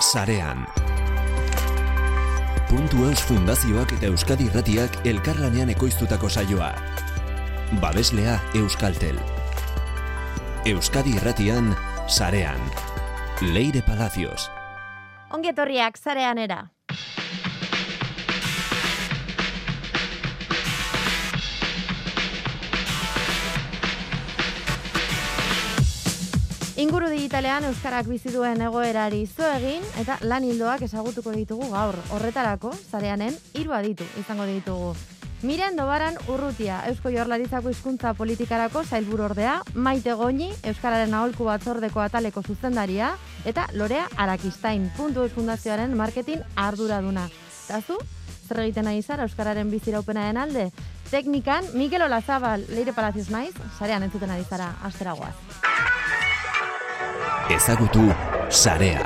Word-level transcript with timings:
sarean. 0.00 0.66
Puntu 2.68 3.04
Eus 3.08 3.22
Fundazioak 3.24 3.92
eta 3.96 4.06
Euskadi 4.12 4.46
Irratiak 4.50 5.06
elkarlanean 5.06 5.70
ekoiztutako 5.72 6.28
saioa. 6.28 6.72
Babeslea 7.80 8.38
Euskaltel. 8.54 9.18
Euskadi 10.66 11.16
Irratian, 11.16 11.74
sarean. 12.06 12.60
Leire 13.40 13.82
Palacios. 13.82 14.50
Ongetorriak 15.30 15.98
zarean 15.98 16.38
era. 16.38 16.77
Inguru 26.78 27.08
digitalean 27.10 27.64
Euskarak 27.66 28.06
bizi 28.06 28.30
duen 28.30 28.60
egoerari 28.62 29.24
zo 29.26 29.42
egin 29.56 29.82
eta 29.98 30.14
lan 30.22 30.44
hildoak 30.46 30.84
ezagutuko 30.86 31.32
ditugu 31.34 31.66
gaur. 31.72 31.96
Horretarako, 32.14 32.70
zareanen, 32.92 33.34
hiru 33.58 33.74
aditu 33.74 34.06
izango 34.20 34.46
ditugu. 34.46 34.92
Miren 35.42 35.74
dobaran 35.74 36.14
urrutia, 36.30 36.84
Eusko 36.86 37.10
Jorlaritzako 37.10 37.72
hizkuntza 37.74 38.12
politikarako 38.14 38.84
zailburu 38.84 39.26
ordea, 39.26 39.56
maite 39.74 40.14
goñi, 40.14 40.52
Euskararen 40.70 41.18
aholku 41.18 41.50
batzordeko 41.50 42.04
ataleko 42.04 42.44
zuzendaria, 42.46 43.10
eta 43.44 43.66
lorea 43.74 44.06
arakistain, 44.14 44.86
puntu 44.96 45.26
fundazioaren 45.34 45.98
marketing 45.98 46.46
arduraduna. 46.54 47.26
Tazu, 47.66 47.98
zer 48.46 48.62
egiten 48.68 48.86
nahi 48.86 49.02
zara 49.02 49.26
Euskararen 49.26 49.74
biziraupenaren 49.74 50.38
alde? 50.46 50.70
Teknikan, 51.10 51.74
Mikel 51.74 52.06
Olazabal, 52.06 52.68
Leire 52.70 52.94
Palacios 52.94 53.30
naiz, 53.34 53.56
sarean 53.80 54.06
entzuten 54.06 54.30
ari 54.30 54.46
zara, 54.46 54.76
asteragoaz. 54.86 55.34
Ezagutu 57.48 58.02
sarea. 58.52 59.00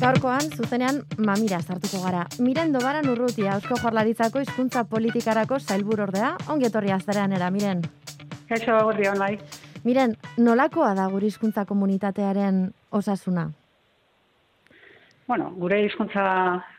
Gaurkoan, 0.00 0.48
zuzenean, 0.56 1.02
mamira 1.18 1.60
sartuko 1.60 2.00
gara. 2.00 2.22
Miren 2.40 2.72
dobaran 2.72 3.08
urrutia, 3.12 3.58
Eusko 3.58 3.76
Jorlaritzako 3.82 4.40
hizkuntza 4.40 4.86
politikarako 4.88 5.58
zailbur 5.60 6.06
ordea, 6.06 6.30
ongi 6.48 6.70
etorri 6.70 6.92
azterean 6.96 7.36
era, 7.36 7.50
miren. 7.52 7.84
Kaixo, 8.48 8.78
gordi 8.88 9.10
hon 9.12 9.20
bai. 9.20 9.34
Miren, 9.84 10.16
nolakoa 10.40 10.94
da 10.96 11.10
gure 11.12 11.28
hizkuntza 11.28 11.66
komunitatearen 11.68 12.70
osasuna? 12.90 13.50
Bueno, 15.26 15.50
gure 15.56 15.78
hizkuntza 15.86 16.24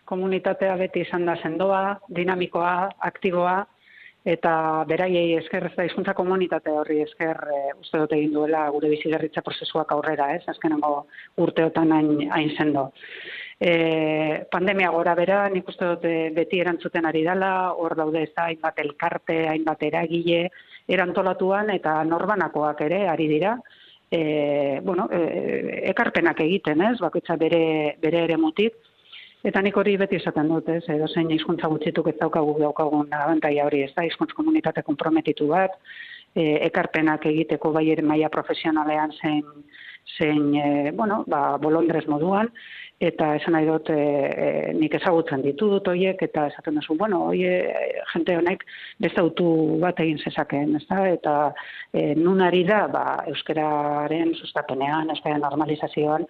komunitatea 0.05 0.75
beti 0.77 1.01
izan 1.01 1.25
da 1.25 1.33
sendoa, 1.41 1.97
dinamikoa, 2.13 2.73
aktiboa, 3.07 3.55
eta 4.25 4.51
beraiei 4.89 5.35
esker 5.37 5.65
ez 5.69 5.71
da 5.77 5.85
hizkuntza 5.85 6.13
komunitate 6.17 6.73
horri 6.73 6.99
esker 7.03 7.39
e, 7.53 7.57
uste 7.79 8.01
dut 8.01 8.13
egin 8.17 8.33
duela 8.33 8.67
gure 8.73 8.89
bizigarritza 8.89 9.41
prozesuak 9.45 9.93
aurrera, 9.93 10.31
ez? 10.37 10.43
Azkenengo 10.49 10.91
urteotan 11.45 11.93
hain, 11.93 12.11
hain 12.33 12.51
sendo. 12.57 12.87
E, 13.61 13.73
pandemia 14.51 14.91
gora 14.93 15.15
bera, 15.17 15.39
nik 15.49 15.69
uste 15.69 15.89
dut 15.93 16.05
e, 16.09 16.15
beti 16.35 16.61
erantzuten 16.61 17.05
ari 17.09 17.23
dela, 17.25 17.51
hor 17.73 17.97
daude 17.97 18.25
ez 18.27 18.31
da, 18.35 18.45
hainbat 18.49 18.81
elkarte, 18.85 19.39
hainbat 19.53 19.85
eragile, 19.89 20.43
erantolatuan 20.89 21.73
eta 21.73 21.97
norbanakoak 22.05 22.85
ere 22.89 23.07
ari 23.09 23.29
dira, 23.29 23.55
e, 24.11 24.81
bueno, 24.83 25.07
e, 25.11 25.89
ekarpenak 25.91 26.41
egiten, 26.45 26.81
ez, 26.81 26.97
bakoitza 26.99 27.37
bere, 27.37 27.97
bere 28.01 28.25
ere 28.25 28.37
mutik, 28.37 28.75
Eta 29.45 29.61
nik 29.61 29.75
hori 29.77 29.93
beti 30.01 30.17
esaten 30.17 30.47
dut, 30.49 30.69
ez, 30.73 30.81
edo 30.89 31.05
zein 31.05 31.29
hizkuntza 31.29 31.67
gutxituk 31.69 32.07
ez 32.09 32.15
daukagu 32.17 32.55
daukagun 32.57 33.11
abantaia 33.13 33.67
hori, 33.67 33.83
ez 33.85 33.91
da, 33.93 34.01
hizkuntz 34.07 34.33
komunitate 34.33 34.81
konprometitu 34.87 35.51
bat, 35.51 35.75
e, 36.33 36.45
ekarpenak 36.65 37.27
egiteko 37.29 37.69
bai 37.75 37.83
ere 37.93 38.01
maila 38.01 38.31
profesionalean 38.33 39.13
zein, 39.19 39.43
zein 40.17 40.47
e, 40.57 40.91
bueno, 40.97 41.21
ba, 41.29 41.59
bolondrez 41.61 42.07
moduan, 42.09 42.49
eta 42.99 43.33
esan 43.35 43.55
nahi 43.57 43.65
dut 43.67 43.89
e, 43.91 43.95
e, 43.95 44.73
nik 44.77 44.93
ezagutzen 44.95 45.43
ditu 45.43 45.67
dut 45.73 45.87
horiek, 45.91 46.21
eta 46.23 46.47
esaten 46.47 46.79
duzu, 46.79 46.95
bueno, 46.99 47.25
oie, 47.31 47.51
jente 48.13 48.37
honek 48.39 48.63
beste 49.03 49.19
autu 49.19 49.47
bat 49.81 49.99
egin 49.99 50.21
zezakeen, 50.23 50.75
ez 50.79 50.85
da, 50.87 51.01
eta 51.11 51.35
e, 51.91 52.13
nunari 52.15 52.63
da, 52.67 52.85
ba, 52.91 53.05
euskararen 53.31 54.31
sustapenean, 54.39 55.11
euskara 55.11 55.41
normalizazioan, 55.43 56.23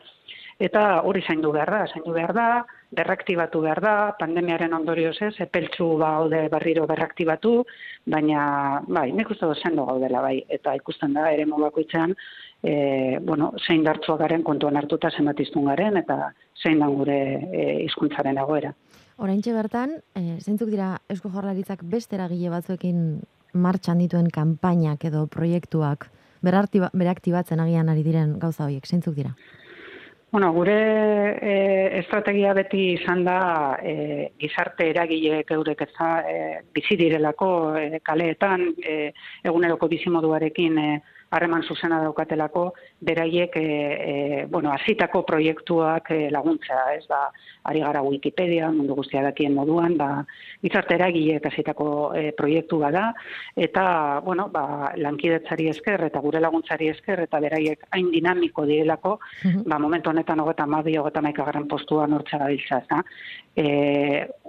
eta 0.60 1.02
hori 1.04 1.22
zaindu 1.22 1.52
behar 1.52 1.70
da, 1.70 1.84
zaindu 1.92 2.16
behar 2.16 2.34
da, 2.34 2.48
berraktibatu 2.96 3.62
behar 3.62 3.82
da, 3.84 3.96
pandemiaren 4.20 4.74
ondorioz 4.74 5.18
ez, 5.22 5.34
epeltzu 5.44 5.88
ba 6.00 6.16
haude 6.22 6.46
berriro 6.50 6.86
berraktibatu, 6.88 7.60
baina, 8.10 8.82
bai, 8.88 9.12
nik 9.12 9.30
uste 9.36 9.46
dut 9.46 9.62
sendo 9.62 9.86
gaudela, 9.86 10.22
bai, 10.24 10.40
eta 10.50 10.74
ikusten 10.80 11.14
da, 11.14 11.28
ere 11.36 11.46
bakoitzean, 11.46 12.16
e, 12.66 13.20
bueno, 13.22 13.52
zein 13.68 13.84
dartzua 13.86 14.18
garen 14.18 14.44
kontuan 14.44 14.78
hartuta 14.78 15.12
zenbatiztun 15.14 15.70
garen, 15.70 15.98
eta 16.02 16.32
zein 16.62 16.82
da 16.82 16.90
gure 16.90 17.18
e, 17.52 17.66
hizkuntzaren 17.86 18.42
egoera. 18.42 18.74
Oraintxe 19.22 19.54
bertan, 19.56 20.00
e, 20.18 20.40
zeintzuk 20.42 20.72
dira 20.74 20.96
Eusko 21.10 21.30
Jorlaritzak 21.32 21.86
beste 21.92 22.18
eragile 22.18 22.52
batzuekin 22.52 23.04
martxan 23.54 24.02
dituen 24.04 24.32
kanpainak 24.34 25.06
edo 25.08 25.28
proiektuak 25.32 26.10
beraktibatzen 26.46 27.62
agian 27.64 27.90
ari 27.90 28.04
diren 28.04 28.36
gauza 28.42 28.66
horiek, 28.66 28.86
zeintzuk 28.86 29.16
dira? 29.16 29.32
Bueno, 30.36 30.52
gure 30.52 30.76
e, 31.40 32.00
estrategia 32.02 32.52
beti 32.58 32.82
izan 32.98 33.22
da 33.24 33.38
e, 33.80 34.34
gizarte 34.42 34.90
eragileek 34.92 35.54
eurek 35.56 35.86
ez 35.86 35.94
e, 35.96 36.34
bizi 36.76 36.98
direlako 37.00 37.48
e, 37.80 38.02
kaleetan, 38.04 38.66
e, 38.84 39.14
eguneroko 39.48 39.88
bizimoduarekin 39.88 40.78
e, 40.78 40.90
harreman 41.32 41.64
zuzena 41.64 42.00
daukatelako, 42.04 42.66
beraiek, 43.06 43.56
e, 43.58 43.64
e, 43.64 44.46
bueno, 44.52 44.72
azitako 44.72 45.24
proiektuak 45.26 46.12
e, 46.12 46.20
laguntza, 46.32 46.78
ez? 46.96 47.06
Da, 47.10 47.30
ari 47.70 47.82
gara 47.84 48.04
Wikipedia, 48.06 48.70
mundu 48.72 48.96
guztia 48.96 49.24
dakien 49.26 49.56
moduan, 49.56 49.98
ba, 49.98 50.10
izarte 50.66 50.96
eragileek 50.96 51.46
azitako 51.50 51.88
e, 52.16 52.32
proiektu 52.38 52.80
bada, 52.84 53.08
eta, 53.56 53.86
bueno, 54.26 54.48
ba, 54.54 54.94
lankidetzari 55.02 55.70
esker, 55.74 56.06
eta 56.10 56.22
gure 56.24 56.42
laguntzari 56.44 56.90
esker, 56.94 57.26
eta 57.26 57.42
beraiek 57.44 57.88
hain 57.92 58.12
dinamiko 58.14 58.66
direlako, 58.70 59.18
ba, 59.66 59.80
momentu 59.80 60.14
honetan 60.14 60.44
hogeta 60.44 60.68
mabi, 60.70 60.98
hogeta 61.02 61.24
maikagarren 61.26 61.68
postua 61.68 62.08
nortza 62.08 62.40
gabiltza, 62.42 62.84
ez 62.84 62.88
da. 62.92 63.02
E, 63.56 63.68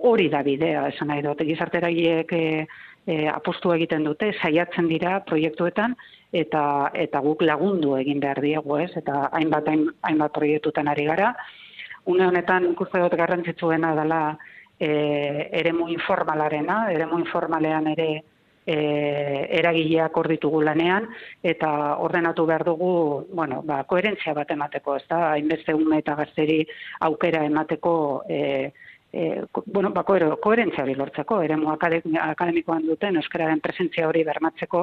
hori 0.06 0.28
da 0.28 0.42
bidea, 0.46 0.88
esan 0.92 1.12
nahi 1.12 1.22
dut, 1.24 1.42
gizarte 1.46 1.80
e, 1.86 2.66
e, 3.06 3.26
apostu 3.30 3.72
egiten 3.72 4.04
dute, 4.04 4.32
saiatzen 4.42 4.88
dira 4.90 5.20
proiektuetan, 5.28 5.94
eta 6.32 6.90
eta 7.06 7.22
guk 7.24 7.42
lagundu 7.46 7.94
egin 8.00 8.20
behar 8.20 8.42
diegu, 8.42 8.76
ez? 8.82 8.90
Eta 8.98 9.28
hainbat 9.38 9.70
hainbat 9.70 10.34
proiektutan 10.34 10.88
ari 10.92 11.06
gara. 11.06 11.32
Une 12.06 12.26
honetan 12.26 12.70
ikuste 12.72 13.00
dut 13.02 13.14
garrantzitsuena 13.18 13.94
dela 13.98 14.22
e, 14.78 14.88
eremu 15.62 15.88
informalarena, 15.94 16.86
eremu 16.92 17.18
informalean 17.22 17.88
ere 17.94 18.10
e, 18.66 18.76
eragileak 19.60 20.16
hor 20.18 20.28
ditugu 20.28 20.60
lanean 20.66 21.06
eta 21.42 21.70
ordenatu 22.02 22.46
behar 22.46 22.64
dugu, 22.66 22.90
bueno, 23.32 23.62
ba, 23.62 23.82
koherentzia 23.88 24.34
bat 24.34 24.50
emateko, 24.50 24.96
ez 24.98 25.06
da, 25.08 25.32
hainbeste 25.32 25.74
ume 25.74 26.02
eta 26.02 26.16
gazteri 26.18 26.60
aukera 27.08 27.44
emateko 27.46 27.94
e, 28.28 28.40
e, 29.16 29.44
bueno, 29.64 29.90
ba, 29.96 30.02
koherentzia 30.04 30.84
hori 30.84 30.94
lortzeko, 30.98 31.38
eremu 31.46 31.70
akademikoan 31.72 32.84
duten 32.84 33.16
euskararen 33.22 33.62
presentzia 33.64 34.08
hori 34.10 34.24
bermatzeko 34.28 34.82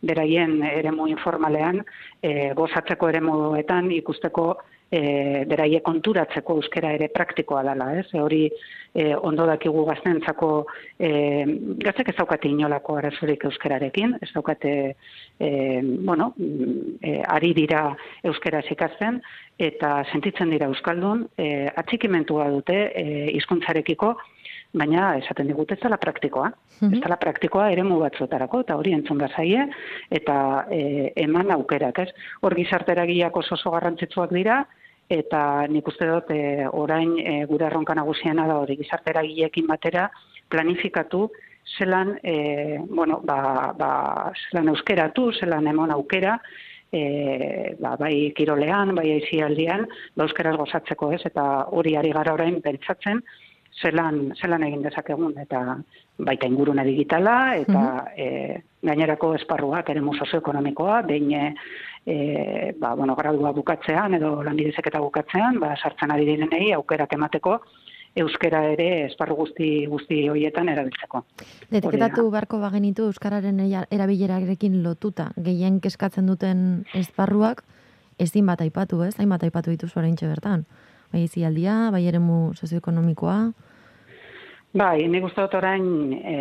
beraien 0.00 0.60
eremu 0.62 1.08
informalean, 1.10 1.82
e, 2.22 2.52
gozatzeko 2.58 3.08
eremuetan 3.10 3.90
ikusteko 3.96 4.52
e, 4.90 5.44
beraie 5.48 5.80
konturatzeko 5.84 6.58
euskera 6.60 6.92
ere 6.96 7.08
praktikoa 7.12 7.62
dela, 7.66 7.90
ez? 7.98 8.06
E, 8.12 8.20
hori 8.22 8.42
e, 8.48 9.10
ondo 9.16 9.46
dakigu 9.48 9.84
gaztentzako 9.88 10.50
e, 10.98 11.10
gaztek 11.84 12.12
ez 12.12 12.16
daukate 12.20 12.48
inolako 12.50 12.98
arazorik 13.00 13.44
euskerarekin, 13.50 14.16
ez 14.22 14.30
daukate 14.34 14.74
e, 15.38 15.50
bueno, 15.82 16.32
e, 17.02 17.18
ari 17.26 17.52
dira 17.58 17.90
euskera 18.24 18.62
ikasten 18.70 19.20
eta 19.58 20.02
sentitzen 20.12 20.50
dira 20.54 20.70
euskaldun, 20.70 21.26
e, 21.36 21.68
atxikimentua 21.76 22.50
dute 22.54 22.80
e, 22.94 23.06
hizkuntzarekiko 23.34 24.14
baina 24.72 25.16
esaten 25.16 25.48
digute 25.48 25.74
ez 25.74 25.80
dela 25.80 25.96
praktikoa. 25.96 26.50
Mm 26.80 26.94
Ez 26.94 27.00
dela 27.02 27.16
praktikoa 27.16 27.70
ere 27.72 27.82
batzuetarako, 27.82 28.60
eta 28.60 28.76
hori 28.76 28.92
entzun 28.92 29.20
zaie 29.28 29.66
eta 30.10 30.66
e, 30.70 31.12
eman 31.16 31.50
aukerak, 31.50 31.98
ez? 31.98 32.10
Hor 32.42 32.54
gizarteragiak 32.54 33.36
oso 33.36 33.54
oso 33.54 33.70
garrantzitsuak 33.70 34.30
dira, 34.30 34.64
eta 35.08 35.66
nik 35.68 35.88
uste 35.88 36.06
dut 36.06 36.30
e, 36.30 36.68
orain 36.68 37.18
e, 37.18 37.44
gure 37.46 37.66
erronka 37.66 37.94
nagusiena 37.94 38.46
da 38.46 38.58
hori 38.58 38.76
gizarteragileekin 38.76 39.66
batera 39.66 40.10
planifikatu 40.48 41.30
zelan, 41.78 42.18
e, 42.22 42.78
bueno, 42.88 43.20
ba, 43.24 43.74
ba, 43.76 44.32
zelan 44.50 44.68
euskeratu, 44.68 45.32
zelan 45.32 45.66
emon 45.66 45.90
aukera, 45.90 46.38
e, 46.92 47.74
ba, 47.80 47.96
bai 47.96 48.32
kirolean, 48.36 48.94
bai 48.94 49.10
aizialdian, 49.16 49.86
ba, 50.14 50.24
euskeraz 50.24 50.56
gozatzeko 50.56 51.12
ez, 51.12 51.22
eta 51.28 51.44
hori 51.76 51.96
ari 51.96 52.12
gara 52.16 52.32
orain 52.36 52.60
pentsatzen, 52.64 53.22
zelan, 53.82 54.32
zelan 54.40 54.64
egin 54.66 54.82
dezakegun, 54.82 55.34
eta 55.38 55.78
baita 56.18 56.46
ingurune 56.50 56.84
digitala, 56.84 57.56
eta 57.56 57.82
e, 58.16 58.28
gainerako 58.82 59.34
esparruak 59.38 59.90
ere 59.90 60.00
sozioekonomikoa, 60.00 61.02
behin 61.02 61.32
e, 61.32 62.72
ba, 62.78 62.94
bueno, 62.94 63.14
gradua 63.14 63.52
bukatzean, 63.52 64.14
edo 64.14 64.42
lanbidezek 64.42 64.86
eta 64.86 65.00
bukatzean, 65.00 65.60
ba, 65.60 65.76
sartzen 65.76 66.10
ari 66.10 66.26
direnei 66.26 66.72
aukerak 66.72 67.12
emateko, 67.12 67.60
euskera 68.18 68.64
ere 68.72 68.88
esparru 69.06 69.36
guzti 69.42 69.86
guzti 69.86 70.20
hoietan 70.28 70.68
erabiltzeko. 70.72 71.22
Deteketatu 71.70 72.28
beharko 72.32 72.58
bagenitu 72.62 73.06
euskararen 73.12 73.60
erabilerarekin 73.62 74.80
lotuta 74.82 75.30
gehien 75.36 75.80
keskatzen 75.84 76.26
duten 76.26 76.84
esparruak 76.98 77.62
ezin 78.18 78.46
bat 78.50 78.60
aipatu, 78.64 79.02
ez? 79.06 79.14
Hainbat 79.18 79.44
aipatu 79.46 79.70
dituzu 79.70 80.00
oraintxe 80.00 80.26
bertan. 80.26 80.64
Bai 81.12 81.26
zialdia, 81.28 81.88
bai 81.94 82.04
eremu 82.10 82.52
sozioekonomikoa. 82.58 83.38
Bai, 84.76 85.06
nik 85.08 85.24
uste 85.24 85.40
dut 85.40 85.54
orain 85.56 85.84
e, 86.12 86.32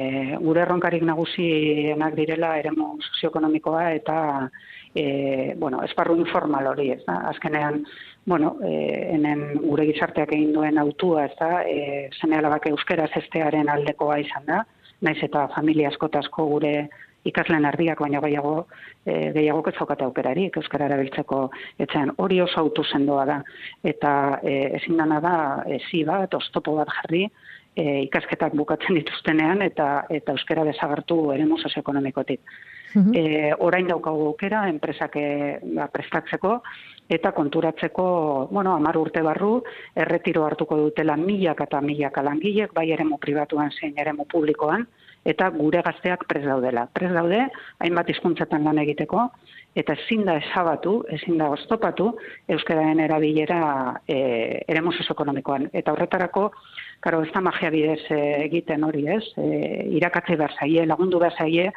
gure 0.42 0.60
erronkarik 0.66 1.04
nagusienak 1.08 2.16
direla 2.18 2.58
eremu 2.60 2.98
sozioekonomikoa 3.00 3.86
eta 3.96 4.18
e, 4.94 5.54
bueno, 5.56 5.80
esparru 5.88 6.18
informal 6.20 6.68
hori, 6.74 6.90
ez 6.92 7.06
da? 7.06 7.22
Azkenean, 7.32 7.86
bueno, 8.26 8.58
e, 8.68 8.74
enen 9.16 9.62
gure 9.64 9.88
gizarteak 9.88 10.36
egin 10.36 10.52
duen 10.58 10.78
autua, 10.78 11.24
ez 11.30 11.40
da, 11.40 11.64
e, 11.64 12.10
zene 12.20 12.42
alabak 12.42 12.68
euskera 12.68 13.08
zestearen 13.16 13.72
aldekoa 13.72 14.20
izan 14.20 14.44
da, 14.52 14.66
naiz 15.08 15.22
eta 15.24 15.48
familia 15.56 15.88
askotazko 15.94 16.50
gure 16.52 16.74
ikaslen 17.28 17.66
ardiak 17.66 18.00
baina 18.04 18.20
gehiago 18.24 18.56
e, 19.06 19.32
gehiago 19.36 19.64
ketzaukate 19.66 20.04
aukerari 20.04 20.50
euskara 20.52 20.92
erabiltzeko 20.92 21.46
etxean. 21.80 22.12
Hori 22.24 22.42
oso 22.44 22.60
autu 22.60 22.84
sendoa 22.84 23.26
da. 23.30 23.38
Eta 23.88 24.12
e, 24.44 24.58
ezin 24.82 25.00
dana 25.00 25.20
da 25.24 25.38
ezi 25.80 26.04
bat 26.08 26.36
oztopo 26.36 26.76
bat 26.80 26.92
jarri 27.02 27.30
e, 27.78 28.02
ikasketak 28.08 28.56
bukatzen 28.58 28.98
dituztenean 29.00 29.62
eta 29.66 29.88
eta 30.10 30.34
euskara 30.34 30.66
desagertu 30.68 31.20
eremu 31.36 31.60
sozioekonomikotik. 31.62 32.42
Mm 32.96 33.14
e, 33.20 33.24
orain 33.60 33.88
daukagu 33.88 34.30
aukera 34.32 34.68
enpresak 34.72 35.18
e, 35.20 35.28
ba, 35.76 35.90
prestatzeko 35.94 36.62
eta 37.10 37.32
konturatzeko, 37.32 38.06
bueno, 38.52 38.74
amar 38.76 38.98
urte 39.00 39.22
barru, 39.24 39.62
erretiro 39.96 40.46
hartuko 40.46 40.78
dutela 40.78 41.16
milak 41.18 41.62
eta 41.64 41.82
milak 41.82 42.18
langilek, 42.24 42.74
bai 42.76 42.90
eremu 42.92 43.18
pribatuan 43.18 43.72
zein 43.72 43.94
eremu 43.96 44.26
publikoan, 44.28 44.86
eta 45.28 45.50
gure 45.56 45.82
gazteak 45.84 46.26
prez 46.28 46.44
daudela. 46.46 46.88
Prez 46.94 47.12
daude, 47.16 47.40
hainbat 47.84 48.12
hizkuntzatan 48.12 48.68
lan 48.68 48.80
egiteko, 48.84 49.30
eta 49.78 49.96
ezin 50.00 50.26
da 50.28 50.38
esabatu, 50.42 51.02
ezin 51.14 51.38
da 51.40 51.50
oztopatu, 51.54 52.14
euskararen 52.56 53.00
erabilera 53.04 53.62
e, 54.08 54.64
eremu 54.68 54.94
ekonomikoan. 55.10 55.70
Eta 55.74 55.94
horretarako, 55.94 56.52
karo, 57.00 57.22
ez 57.24 57.32
da 57.34 57.42
magia 57.42 57.70
bidez 57.74 58.02
e, 58.10 58.20
egiten 58.48 58.84
hori 58.88 59.06
ez, 59.12 59.24
e, 59.38 59.48
irakatze 60.00 60.38
behar 60.40 60.56
zaie, 60.60 60.86
lagundu 60.90 61.20
behar 61.22 61.36
zaie, 61.38 61.70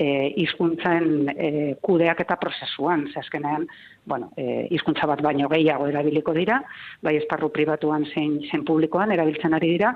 e, 0.00 0.06
izkuntzen 0.44 1.28
e, 1.34 1.50
kudeak 1.84 2.22
eta 2.24 2.38
prozesuan, 2.40 3.06
zazkenean, 3.14 3.66
bueno, 4.08 4.30
e, 4.36 4.66
izkuntza 4.76 5.08
bat 5.10 5.22
baino 5.24 5.50
gehiago 5.52 5.88
erabiliko 5.90 6.34
dira, 6.36 6.62
bai 7.04 7.16
esparru 7.20 7.50
pribatuan 7.52 8.06
zein, 8.14 8.38
zein 8.50 8.64
publikoan 8.64 9.12
erabiltzen 9.12 9.54
ari 9.58 9.74
dira, 9.76 9.92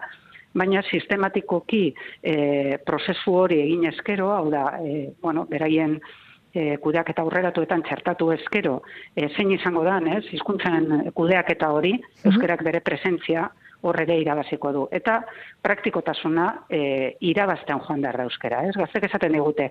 baina 0.55 0.85
sistematikoki 0.87 1.87
e, 2.23 2.79
prozesu 2.87 3.35
hori 3.45 3.59
egin 3.65 3.89
eskero, 3.91 4.31
hau 4.37 4.51
da, 4.53 4.69
e, 4.85 5.11
bueno, 5.23 5.49
beraien 5.51 5.99
e, 6.55 6.77
kudeak 6.85 7.11
eta 7.11 7.25
aurreratuetan 7.25 7.83
txertatu 7.89 8.31
eskero, 8.37 8.79
e, 9.17 9.29
zein 9.35 9.51
izango 9.57 9.83
da, 9.87 9.99
ez, 10.19 10.25
hizkuntzen 10.37 11.11
kudeak 11.17 11.51
eta 11.57 11.73
hori, 11.75 11.97
mhm. 11.99 12.31
euskerak 12.31 12.63
bere 12.67 12.85
presentzia, 12.85 13.49
horre 13.85 14.07
irabaziko 14.21 14.73
du. 14.73 14.85
Eta 14.93 15.21
praktikotasuna 15.65 16.47
e, 16.73 16.81
irabazten 17.21 17.83
joan 17.85 18.05
behar 18.05 18.19
da 18.21 18.29
euskera. 18.29 18.63
Ez? 18.69 18.75
Gaztek 18.81 19.09
esaten 19.11 19.37
digute, 19.37 19.69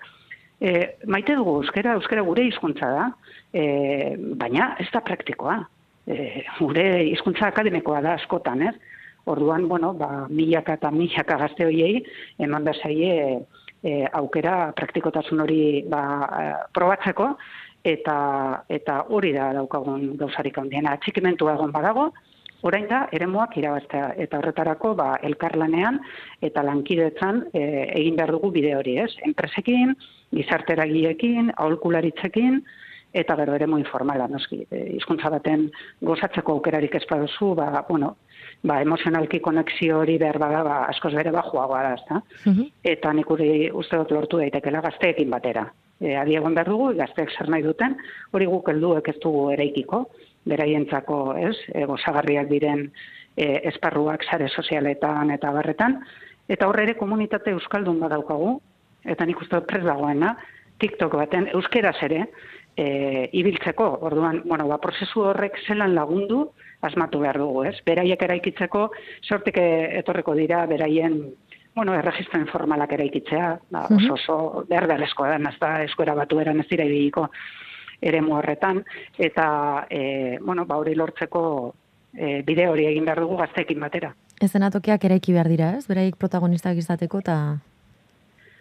e, 0.62 0.74
maite 1.06 1.36
dugu 1.40 1.58
euskera, 1.62 1.98
euskera 2.00 2.24
gure 2.26 2.46
hizkuntza 2.48 2.90
da, 2.94 3.10
e, 3.54 4.16
baina 4.40 4.74
ez 4.80 4.90
da 4.94 5.04
praktikoa. 5.06 5.60
E, 6.08 6.44
gure 6.60 6.88
hizkuntza 7.10 7.50
akademikoa 7.50 8.02
da 8.06 8.18
askotan, 8.20 8.68
ez? 8.70 8.76
Orduan, 9.26 9.70
bueno, 9.72 9.94
ba, 9.96 10.28
milaka 10.30 10.76
eta 10.76 10.92
milaka 10.92 11.38
gazte 11.40 11.66
horiei, 11.66 12.04
eman 12.44 12.66
da 12.68 12.74
e, 13.84 14.08
aukera 14.14 14.74
praktikotasun 14.76 15.44
hori 15.44 15.84
ba, 15.92 16.04
e, 16.40 16.50
probatzeko, 16.76 17.34
eta 17.84 18.18
eta 18.72 19.02
hori 19.12 19.34
da 19.36 19.52
daukagun 19.58 20.14
gauzarik 20.20 20.58
handiena. 20.58 20.96
Atxikimentua 20.96 21.58
egon 21.58 21.74
badago, 21.76 22.12
orain 22.64 22.88
da, 22.88 23.04
eremuak 23.12 23.58
irabaztea, 23.60 24.14
eta 24.24 24.40
horretarako, 24.40 24.94
ba, 25.00 25.10
elkarlanean 25.28 26.00
eta 26.42 26.64
lankidetzan 26.64 27.44
e, 27.52 27.64
egin 28.00 28.16
behar 28.20 28.32
dugu 28.38 28.54
bide 28.56 28.74
hori, 28.78 28.98
ez? 29.04 29.12
Enpresekin, 29.28 29.94
gizarteragiekin, 30.34 31.52
aholkularitzekin, 31.58 32.62
eta 33.14 33.36
gero 33.38 33.54
eremu 33.54 33.78
informala, 33.78 34.28
noski, 34.32 34.64
e, 34.72 34.82
izkuntza 34.98 35.30
baten 35.30 35.68
gozatzeko 36.02 36.58
aukerarik 36.58 36.96
ez 36.98 37.04
baduzu, 37.10 37.54
ba, 37.60 37.86
bueno, 37.90 38.16
ba, 38.64 38.80
emozionalki 38.82 39.40
konexio 39.44 40.00
hori 40.02 40.18
behar 40.22 40.40
bada, 40.42 40.64
ba, 40.66 40.82
askoz 40.90 41.14
bere 41.14 41.32
bajuagoa 41.36 41.84
da, 41.86 41.94
ezta? 42.00 42.22
Mhm. 42.50 42.70
Eta 42.96 43.14
nik 43.14 43.30
uri 43.32 43.70
uste 43.72 44.02
dut 44.02 44.16
lortu 44.16 44.42
daitekela 44.42 44.82
gazteekin 44.88 45.30
batera. 45.30 45.68
E, 46.02 46.16
adi 46.18 46.36
egon 46.40 46.56
behar 46.58 46.72
dugu, 46.72 46.94
gazteek 46.98 47.32
zer 47.38 47.52
nahi 47.54 47.64
duten, 47.64 47.96
hori 48.34 48.50
guk 48.50 48.72
helduek 48.72 49.14
ez 49.14 49.20
dugu 49.22 49.50
eraikiko, 49.54 50.08
beraientzako, 50.50 51.36
ez, 51.40 51.56
e, 51.74 51.86
gozagarriak 51.90 52.50
diren 52.52 52.88
e, 53.36 53.62
esparruak 53.70 54.26
sare 54.30 54.50
sozialetan 54.50 55.32
eta 55.36 55.52
barretan, 55.56 56.00
eta 56.52 56.68
horre 56.68 56.88
ere 56.88 56.98
komunitate 57.00 57.54
euskaldun 57.56 58.02
badaukagu, 58.04 58.58
eta 59.04 59.26
nik 59.26 59.42
uste 59.42 59.62
prez 59.68 59.84
dagoena, 59.86 60.36
TikTok 60.84 61.16
baten 61.20 61.48
euskeraz 61.54 61.96
ere, 62.04 62.26
e, 62.76 63.30
ibiltzeko, 63.40 63.88
orduan, 64.02 64.42
bueno, 64.46 64.68
ba, 64.68 64.80
prozesu 64.84 65.28
horrek 65.30 65.60
zelan 65.68 65.96
lagundu, 65.96 66.48
asmatu 66.84 67.22
behar 67.24 67.40
dugu, 67.40 67.64
ez? 67.70 67.78
Beraiek 67.86 68.24
eraikitzeko, 68.28 68.90
sortik 69.24 69.60
etorreko 69.62 70.36
dira, 70.36 70.66
beraien, 70.68 71.20
bueno, 71.76 71.94
erregistro 71.96 72.42
informalak 72.42 72.92
eraikitzea, 72.98 73.54
ba, 73.72 73.86
oso 73.96 74.18
oso 74.18 74.66
behar 74.70 74.90
da, 74.90 74.98
eskuera 75.86 76.16
batu 76.18 76.42
eran 76.44 76.60
ez 76.60 76.68
dira 76.70 76.86
ibigiko 76.90 77.30
ere 78.04 78.22
horretan, 78.22 78.84
eta, 79.18 79.88
e, 79.90 80.38
bueno, 80.42 80.66
ba, 80.66 80.78
hori 80.78 80.96
lortzeko 80.96 81.74
e, 82.14 82.42
bide 82.46 82.68
hori 82.68 82.88
egin 82.90 83.06
behar 83.06 83.24
dugu 83.24 83.38
gazteekin 83.40 83.80
batera. 83.80 84.14
Ez 84.42 84.52
denatokiak 84.52 85.06
eraiki 85.06 85.34
behar 85.34 85.50
dira, 85.52 85.72
ez? 85.78 85.86
Beraiek 85.88 86.18
protagonistak 86.20 86.78
izateko, 86.78 87.24
eta 87.24 87.38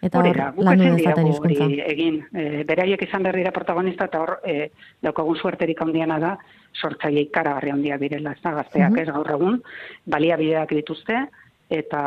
eta 0.03 0.19
hor 0.19 0.39
lan 0.67 0.81
dezaten 0.97 1.29
hizkuntza. 1.31 1.67
Egin, 1.93 2.19
e, 2.35 2.63
beraiek 2.67 3.05
izan 3.05 3.23
behar 3.23 3.39
dira 3.39 3.53
protagonista 3.55 4.09
eta 4.09 4.19
hor 4.19 4.33
e, 4.43 4.67
daukagun 5.05 5.39
suerterik 5.39 5.79
handiana 5.81 6.19
da 6.19 6.33
sortzaile 6.73 7.23
ikaragarri 7.29 7.71
handia 7.71 7.97
direla, 8.01 8.33
ez 8.33 8.43
da 8.43 8.51
gazteak 8.57 8.97
ez 8.99 9.07
gaur 9.11 9.31
egun, 9.37 9.61
baliabideak 10.09 10.75
dituzte 10.75 11.21
eta 11.73 12.03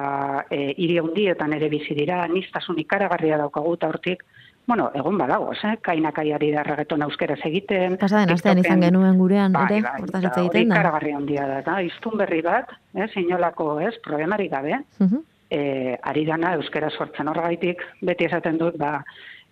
e, 0.51 0.75
hiri 0.77 0.99
handietan 1.01 1.57
ere 1.57 1.71
bizi 1.73 1.97
dira, 1.97 2.21
nistasun 2.29 2.79
ikaragarria 2.85 3.41
daukagu 3.41 3.75
eta 3.79 3.89
hortik 3.89 4.25
Bueno, 4.67 4.91
egon 4.99 5.19
badago, 5.19 5.53
eh? 5.55 5.77
kainak 5.81 6.19
aiari 6.19 6.51
da 6.51 6.65
reggaeton 6.67 7.05
euskeraz 7.07 7.39
egiten. 7.47 7.95
Pasa 8.01 8.25
den, 8.25 8.35
astean 8.35 8.59
izan 8.59 8.83
genuen 8.83 9.19
gurean, 9.21 9.55
bai, 9.55 9.69
ere, 9.69 9.81
bai, 9.85 10.01
hortaz 10.03 10.25
egiten 10.33 10.75
da. 10.75 10.83
Hori 10.99 11.15
handia 11.15 11.47
da, 11.47 11.61
da, 11.69 11.79
iztun 11.87 12.19
berri 12.19 12.43
bat, 12.43 12.75
eh, 12.99 13.07
sinolako, 13.13 13.77
ez, 13.87 13.95
problemari 14.03 14.51
gabe, 14.51 14.83
uh 15.01 15.23
e, 15.51 15.97
ari 16.03 16.25
dana 16.27 16.55
euskera 16.59 16.91
sortzen 16.91 17.29
horregaitik, 17.31 17.83
beti 18.03 18.27
esaten 18.27 18.59
dut, 18.59 18.77
ba, 18.81 18.99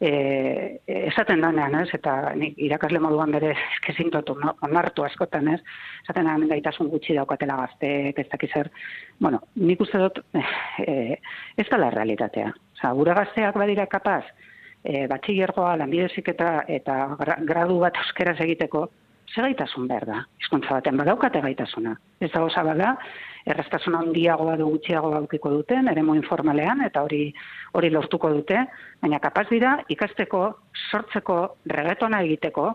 e, 0.01 0.81
esaten 1.11 1.43
danean, 1.45 1.77
ez, 1.83 1.89
eta 1.97 2.35
nik 2.39 2.59
irakasle 2.67 3.01
moduan 3.03 3.35
bere 3.35 3.53
eskezintotu, 3.77 4.37
no? 4.41 4.57
onartu 4.67 5.07
askotan, 5.07 5.53
ez, 5.55 5.61
esaten 6.05 6.27
danean 6.27 6.51
gaitasun 6.51 6.91
gutxi 6.93 7.17
daukatela 7.19 7.61
gazte, 7.63 7.93
ez 8.11 8.27
dakizer, 8.33 8.71
bueno, 9.21 9.43
nik 9.55 9.85
uste 9.85 10.03
dut, 10.03 10.21
e, 10.83 11.21
ez 11.57 11.69
da 11.71 11.81
la 11.81 11.93
realitatea. 11.95 12.51
Osa, 12.79 12.93
gure 12.99 13.15
gazteak 13.21 13.57
badira 13.61 13.87
kapaz, 13.87 14.25
e, 14.85 15.07
batxigergoa, 15.11 15.77
lanbidezik 15.81 16.29
eta, 16.35 16.99
gradu 17.49 17.81
bat 17.83 17.97
euskeraz 18.05 18.39
egiteko, 18.45 18.89
ze 19.33 19.43
gaitasun 19.43 19.89
behar 19.89 20.05
da, 20.07 20.19
izkuntza 20.41 20.77
baten 20.77 20.99
badaukate 21.01 21.41
gaitasuna. 21.43 21.95
Ez 22.21 22.31
da 22.35 22.43
goza 22.45 22.63
bada, 22.67 22.95
erreztasuna 23.51 24.03
handiagoa 24.05 24.57
du 24.61 24.69
gutxiago 24.75 25.13
aukiko 25.19 25.51
duten, 25.51 25.89
eremo 25.91 26.15
informalean, 26.17 26.85
eta 26.87 27.03
hori 27.05 27.27
hori 27.73 27.91
lortuko 27.91 28.31
dute, 28.37 28.61
baina 29.03 29.21
kapaz 29.25 29.47
dira 29.51 29.79
ikasteko, 29.93 30.45
sortzeko, 30.91 31.39
regetona 31.73 32.23
egiteko, 32.29 32.71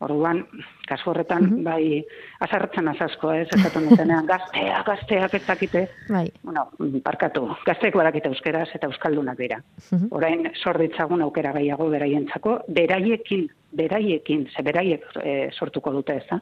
Orduan, 0.00 0.42
kasu 0.88 1.10
horretan, 1.10 1.42
mm 1.42 1.52
-hmm. 1.52 1.64
bai, 1.64 2.04
azarretzen 2.40 2.88
azasko, 2.88 3.32
ez, 3.32 3.48
esaten 3.56 3.88
dutenean, 3.88 4.26
gazteak, 4.32 4.86
gazteak 4.86 5.34
ez 5.34 5.42
dakite, 5.46 5.88
bai. 6.08 6.26
bueno, 6.42 6.68
parkatu, 7.04 7.48
gazteak 7.66 7.94
badakite 7.94 8.28
euskeraz 8.28 8.68
eta 8.74 8.86
euskaldunak 8.86 9.38
dira. 9.38 9.62
Mm 9.90 9.98
-hmm. 9.98 10.08
Orain, 10.10 10.50
sorditzagun 10.62 11.22
aukera 11.22 11.52
gehiago 11.52 11.88
beraientzako, 11.90 12.58
beraiekin, 12.68 13.48
beraiekin, 13.72 14.48
ze 14.56 14.62
beraiek 14.62 15.02
e, 15.24 15.50
sortuko 15.52 15.92
dute 15.92 16.16
ez 16.16 16.26
da. 16.30 16.40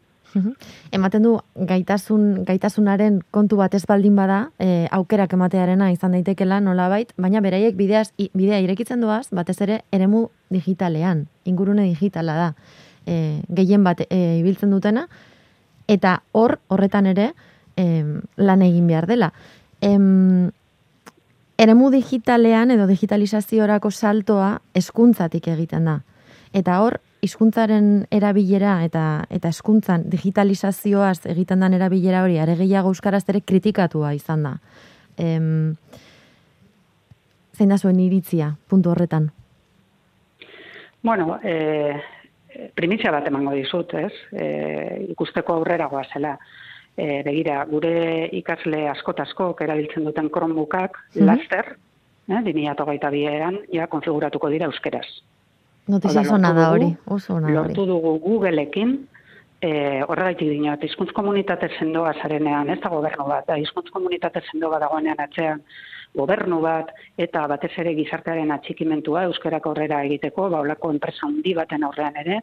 Ematen 0.92 1.23
du 1.23 1.34
gaitasun 1.54 2.44
gaitasunaren 2.46 3.20
kontu 3.30 3.58
bat 3.61 3.75
ez 3.75 3.84
baldin 3.87 4.16
bada, 4.16 4.50
e, 4.58 4.87
aukerak 4.90 5.32
ematearena 5.37 5.90
izan 5.94 6.16
daitekela 6.16 6.61
nolabait, 6.61 7.12
baina 7.16 7.42
beraiek 7.44 7.76
bideaz 7.76 8.08
bidea 8.18 8.58
irekitzen 8.64 9.00
duaz, 9.04 9.28
batez 9.30 9.61
ere 9.62 9.82
eremu 9.92 10.28
digitalean, 10.50 11.26
ingurune 11.44 11.84
digitala 11.84 12.34
da. 12.40 12.49
E, 13.06 13.42
gehien 13.52 13.84
bat 13.84 14.00
e, 14.08 14.38
ibiltzen 14.40 14.70
dutena 14.73 15.08
eta 15.88 16.23
hor 16.32 16.58
horretan 16.73 17.06
ere 17.06 17.32
e, 17.76 18.04
lan 18.37 18.62
egin 18.62 18.87
behar 18.88 19.06
dela. 19.06 19.32
Em, 19.84 20.50
eremu 21.58 21.90
digitalean 21.92 22.73
edo 22.75 22.87
digitalizaziorako 22.88 23.90
saltoa 23.90 24.58
eskuntzatik 24.75 25.49
egiten 25.52 25.90
da. 25.90 25.99
Eta 26.54 26.78
hor, 26.80 27.00
hizkuntzaren 27.25 28.06
erabilera 28.12 28.78
eta 28.84 29.04
eta 29.32 29.50
hezkuntzan 29.52 30.08
digitalizazioaz 30.12 31.26
egiten 31.32 31.64
den 31.64 31.76
erabilera 31.78 32.23
hori 32.25 32.38
are 32.38 32.56
gehiago 32.58 32.92
euskaraz 32.92 33.25
ere 33.32 33.40
kritikatua 33.40 34.12
izan 34.16 34.44
da. 34.49 34.56
Em, 35.16 35.75
zein 37.54 37.73
da 37.73 37.78
zuen 37.78 38.00
iritzia 38.02 38.54
puntu 38.68 38.92
horretan? 38.92 39.30
Bueno, 41.04 41.38
eh, 41.42 42.00
primitzia 42.75 43.12
bat 43.14 43.26
emango 43.28 43.54
dizut, 43.56 43.94
ez? 43.99 44.12
Eh, 44.32 45.06
ikusteko 45.14 45.58
aurrera 45.58 45.88
goazela. 45.92 46.37
E, 46.94 47.23
begira, 47.26 47.64
gure 47.66 48.28
ikasle 48.38 48.84
askotasko 48.92 49.49
erabiltzen 49.64 50.04
duten 50.06 50.28
Chromebookak 50.30 50.96
mm 50.96 51.23
-hmm. 51.23 51.26
laster, 51.26 51.76
eh, 52.28 52.42
2008 52.44 53.11
bieran, 53.11 53.58
ja 53.73 53.87
konfiguratuko 53.87 54.49
dira 54.49 54.66
euskeraz. 54.66 55.06
Notizia 55.88 56.25
zona 56.25 56.52
da 56.52 56.70
hori, 56.70 56.94
oso 57.06 57.34
ona 57.34 57.50
Lortu 57.50 57.84
dugu 57.87 58.18
Googleekin, 58.18 59.08
e, 59.61 60.02
horregaitik 60.08 60.49
dinot, 60.49 60.84
izkuntz 60.84 61.12
komunitate 61.12 61.68
zendoa 61.78 62.14
zarenean, 62.23 62.70
ez 62.70 62.80
da 62.80 62.88
gobernu 62.88 63.26
bat, 63.28 63.46
da 63.46 63.56
izkuntz 63.56 63.90
komunitate 63.90 64.40
zendoa 64.52 64.78
dagoenean 64.78 65.20
atzean, 65.20 65.62
gobernu 66.14 66.61
bat, 66.62 66.92
eta 67.18 67.47
batez 67.50 67.73
ere 67.83 67.94
gizartearen 67.99 68.52
atxikimentua, 68.54 69.25
euskerak 69.30 69.66
aurrera 69.66 70.04
egiteko, 70.06 70.49
baulako 70.52 70.92
enpresa 70.94 71.26
handi 71.26 71.54
baten 71.59 71.85
aurrean 71.85 72.16
ere, 72.23 72.40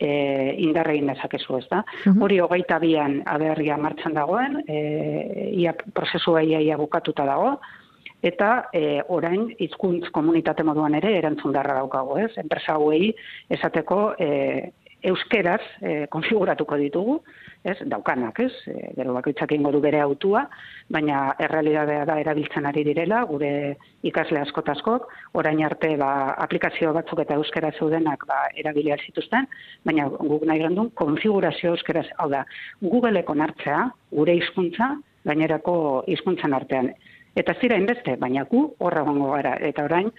e, 0.00 0.10
indarre 0.64 0.94
egin 0.96 1.12
dezakezu, 1.12 1.58
ez 1.58 1.66
da. 1.68 1.82
Mhm. 2.06 2.22
Hori 2.22 2.40
hogeita 2.40 2.78
bian 2.78 3.20
aberria 3.26 3.76
martxan 3.76 4.14
dagoen, 4.14 4.62
e, 4.66 5.50
ia 5.60 5.74
prozesua 5.94 6.42
ia, 6.42 6.60
ia 6.60 6.78
bukatuta 6.80 7.26
dago, 7.26 7.58
eta 8.22 8.68
e, 8.72 9.00
orain 9.08 9.48
hizkuntz 9.58 10.10
komunitate 10.12 10.62
moduan 10.62 10.94
ere 10.94 11.16
erantzun 11.18 11.52
darra 11.52 11.78
daukago, 11.80 12.18
ez? 12.20 12.32
Enpresa 12.36 12.76
hauei 12.76 13.14
esateko 13.48 14.14
e, 14.18 14.72
euskeraz 15.02 15.62
e, 15.80 16.06
konfiguratuko 16.12 16.76
ditugu, 16.76 17.20
ez, 17.64 17.76
daukanak, 17.92 18.38
ez, 18.40 18.52
e, 18.66 18.92
gero 18.96 19.14
bakoitzak 19.16 19.52
ingo 19.52 19.72
du 19.74 19.80
bere 19.84 20.00
autua, 20.00 20.46
baina 20.88 21.34
errealidadea 21.38 22.06
da 22.08 22.16
erabiltzen 22.22 22.66
ari 22.66 22.84
direla, 22.86 23.22
gure 23.28 23.50
ikasle 24.06 24.40
askotaskok, 24.40 25.10
orain 25.40 25.62
arte 25.66 25.92
ba, 26.00 26.10
aplikazio 26.46 26.94
batzuk 26.96 27.20
eta 27.24 27.36
euskera 27.40 27.72
zeudenak 27.76 28.24
ba, 28.30 28.40
erabilia 28.56 28.96
zituzten, 29.04 29.48
baina 29.84 30.08
guk 30.08 30.46
nahi 30.48 30.64
gendun 30.64 30.90
konfigurazio 30.96 31.74
euskeraz, 31.76 32.08
hau 32.18 32.30
da, 32.32 32.44
Googleeko 32.80 33.36
nartzea, 33.36 33.84
gure 34.16 34.36
hizkuntza, 34.40 34.94
gainerako 35.28 36.04
hizkuntzan 36.08 36.56
artean. 36.56 36.94
Eta 37.40 37.54
zira 37.60 37.78
inbeste, 37.80 38.16
baina 38.20 38.44
gu 38.50 38.64
horra 38.84 39.04
gongo 39.06 39.30
gara. 39.32 39.54
Eta 39.64 39.86
orain, 39.86 40.10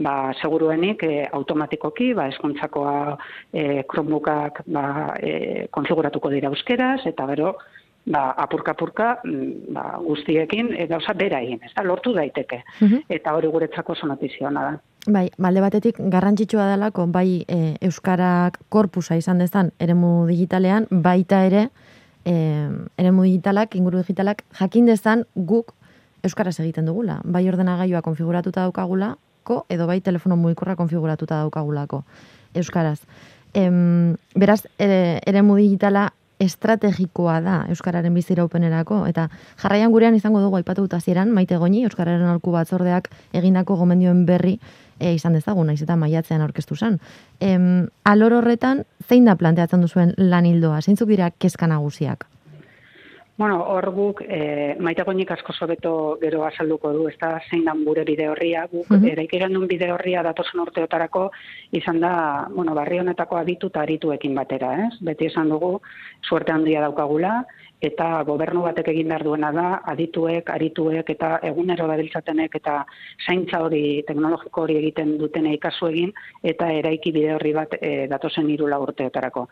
ba, 0.00 0.32
seguruenik 0.40 1.02
e, 1.04 1.26
automatikoki, 1.40 2.12
ba, 2.16 2.28
eskuntzakoa 2.32 2.94
e, 3.52 3.82
Chromebookak 3.90 4.62
ba, 4.72 4.84
e, 5.20 5.66
konfiguratuko 5.74 6.32
dira 6.32 6.48
euskeraz, 6.48 7.02
eta 7.10 7.26
gero, 7.32 7.54
ba, 8.06 8.30
apurka-apurka 8.44 9.10
mm, 9.24 9.74
ba, 9.76 9.84
guztiekin, 10.04 10.72
e, 10.76 10.86
gauza 10.90 11.14
bera 11.18 11.42
egin, 11.44 11.60
ez 11.66 11.72
da, 11.74 11.84
lortu 11.84 12.14
daiteke. 12.16 12.62
Mhm. 12.80 13.04
Eta 13.18 13.34
hori 13.36 13.50
guretzako 13.52 13.96
zonatiziona 13.96 14.64
da. 14.68 14.78
Bai, 15.08 15.30
balde 15.40 15.62
batetik 15.64 16.00
garrantzitsua 16.12 16.66
delako, 16.74 17.06
bai 17.08 17.42
e, 17.48 17.76
Euskarak 17.88 18.60
korpusa 18.68 19.16
izan 19.16 19.40
dezan 19.40 19.72
eremu 19.80 20.26
digitalean, 20.28 20.86
baita 20.90 21.44
ere, 21.48 21.68
e, 22.24 22.34
eremu 23.00 23.24
digitalak, 23.28 23.76
inguru 23.76 24.02
digitalak, 24.02 24.44
jakin 24.60 24.90
dezan 24.92 25.24
guk 25.34 25.74
euskaraz 26.22 26.58
egiten 26.60 26.86
dugula. 26.86 27.20
Bai 27.24 27.46
ordenagailua 27.48 28.02
konfiguratuta 28.02 28.66
daukagulako 28.66 29.64
edo 29.68 29.86
bai 29.86 30.00
telefono 30.00 30.36
mugikorra 30.36 30.76
konfiguratuta 30.76 31.42
daukagulako 31.42 32.04
euskaraz. 32.54 33.00
Em, 33.54 34.16
beraz, 34.34 34.62
ere, 34.78 35.20
ere 35.26 35.42
digitala 35.42 36.12
estrategikoa 36.40 37.40
da 37.44 37.56
euskararen 37.68 38.14
bizira 38.14 38.44
upenerako 38.44 39.04
eta 39.06 39.28
jarraian 39.60 39.92
gurean 39.92 40.14
izango 40.16 40.40
dugu 40.40 40.56
aipatu 40.56 40.86
dut 40.86 40.94
hasieran 40.96 41.30
maite 41.36 41.58
goini 41.60 41.84
euskararen 41.84 42.24
alku 42.26 42.50
batzordeak 42.54 43.10
egindako 43.32 43.76
gomendioen 43.76 44.24
berri 44.26 44.58
e, 44.98 45.12
izan 45.12 45.36
dezagun 45.36 45.66
naiz 45.66 45.82
eta 45.82 45.96
maiatzean 46.00 46.40
aurkeztu 46.40 46.76
zen. 46.76 46.98
Em, 47.40 47.88
alor 48.04 48.38
horretan 48.40 48.84
zein 49.08 49.28
da 49.28 49.36
planteatzen 49.36 49.84
duzuen 49.84 50.14
lan 50.16 50.46
hildoa? 50.46 50.80
Zeintzuk 50.80 51.08
dira 51.12 51.30
kezka 51.30 51.68
nagusiak? 51.68 52.26
Bueno, 53.40 53.62
hor 53.72 53.86
guk, 53.96 54.18
e, 54.20 54.74
maite 54.84 55.04
goinik 55.08 55.30
asko 55.32 55.54
sobeto 55.56 55.90
gero 56.20 56.42
azalduko 56.44 56.90
du, 56.92 57.06
ez 57.08 57.14
da 57.22 57.30
zein 57.48 57.62
dan 57.64 57.78
gure 57.86 58.02
bide 58.04 58.26
horria, 58.28 58.66
guk 58.68 58.90
mm 58.90 58.98
-hmm. 58.98 59.12
eraik 59.12 59.32
duen 59.54 59.66
bide 59.70 59.88
horria 59.92 60.22
datozen 60.22 60.60
urteotarako 60.60 61.22
izan 61.72 62.00
da, 62.00 62.10
bueno, 62.54 62.74
barri 62.74 62.98
honetako 63.00 63.38
aditu 63.38 63.70
eta 63.72 63.80
arituekin 63.80 64.34
batera, 64.34 64.74
ez? 64.86 64.92
Beti 65.00 65.30
esan 65.30 65.48
dugu, 65.48 65.80
suerte 66.20 66.52
handia 66.52 66.82
daukagula, 66.82 67.46
eta 67.80 68.08
gobernu 68.28 68.62
batek 68.66 68.90
egin 68.92 69.08
behar 69.08 69.24
duena 69.24 69.50
da, 69.56 69.66
adituek, 69.92 70.50
arituek, 70.52 71.12
eta 71.14 71.38
egunero 71.48 71.86
dabiltzatenek, 71.88 72.58
eta 72.60 72.76
zaintza 73.26 73.62
hori, 73.64 74.02
teknologiko 74.08 74.66
hori 74.66 74.76
egiten 74.82 75.16
dutene 75.20 75.54
ikasu 75.56 75.88
egin, 75.88 76.12
eta 76.52 76.68
eraiki 76.76 77.12
bide 77.16 77.32
horri 77.36 77.54
bat 77.56 77.78
e, 77.80 78.06
datozen 78.10 78.50
irula 78.52 78.78
urteotarako. 78.84 79.46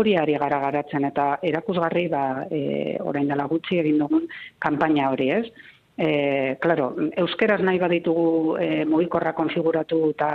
Hori 0.00 0.16
ari 0.16 0.38
gara 0.40 0.62
garatzen, 0.64 1.04
eta 1.12 1.28
erakusgarri, 1.42 2.08
ba, 2.08 2.24
e, 2.50 2.96
orain 3.04 3.28
dela 3.28 3.48
gutxi 3.52 3.82
egin 3.84 4.00
dugun, 4.00 4.26
kanpaina 4.64 5.10
hori, 5.12 5.30
ez? 5.36 5.46
E, 5.94 6.56
claro, 6.60 6.88
euskeraz 7.22 7.60
nahi 7.62 7.78
baditugu 7.78 8.56
e, 8.58 8.68
mugikorra 8.88 9.30
konfiguratu 9.36 10.00
eta 10.10 10.30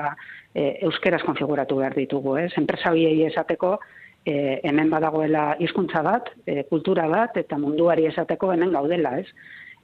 e, 0.53 0.77
euskeraz 0.87 1.19
konfiguratu 1.25 1.81
behar 1.81 1.97
ditugu, 1.97 2.37
ez? 2.39 2.51
Enpresa 2.61 2.93
esateko, 2.93 3.79
e, 4.25 4.59
hemen 4.63 4.89
badagoela 4.89 5.55
hizkuntza 5.59 6.03
bat, 6.05 6.29
e, 6.45 6.63
kultura 6.69 7.07
bat, 7.11 7.37
eta 7.37 7.57
munduari 7.57 8.07
esateko 8.09 8.51
hemen 8.53 8.71
gaudela, 8.75 9.17
ez? 9.19 9.27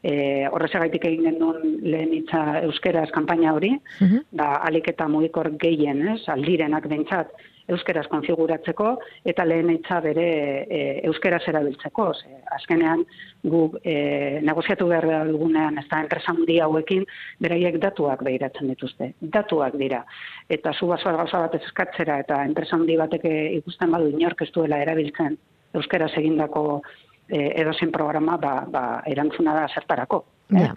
E, 0.06 0.46
horrezagaitik 0.54 1.08
egin 1.10 1.26
genuen 1.32 1.78
lehen 1.82 2.14
itza 2.14 2.62
euskeraz 2.62 3.10
kanpaina 3.16 3.56
hori, 3.56 3.74
uh 4.06 4.22
da 4.36 4.52
alik 4.68 4.90
eta 4.92 5.08
mugikor 5.08 5.50
gehien, 5.62 6.04
ez? 6.14 6.22
Aldirenak 6.30 6.88
bentsat, 6.92 7.32
euskeraz 7.72 8.06
konfiguratzeko 8.12 8.90
eta 9.26 9.46
lehen 9.46 9.72
eitza 9.74 10.00
bere 10.04 10.26
e, 10.70 10.82
euskeraz 11.10 11.42
erabiltzeko. 11.50 12.08
Ze, 12.14 12.42
azkenean 12.58 13.04
gu 13.44 13.64
e, 13.82 13.96
negoziatu 14.46 14.88
behar 14.92 15.08
dugunean 15.32 15.80
ez 15.82 15.88
da 15.90 16.02
enpresa 16.04 16.36
hauekin 16.66 17.06
beraiek 17.42 17.80
datuak 17.82 18.24
behiratzen 18.24 18.70
dituzte. 18.74 19.14
Datuak 19.22 19.78
dira. 19.82 20.04
Eta 20.50 20.74
zu 20.74 20.88
basoa 20.88 21.16
gauza 21.18 21.40
bat 21.48 21.56
eskatzera 21.62 22.20
eta 22.20 22.44
enpresa 22.46 22.76
handi 22.76 22.98
bateke 22.98 23.34
ikusten 23.62 23.92
badu 23.92 24.12
inork 24.14 24.42
ez 24.42 24.52
duela 24.52 24.82
erabiltzen 24.82 25.38
euskeraz 25.74 26.12
egindako 26.18 26.82
e, 27.28 27.52
edozen 27.62 27.92
programa 27.92 28.38
ba, 28.38 28.56
ba, 28.70 28.86
erantzuna 29.06 29.56
da 29.58 29.68
zertarako. 29.74 30.24
Eh? 30.54 30.70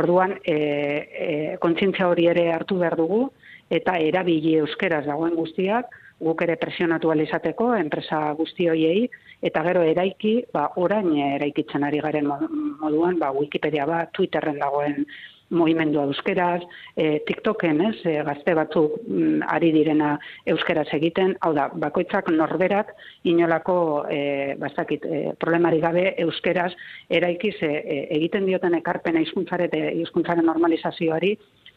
Orduan, 0.00 0.36
e, 0.46 0.54
e, 0.54 1.56
kontzintzia 1.62 2.08
hori 2.08 2.28
ere 2.30 2.50
hartu 2.54 2.78
behar 2.78 2.96
dugu, 2.96 3.24
eta 3.70 3.96
erabili 4.02 4.56
euskeraz 4.62 5.04
dagoen 5.06 5.34
guztiak, 5.38 5.90
guk 6.20 6.42
ere 6.44 6.56
presionatu 6.60 7.10
alizateko, 7.10 7.72
enpresa 7.80 8.20
guzti 8.38 8.68
hoiei, 8.68 9.08
eta 9.42 9.64
gero 9.66 9.82
eraiki, 9.86 10.36
ba, 10.52 10.68
orain 10.76 11.10
eraikitzen 11.34 11.84
ari 11.84 12.00
garen 12.04 12.28
moduan, 12.30 13.18
ba, 13.18 13.32
Wikipedia 13.36 13.86
bat, 13.88 14.12
Twitterren 14.16 14.60
dagoen 14.60 15.06
movimendua 15.50 16.04
euskeraz, 16.06 16.62
e, 16.94 17.20
TikToken, 17.26 17.80
ez, 17.88 17.96
e, 18.06 18.14
gazte 18.26 18.54
batzuk 18.54 19.00
mm, 19.02 19.40
ari 19.50 19.72
direna 19.74 20.12
euskeraz 20.52 20.86
egiten, 20.94 21.34
hau 21.42 21.52
da, 21.56 21.66
bakoitzak 21.84 22.30
norberak 22.34 22.92
inolako 23.26 23.78
e, 24.10 24.20
bastakit, 24.60 25.06
e, 25.06 25.34
problemari 25.42 25.82
gabe 25.82 26.04
euskeraz 26.26 26.70
eraikiz 27.10 27.56
e, 27.66 27.72
e, 27.72 27.98
egiten 28.20 28.46
dioten 28.46 28.78
ekarpena 28.78 29.24
hizkuntzaren 29.24 29.74
hizkuntzaren 30.04 30.46
normalizazioari 30.46 31.34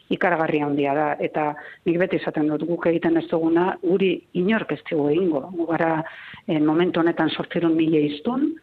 ikaragarri 0.09 0.59
handia 0.59 0.93
da. 0.93 1.07
Eta 1.19 1.53
nik 1.85 1.97
beti 1.99 2.17
esaten 2.21 2.47
dut 2.47 2.65
guk 2.67 2.85
egiten 2.87 3.17
ez 3.17 3.27
duguna 3.31 3.77
guri 3.81 4.15
inork 4.33 4.71
ez 4.71 4.81
dugu 4.89 5.09
egingo. 5.09 5.47
Gara 5.69 6.03
e, 6.47 6.59
momentu 6.59 6.99
honetan 6.99 7.29
800.000 7.29 8.03
hiztun 8.09 8.53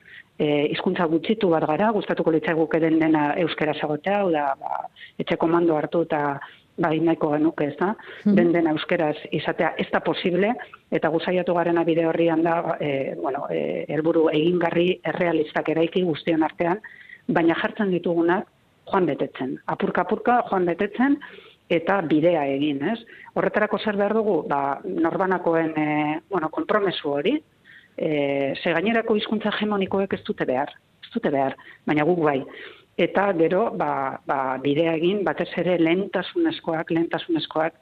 eh 0.40 0.68
hizkuntza 0.72 1.04
gutxitu 1.04 1.50
bat 1.50 1.66
gara 1.68 1.90
gustatuko 1.92 2.30
litzai 2.32 2.54
guk 2.54 2.74
eden 2.74 2.98
dena 2.98 3.34
euskera 3.36 3.74
egotea 3.76 4.20
hau 4.22 4.30
da 4.30 4.54
ba, 4.60 4.86
etxe 5.18 5.36
komando 5.36 5.76
hartu 5.76 6.02
eta 6.02 6.40
bai 6.80 6.98
nahiko 7.00 7.28
genuke, 7.34 7.66
ez 7.66 7.76
da, 7.76 7.94
Mhm. 8.24 8.34
den 8.36 8.52
den 8.52 8.66
euskeraz 8.66 9.16
izatea 9.32 9.74
ez 9.76 9.90
da 9.92 10.00
posible, 10.00 10.54
eta 10.90 11.08
guzaiatu 11.08 11.54
garena 11.54 11.84
bide 11.84 12.06
horrian 12.06 12.42
da, 12.42 12.76
e, 12.80 13.14
bueno, 13.20 13.46
e, 13.50 13.84
helburu 13.88 14.30
egingarri 14.30 15.00
errealistak 15.04 15.68
eraiki 15.68 16.02
guztion 16.02 16.42
artean, 16.42 16.80
baina 17.28 17.54
jartzen 17.54 17.90
ditugunak 17.90 18.46
joan 18.90 19.06
betetzen. 19.06 19.56
Apurka-apurka 19.70 20.42
joan 20.50 20.68
betetzen, 20.68 21.16
eta 21.70 22.00
bidea 22.10 22.44
egin, 22.50 22.82
ez? 22.92 22.98
Horretarako 23.38 23.78
zer 23.78 23.96
behar 23.96 24.14
dugu, 24.18 24.40
ba, 24.50 24.80
norbanakoen, 24.84 25.72
e, 25.78 26.20
bueno, 26.30 26.50
kompromesu 26.50 27.14
hori, 27.14 27.36
e, 27.96 28.10
ze 28.58 28.74
gainerako 28.74 29.16
hizkuntza 29.16 29.52
hegemonikoek 29.54 30.18
ez 30.18 30.22
dute 30.26 30.46
behar, 30.48 30.72
ez 31.04 31.10
dute 31.14 31.30
behar, 31.30 31.56
baina 31.86 32.06
guk 32.08 32.22
bai. 32.26 32.40
Eta 33.00 33.30
gero, 33.38 33.70
ba, 33.78 34.20
ba, 34.26 34.40
bidea 34.60 34.96
egin, 34.98 35.22
batez 35.24 35.48
ere 35.62 35.78
lehentasunezkoak, 35.80 36.90
lehentasunezkoak 36.90 37.78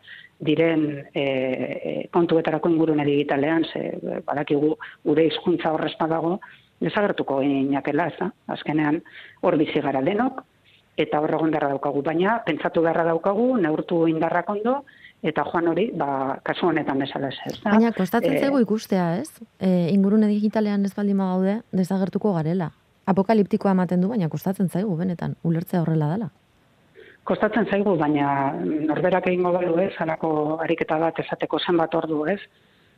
diren 0.47 0.85
e, 1.15 1.23
e, 1.23 1.95
kontuetarako 2.15 2.71
ingurune 2.71 3.09
digitalean, 3.09 3.65
ze 3.73 4.21
badakigu 4.27 4.77
gure 5.09 5.27
hizkuntza 5.31 5.73
horrez 5.75 5.97
badago, 5.99 6.37
desagertuko 6.85 7.41
inakela, 7.43 8.07
ez 8.13 8.21
da? 8.21 8.31
Azkenean, 8.55 9.01
hor 9.43 9.57
bizi 9.59 9.83
gara 9.83 10.05
denok, 10.05 10.45
eta 10.99 11.21
hor 11.23 11.35
egon 11.37 11.53
beharra 11.55 11.71
daukagu, 11.75 12.03
baina 12.03 12.41
pentsatu 12.47 12.83
beharra 12.83 13.05
daukagu, 13.13 13.53
neurtu 13.63 14.07
indarrak 14.11 14.51
ondo, 14.51 14.81
eta 15.23 15.45
joan 15.51 15.71
hori, 15.71 15.89
ba, 15.99 16.39
kasu 16.47 16.69
honetan 16.69 16.99
bezala 17.03 17.31
ez, 17.31 17.55
da? 17.63 17.71
Baina 17.71 17.93
kostatzen 17.95 18.35
Eh, 18.35 18.41
zaigu 18.41 18.61
ikustea, 18.65 19.07
ez? 19.23 19.31
E, 19.59 19.89
ingurune 19.95 20.29
digitalean 20.31 20.85
ez 20.85 20.95
baldin 20.95 21.19
gaude, 21.23 21.61
desagertuko 21.73 22.35
garela. 22.35 22.73
Apokaliptikoa 23.07 23.73
ematen 23.73 24.03
du, 24.03 24.09
baina 24.09 24.29
kostatzen 24.29 24.69
zaigu, 24.69 24.97
benetan, 24.97 25.37
ulertzea 25.43 25.83
horrela 25.83 26.11
dela. 26.15 26.31
Kostatzen 27.25 27.67
zaigu, 27.71 27.97
baina 27.97 28.55
norberak 28.63 29.27
egingo 29.27 29.53
balu 29.53 29.79
ez, 29.81 29.93
halako 29.99 30.59
ariketa 30.65 30.99
bat 30.99 31.19
esateko 31.19 31.59
zenbat 31.59 31.95
ordu 31.95 32.25
ez, 32.27 32.41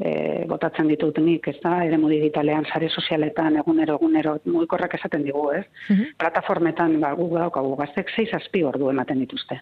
e, 0.00 0.45
botatzen 0.49 0.88
ditut 0.88 1.19
nik, 1.23 1.47
ez 1.52 1.59
da, 1.62 1.76
eremu 1.85 2.09
digitalean, 2.09 2.66
sare 2.73 2.88
sozialetan, 2.88 3.61
egunero, 3.61 3.99
egunero, 4.00 4.38
mugikorrak 4.49 4.97
esaten 4.99 5.25
digu, 5.28 5.50
ez? 5.52 5.66
Mhm. 5.88 6.16
Plataformetan, 6.19 6.99
ba, 7.00 7.12
guk 7.19 7.37
daukagu, 7.38 7.76
gaztek 7.76 8.11
6 8.16 8.35
azpi 8.40 8.64
ordu 8.64 8.90
ematen 8.90 9.21
dituzte. 9.26 9.61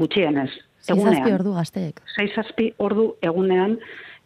Gutxienez, 0.00 0.50
Zizazpi 0.80 1.32
ordu 1.34 1.54
gazteek. 1.56 2.00
6 2.16 2.38
azpi 2.40 2.70
ordu 2.80 3.10
egunean 3.20 3.76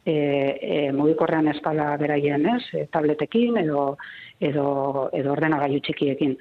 e, 0.06 0.14
e, 0.14 0.76
mugikorrean 0.94 1.48
espala 1.50 1.94
beraien, 2.00 2.46
ez? 2.54 2.86
Tabletekin 2.94 3.58
edo, 3.64 3.96
edo, 4.40 5.08
edo 5.12 5.32
ordenagailu 5.34 5.80
txikiekin. 5.82 6.36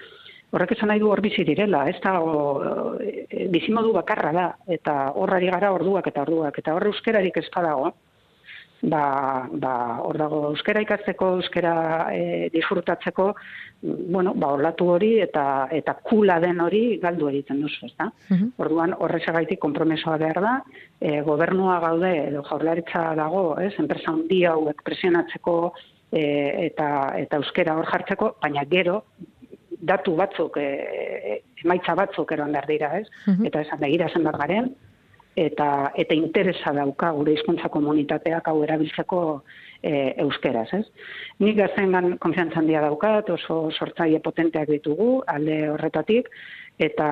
Horrek 0.54 0.76
esan 0.76 0.92
nahi 0.92 1.02
du 1.02 1.10
hor 1.10 1.22
bizi 1.26 1.42
direla, 1.48 1.88
ez 1.90 1.98
da 2.04 2.14
bizimodu 3.50 3.94
bakarra 3.96 4.34
da, 4.36 4.48
eta 4.76 4.98
horrari 5.18 5.50
gara 5.50 5.72
orduak 5.74 6.12
eta 6.12 6.28
orduak, 6.28 6.60
eta 6.62 6.76
hor 6.76 6.92
euskerarik 6.92 7.40
ez 7.42 7.48
badago, 7.56 7.90
ba, 8.84 9.48
ba, 9.52 9.74
hor 10.04 10.18
dago 10.20 10.40
euskera 10.50 10.82
ikasteko, 10.84 11.30
euskera 11.40 11.74
e, 12.12 12.50
disfrutatzeko, 12.54 13.30
bueno, 13.82 14.34
ba, 14.36 14.52
olatu 14.58 14.90
hori 14.96 15.14
eta 15.24 15.70
eta 15.72 15.96
kula 16.04 16.40
den 16.44 16.60
hori 16.64 17.00
galdu 17.04 17.30
egiten 17.32 17.62
duzu, 17.64 17.88
ezta? 17.88 18.10
Mhm. 18.30 18.54
Orduan 18.66 18.96
horrexagaitik 19.00 19.62
konpromesoa 19.64 20.18
behar 20.22 20.42
da, 20.44 20.54
e, 21.00 21.22
gobernua 21.22 21.80
gaude 21.84 22.14
edo 22.28 22.44
jaurlaritza 22.50 23.14
dago, 23.20 23.46
ez, 23.60 23.74
enpresa 23.80 24.12
handi 24.12 24.44
hauek 24.50 24.84
presionatzeko 24.84 25.58
e, 26.12 26.24
eta 26.68 26.90
eta 27.24 27.40
euskera 27.40 27.78
hor 27.80 27.88
jartzeko, 27.90 28.36
baina 28.42 28.66
gero 28.70 29.04
datu 29.84 30.16
batzuk, 30.16 30.58
e, 30.58 31.42
emaitza 31.64 31.96
batzuk 31.96 32.32
eron 32.32 32.52
behar 32.52 32.68
dira, 32.68 32.98
ez? 33.00 33.08
Mhm. 33.28 33.48
Eta 33.48 33.64
esan 33.64 33.80
begira 33.80 34.10
zenbat 34.12 34.38
garen, 34.40 34.74
eta 35.36 35.92
eta 35.98 36.16
interesa 36.16 36.74
dauka 36.76 37.12
gure 37.18 37.34
hizkuntza 37.34 37.70
komunitateak 37.74 38.48
hau 38.48 38.58
erabiltzeko 38.64 39.20
e, 39.82 40.14
euskeraz, 40.24 40.68
ez? 40.78 40.84
Nik 41.44 41.58
gaztengan 41.58 42.18
konfiantza 42.24 42.62
handia 42.62 42.82
daukat, 42.86 43.30
oso 43.34 43.70
sortzaile 43.72 44.22
potenteak 44.24 44.70
ditugu 44.70 45.24
alde 45.28 45.58
horretatik 45.74 46.30
eta 46.82 47.08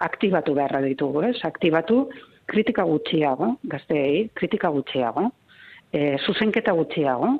aktibatu 0.00 0.54
beharra 0.56 0.82
ditugu, 0.84 1.24
ez? 1.30 1.38
Aktibatu 1.44 2.06
kritika 2.52 2.84
gutxiago, 2.84 3.56
gazteei, 3.64 4.28
kritika 4.34 4.68
gutxiago, 4.72 5.30
e, 5.92 6.18
zuzenketa 6.26 6.74
gutxiago, 6.76 7.38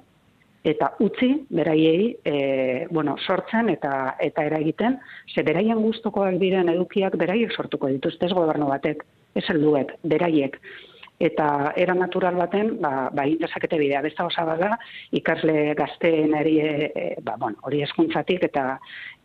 eta 0.63 0.93
utzi 1.03 1.33
beraiei 1.51 2.17
e, 2.25 2.87
bueno, 2.91 3.17
sortzen 3.19 3.69
eta 3.73 4.15
eta 4.23 4.45
eragiten, 4.47 4.99
ze 5.35 5.43
beraien 5.43 5.81
gustokoak 5.83 6.39
diren 6.39 6.71
edukiak 6.71 7.17
beraiek 7.19 7.51
sortuko 7.51 7.91
dituzte 7.91 8.29
ez 8.29 8.33
gobernu 8.33 8.69
batek, 8.71 9.03
ez 9.35 9.45
helduek, 9.49 9.95
beraiek 10.03 10.59
eta 11.23 11.73
era 11.79 11.95
natural 11.95 12.35
baten 12.35 12.81
ba 12.83 13.11
ba 13.15 13.25
dezakete 13.25 13.79
bidea 13.79 14.03
besta 14.03 14.27
osa 14.27 14.45
bada 14.45 14.79
ikasle 15.13 15.75
gazteen 15.79 16.35
eri 16.35 16.57
e, 16.61 17.15
ba, 17.23 17.37
bueno, 17.39 17.59
hori 17.63 17.83
eskuntzatik 17.87 18.43
eta 18.49 18.65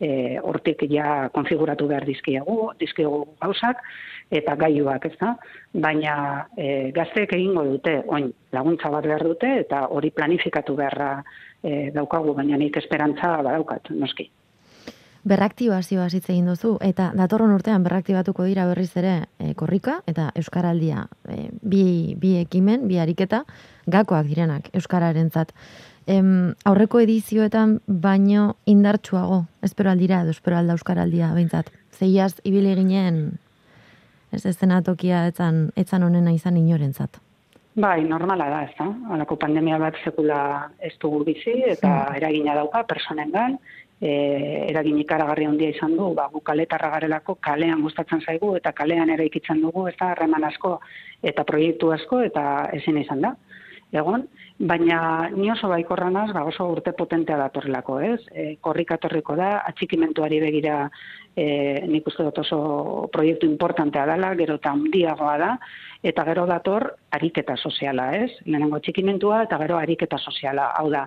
e, 0.00 0.38
hortik 0.38 0.84
ja 0.90 1.28
konfiguratu 1.34 1.88
behar 1.88 2.06
dizkiegu 2.06 2.70
dizkiegu 2.78 3.24
gauzak 3.42 3.82
eta 4.30 4.54
gailuak, 4.60 5.06
ez 5.06 5.16
da? 5.18 5.34
Baina 5.72 6.14
e, 6.56 6.90
gazteek 6.94 7.32
egingo 7.32 7.64
dute, 7.64 8.02
oin 8.06 8.30
laguntza 8.52 8.90
bat 8.94 9.06
behar 9.06 9.24
dute 9.24 9.54
eta 9.64 9.86
hori 9.88 10.10
planifikatu 10.10 10.76
beharra 10.76 11.22
e, 11.62 11.90
daukagu, 11.94 12.34
baina 12.34 12.60
nik 12.60 12.76
esperantza 12.76 13.38
badaukat, 13.42 13.90
noski. 13.90 14.30
Berraktibazioa 15.28 16.06
hitz 16.08 16.28
egin 16.30 16.46
duzu, 16.48 16.76
eta 16.84 17.10
datorren 17.16 17.52
urtean 17.52 17.82
berraktibatuko 17.84 18.46
dira 18.48 18.64
berriz 18.70 18.90
ere 18.96 19.14
e, 19.38 19.52
korrika 19.58 19.98
eta 20.08 20.30
euskaraldia 20.38 21.04
e, 21.28 21.48
bi, 21.60 22.14
bi 22.16 22.36
ekimen, 22.40 22.86
bi 22.88 23.00
ariketa, 23.02 23.42
gakoak 23.86 24.26
direnak 24.30 24.70
euskararentzat. 24.72 25.52
Em, 26.08 26.54
aurreko 26.64 27.02
edizioetan 27.04 27.80
baino 27.86 28.54
indartsuago, 28.64 29.42
espero 29.62 29.92
aldira 29.92 30.22
edo 30.24 30.32
espero 30.32 30.56
alda 30.56 30.78
euskaraldia 30.78 31.34
behintzat. 31.36 31.68
Zeiaz 31.92 32.38
ibili 32.48 32.72
ginen 32.78 33.38
ez 34.32 34.44
eszenatokia 34.46 35.26
etzan, 35.28 35.66
etzan 35.76 36.04
onena 36.06 36.32
izan 36.32 36.56
inorentzat. 36.56 37.20
Bai, 37.78 38.02
normala 38.02 38.48
da, 38.50 38.62
ez 38.66 38.74
da? 38.78 38.88
Halako 39.14 39.36
pandemia 39.38 39.76
bat 39.78 39.98
sekula 40.02 40.38
ez 40.82 40.94
dugu 41.02 41.20
bizi 41.28 41.54
eta 41.68 41.92
eragina 42.16 42.56
dauka 42.58 42.82
personengan, 42.88 43.58
e, 44.00 44.10
eragin 44.70 44.98
ikaragarri 45.02 45.48
handia 45.48 45.72
izan 45.74 45.96
du, 45.98 46.12
ba, 46.14 46.28
gu 46.32 46.40
kaletarra 46.46 46.90
garelako 46.94 47.38
kalean 47.42 47.82
gustatzen 47.82 48.22
zaigu 48.24 48.54
eta 48.56 48.72
kalean 48.72 49.10
ere 49.10 49.26
ikitzen 49.26 49.62
dugu, 49.64 49.88
ez 49.88 49.96
da, 49.98 50.12
harreman 50.12 50.44
asko 50.50 50.78
eta 51.22 51.44
proiektu 51.44 51.92
asko 51.94 52.22
eta 52.28 52.44
ezin 52.78 53.00
izan 53.02 53.24
da. 53.26 53.34
Egon, 53.88 54.26
baina 54.60 55.30
ni 55.32 55.48
oso 55.50 55.70
baikorra 55.70 56.10
naz, 56.12 56.28
ba 56.36 56.42
oso 56.44 56.66
urte 56.68 56.92
potentea 56.92 57.38
datorrelako, 57.40 58.00
ez? 58.04 58.20
E, 58.32 58.56
korrika 58.60 58.98
etorriko 59.00 59.36
da, 59.38 59.62
atxikimentuari 59.70 60.42
begira 60.44 60.90
e, 61.38 61.86
nik 61.86 62.06
uste 62.10 62.26
dut 62.26 62.40
oso 62.42 62.58
proiektu 63.14 63.46
importantea 63.46 64.06
dela, 64.10 64.32
gero 64.38 64.58
eta 64.58 64.72
handiagoa 64.74 65.36
da, 65.38 65.52
eta 66.02 66.24
gero 66.26 66.44
dator 66.46 66.86
ariketa 67.14 67.56
soziala, 67.56 68.08
ez? 68.14 68.30
Lehenengo 68.46 68.78
txikimentua 68.82 69.42
eta 69.46 69.58
gero 69.62 69.78
ariketa 69.78 70.18
soziala. 70.18 70.68
Hau 70.78 70.88
da, 70.92 71.04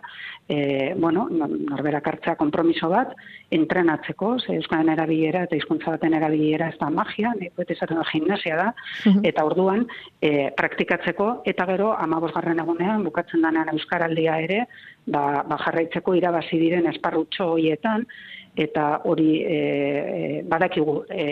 e, 0.47 0.93
bueno, 0.99 1.27
norberak 1.31 2.07
hartzea 2.11 2.35
konpromiso 2.39 2.89
bat, 2.91 3.13
entrenatzeko, 3.51 4.33
ze 4.39 4.55
euskaren 4.59 4.91
erabilera 4.95 5.45
eta 5.47 5.59
hizkuntza 5.59 5.95
baten 5.95 6.15
erabilera 6.19 6.71
ez 6.71 6.79
da 6.79 6.89
magia, 6.89 7.33
nik 7.39 7.55
bete 7.59 7.75
esaten 7.77 7.99
da 7.99 8.07
gimnasia 8.11 8.57
da, 8.59 8.69
eta 9.27 9.45
orduan 9.47 9.85
e, 10.21 10.49
praktikatzeko, 10.57 11.31
eta 11.51 11.67
gero 11.71 11.91
amabosgarren 11.97 12.63
egunean, 12.63 13.03
bukatzen 13.07 13.43
denean 13.47 13.71
euskaraldia 13.75 14.39
ere, 14.47 14.65
ba, 15.07 15.43
ba 15.47 15.59
jarraitzeko 15.65 16.15
irabazi 16.19 16.59
diren 16.61 16.87
esparrutxo 16.91 17.53
horietan, 17.55 18.07
eta 18.55 19.01
hori 19.07 19.41
e, 19.41 19.57
e, 19.57 20.41
badakigu 20.47 21.05
e, 21.09 21.25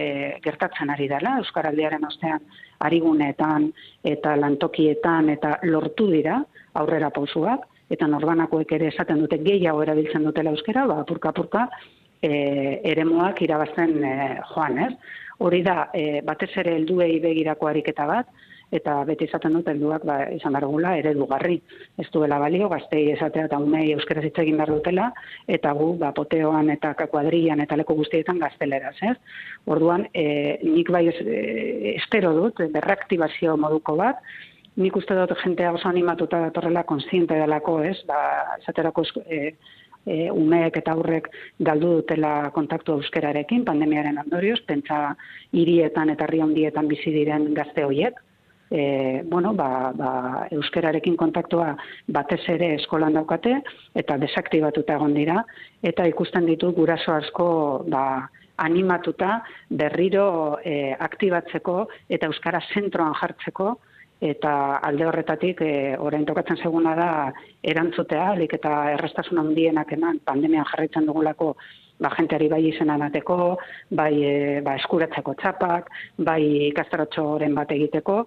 gertatzen 0.44 0.90
ari 0.90 1.10
dela, 1.12 1.38
Euskaraldiaren 1.44 2.06
ostean 2.08 2.46
ariguneetan 2.80 3.68
eta 4.04 4.36
lantokietan 4.40 5.30
eta 5.36 5.58
lortu 5.64 6.08
dira 6.12 6.40
aurrera 6.80 7.10
pausuak, 7.12 7.66
eta 7.90 8.08
norbanakoek 8.08 8.72
ere 8.78 8.92
esaten 8.94 9.20
dute 9.20 9.40
gehiago 9.44 9.82
erabiltzen 9.84 10.24
dutela 10.24 10.54
euskera, 10.56 10.86
ba, 10.88 11.02
apurka-apurka 11.04 11.68
e, 12.22 12.32
eremuak 12.92 13.42
irabazten 13.42 13.98
e, 14.04 14.14
joan, 14.54 14.78
ez? 14.86 14.94
Hori 15.40 15.62
da, 15.64 15.90
e, 15.96 16.22
batez 16.26 16.52
ere 16.62 16.76
helduei 16.78 17.20
begirako 17.24 17.70
ariketa 17.72 18.06
bat, 18.08 18.32
eta 18.72 19.00
beti 19.08 19.26
izaten 19.26 19.56
dut 19.58 19.68
helduak 19.72 20.06
ba, 20.06 20.18
izan 20.36 20.54
behar 20.54 20.68
dugula 20.68 20.94
eredugarri. 21.00 21.58
Ez 22.02 22.08
duela 22.14 22.40
balio, 22.42 22.70
gaztei 22.70 23.10
esatea 23.16 23.48
eta 23.50 23.60
umei 23.62 23.92
euskaraz 23.96 24.26
hitz 24.28 24.38
egin 24.44 24.60
behar 24.62 24.74
dutela, 24.76 25.10
eta 25.48 25.74
gu 25.78 25.94
ba, 26.02 26.12
poteoan 26.18 26.70
eta 26.76 26.94
kuadrian 27.00 27.64
eta 27.66 27.78
leko 27.80 27.98
guztietan 28.00 28.40
gazteleraz, 28.44 28.96
ez? 29.02 29.18
Orduan, 29.66 30.06
e, 30.14 30.60
nik 30.64 30.92
bai 30.94 31.08
e, 31.10 31.96
espero 31.96 32.34
dut, 32.38 32.62
berraktibazio 32.76 33.58
moduko 33.58 33.98
bat, 34.00 34.22
nik 34.80 34.96
uste 34.96 35.18
dut 35.18 35.36
jentea 35.44 35.74
oso 35.76 35.90
animatuta 35.90 36.40
datorrela 36.46 36.86
konsiente 36.88 37.36
delako, 37.42 37.82
ez? 37.84 37.98
Ba, 38.08 38.20
esaterako 38.62 39.04
e, 39.26 39.56
e, 40.06 40.30
umeek 40.32 40.78
eta 40.80 40.94
aurrek 40.96 41.30
galdu 41.60 41.96
dutela 42.00 42.52
kontaktu 42.56 43.00
euskerarekin 43.00 43.66
pandemiaren 43.68 44.22
ondorioz, 44.22 44.60
pentsa 44.68 45.16
hirietan 45.52 46.14
eta 46.14 46.28
herri 46.28 46.42
handietan 46.46 46.88
bizi 46.92 47.14
diren 47.16 47.54
gazte 47.58 47.86
hoiek. 47.88 48.20
E, 48.72 49.24
bueno, 49.26 49.54
ba, 49.54 49.92
ba, 49.96 50.12
euskerarekin 50.54 51.16
kontaktua 51.18 51.72
batez 52.08 52.44
ere 52.54 52.76
eskolan 52.76 53.18
daukate 53.18 53.56
eta 53.98 54.18
desaktibatuta 54.22 55.00
egon 55.00 55.16
dira. 55.18 55.42
Eta 55.82 56.06
ikusten 56.06 56.46
ditu 56.46 56.72
guraso 56.78 57.16
asko 57.16 57.50
ba, 57.90 58.30
animatuta 58.62 59.40
berriro 59.70 60.60
e, 60.64 60.94
aktibatzeko 60.94 61.88
eta 62.10 62.30
euskara 62.30 62.62
zentroan 62.74 63.16
jartzeko. 63.22 63.78
Eta 64.20 64.54
alde 64.84 65.06
horretatik 65.08 65.62
e, 65.64 65.74
orain 65.98 66.26
tokatzen 66.28 66.60
seguna 66.60 66.92
da 66.94 67.12
erantzutea, 67.64 68.34
alik 68.36 68.58
eta 68.58 68.74
errestasun 68.98 69.40
handienak 69.40 69.94
eman 69.96 70.20
pandemian 70.28 70.68
jarraitzen 70.68 71.08
dugulako 71.08 71.54
ba, 72.00 72.12
jenteari 72.18 72.50
bai 72.52 72.62
izena 72.68 72.98
nateko, 73.00 73.58
bai 73.96 74.14
e, 74.24 74.36
ba, 74.66 74.76
eskuratzeko 74.82 75.36
txapak, 75.40 75.90
bai 76.28 76.42
ikastarotxoren 76.70 77.56
bat 77.56 77.72
egiteko, 77.76 78.24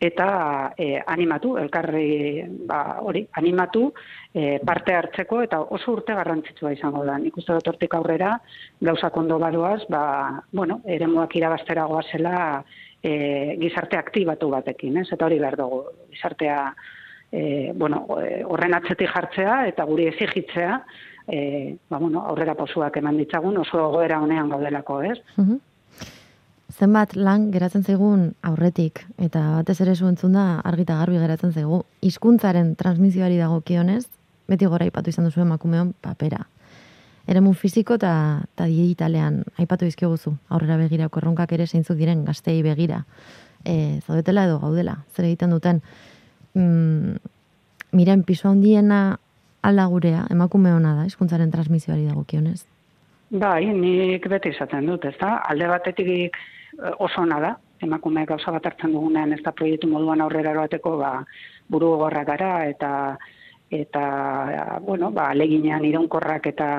eta 0.00 0.74
e, 0.78 0.98
animatu, 1.06 1.56
elkarri 1.58 2.44
ba, 2.66 2.98
hori, 3.00 3.24
animatu 3.40 3.88
e, 4.32 4.58
parte 4.64 4.94
hartzeko 4.94 5.42
eta 5.44 5.60
oso 5.62 5.92
urte 5.92 6.14
garrantzitsua 6.14 6.72
izango 6.74 7.04
da. 7.06 7.18
Nik 7.18 7.36
uste 7.38 7.54
dut 7.54 7.68
hortik 7.72 7.94
aurrera, 7.94 8.34
gauza 8.80 9.10
kondo 9.14 9.38
badoaz, 9.38 9.82
ba, 9.88 10.42
bueno, 10.52 10.80
ere 10.84 11.06
muak 11.10 11.36
irabaztera 11.36 11.86
goazela 11.90 12.36
e, 13.02 13.56
gizarte 13.60 13.98
aktibatu 14.00 14.50
batekin, 14.50 14.98
ez? 15.02 15.08
Eta 15.12 15.26
hori 15.26 15.38
behar 15.42 15.58
dugu, 15.60 15.82
gizartea 16.12 16.58
e, 17.30 17.72
bueno, 17.74 18.06
horren 18.50 18.74
atzetik 18.78 19.10
jartzea 19.12 19.64
eta 19.70 19.84
guri 19.88 20.08
ezigitzea, 20.12 20.80
e, 21.26 21.76
ba, 21.90 21.98
bueno, 21.98 22.24
aurrera 22.28 22.56
posuak 22.58 22.98
eman 23.00 23.18
ditzagun, 23.20 23.58
oso 23.62 23.88
goera 23.94 24.20
honean 24.22 24.50
gaudelako, 24.52 25.02
ez? 25.02 25.18
Mhm. 25.36 25.62
Zenbat 26.74 27.14
lan 27.14 27.50
geratzen 27.54 27.84
zaigun 27.84 28.32
aurretik, 28.42 29.04
eta 29.18 29.40
batez 29.60 29.80
ere 29.80 29.94
zuen 29.94 30.16
da 30.32 30.60
argita 30.64 30.96
garbi 30.98 31.18
geratzen 31.18 31.52
zaigu, 31.52 31.84
hizkuntzaren 32.02 32.74
transmisioari 32.74 33.38
dago 33.38 33.60
kionez, 33.60 34.06
beti 34.48 34.66
gora 34.66 34.84
ipatu 34.84 35.10
izan 35.10 35.24
duzu 35.24 35.40
emakumeon 35.40 35.94
papera 36.00 36.46
eremu 37.26 37.54
fiziko 37.56 37.96
eta 37.98 38.44
ta 38.56 38.66
digitalean 38.68 39.42
aipatu 39.58 39.88
dizkiguzu. 39.88 40.34
Aurrera 40.52 40.76
begirako 40.80 41.20
erronkak 41.20 41.54
ere 41.56 41.66
zeintzuk 41.66 41.96
diren 41.96 42.24
gaztei 42.24 42.60
begira. 42.62 43.04
E, 43.64 44.00
zaudetela 44.04 44.44
edo 44.48 44.58
gaudela, 44.60 44.98
zer 45.16 45.28
egiten 45.30 45.54
duten. 45.54 45.80
Mm, 46.54 47.16
miren, 47.96 48.24
piso 48.28 48.50
handiena 48.50 49.18
alda 49.64 49.86
gurea, 49.88 50.26
emakume 50.30 50.72
hona 50.74 50.94
da, 50.98 51.06
eskuntzaren 51.08 51.50
transmisioari 51.50 52.04
dagokionez. 52.10 52.66
Bai, 53.34 53.64
nik 53.72 54.28
beti 54.28 54.52
izaten 54.52 54.84
dut, 54.86 55.06
ez 55.08 55.16
da? 55.20 55.38
Alde 55.48 55.70
batetik 55.70 56.36
oso 56.98 57.22
ona 57.22 57.40
da, 57.40 57.54
emakume 57.84 58.24
gauza 58.26 58.52
bat 58.54 58.66
hartzen 58.66 58.92
dugunean 58.96 59.32
ez 59.32 59.42
da 59.44 59.52
proiektu 59.52 59.88
moduan 59.90 60.22
aurrera 60.24 60.54
eroateko, 60.54 60.96
ba, 61.00 61.12
buru 61.68 61.94
gorra 62.00 62.24
gara 62.24 62.52
eta 62.70 62.90
eta 63.70 64.80
bueno, 64.82 65.10
ba 65.10 65.32
leginean 65.34 65.84
iraunkorrak 65.84 66.46
eta 66.46 66.70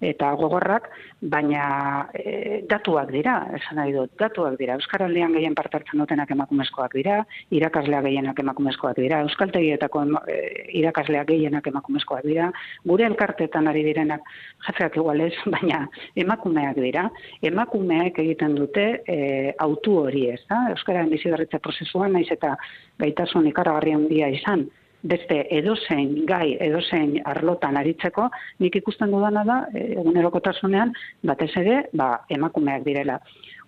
eta 0.00 0.30
gogorrak, 0.38 0.84
baina 1.18 2.06
e, 2.14 2.62
datuak 2.70 3.10
dira, 3.10 3.34
esan 3.56 3.80
nahi 3.80 3.92
dut, 3.96 4.12
datuak 4.20 4.54
dira. 4.60 4.76
Euskaraldean 4.78 5.34
gehien 5.34 5.56
parte 5.58 5.80
hartzen 5.80 5.98
dutenak 5.98 6.30
emakumezkoak 6.30 6.94
dira, 6.94 7.18
irakaslea 7.50 8.04
gehienak 8.06 8.38
emakumezkoak 8.38 9.00
dira, 9.02 9.20
euskaltegietako 9.26 10.04
e, 10.30 10.38
irakasleak 10.78 11.26
gehienak 11.32 11.66
emakumezkoak 11.72 12.22
dira, 12.30 12.52
gure 12.86 13.08
elkartetan 13.10 13.66
ari 13.72 13.82
direnak 13.88 14.22
jefeak 14.68 15.00
igualez, 15.02 15.34
baina 15.56 15.84
emakumeak 16.14 16.78
dira, 16.78 17.08
emakumeak 17.42 18.22
egiten 18.22 18.54
dute 18.58 18.88
e, 19.02 19.18
autu 19.58 19.98
hori 20.04 20.28
ez, 20.36 20.42
da? 20.46 20.68
Euskararen 20.76 21.10
bizi 21.10 21.34
prozesuan, 21.58 22.14
naiz 22.14 22.28
eta 22.30 22.54
gaitasun 23.02 23.50
ikaragarri 23.50 23.98
handia 23.98 24.30
izan, 24.30 24.68
beste 25.02 25.44
edozein 25.54 26.24
gai, 26.26 26.56
edozein 26.60 27.18
arlotan 27.24 27.76
aritzeko, 27.78 28.28
nik 28.58 28.76
ikusten 28.80 29.12
dudana 29.14 29.44
da, 29.46 29.58
e, 29.72 29.92
egunerokotasunean, 29.94 30.92
batez 31.22 31.52
ere, 31.60 31.82
ba, 31.92 32.24
emakumeak 32.28 32.84
direla. 32.86 33.20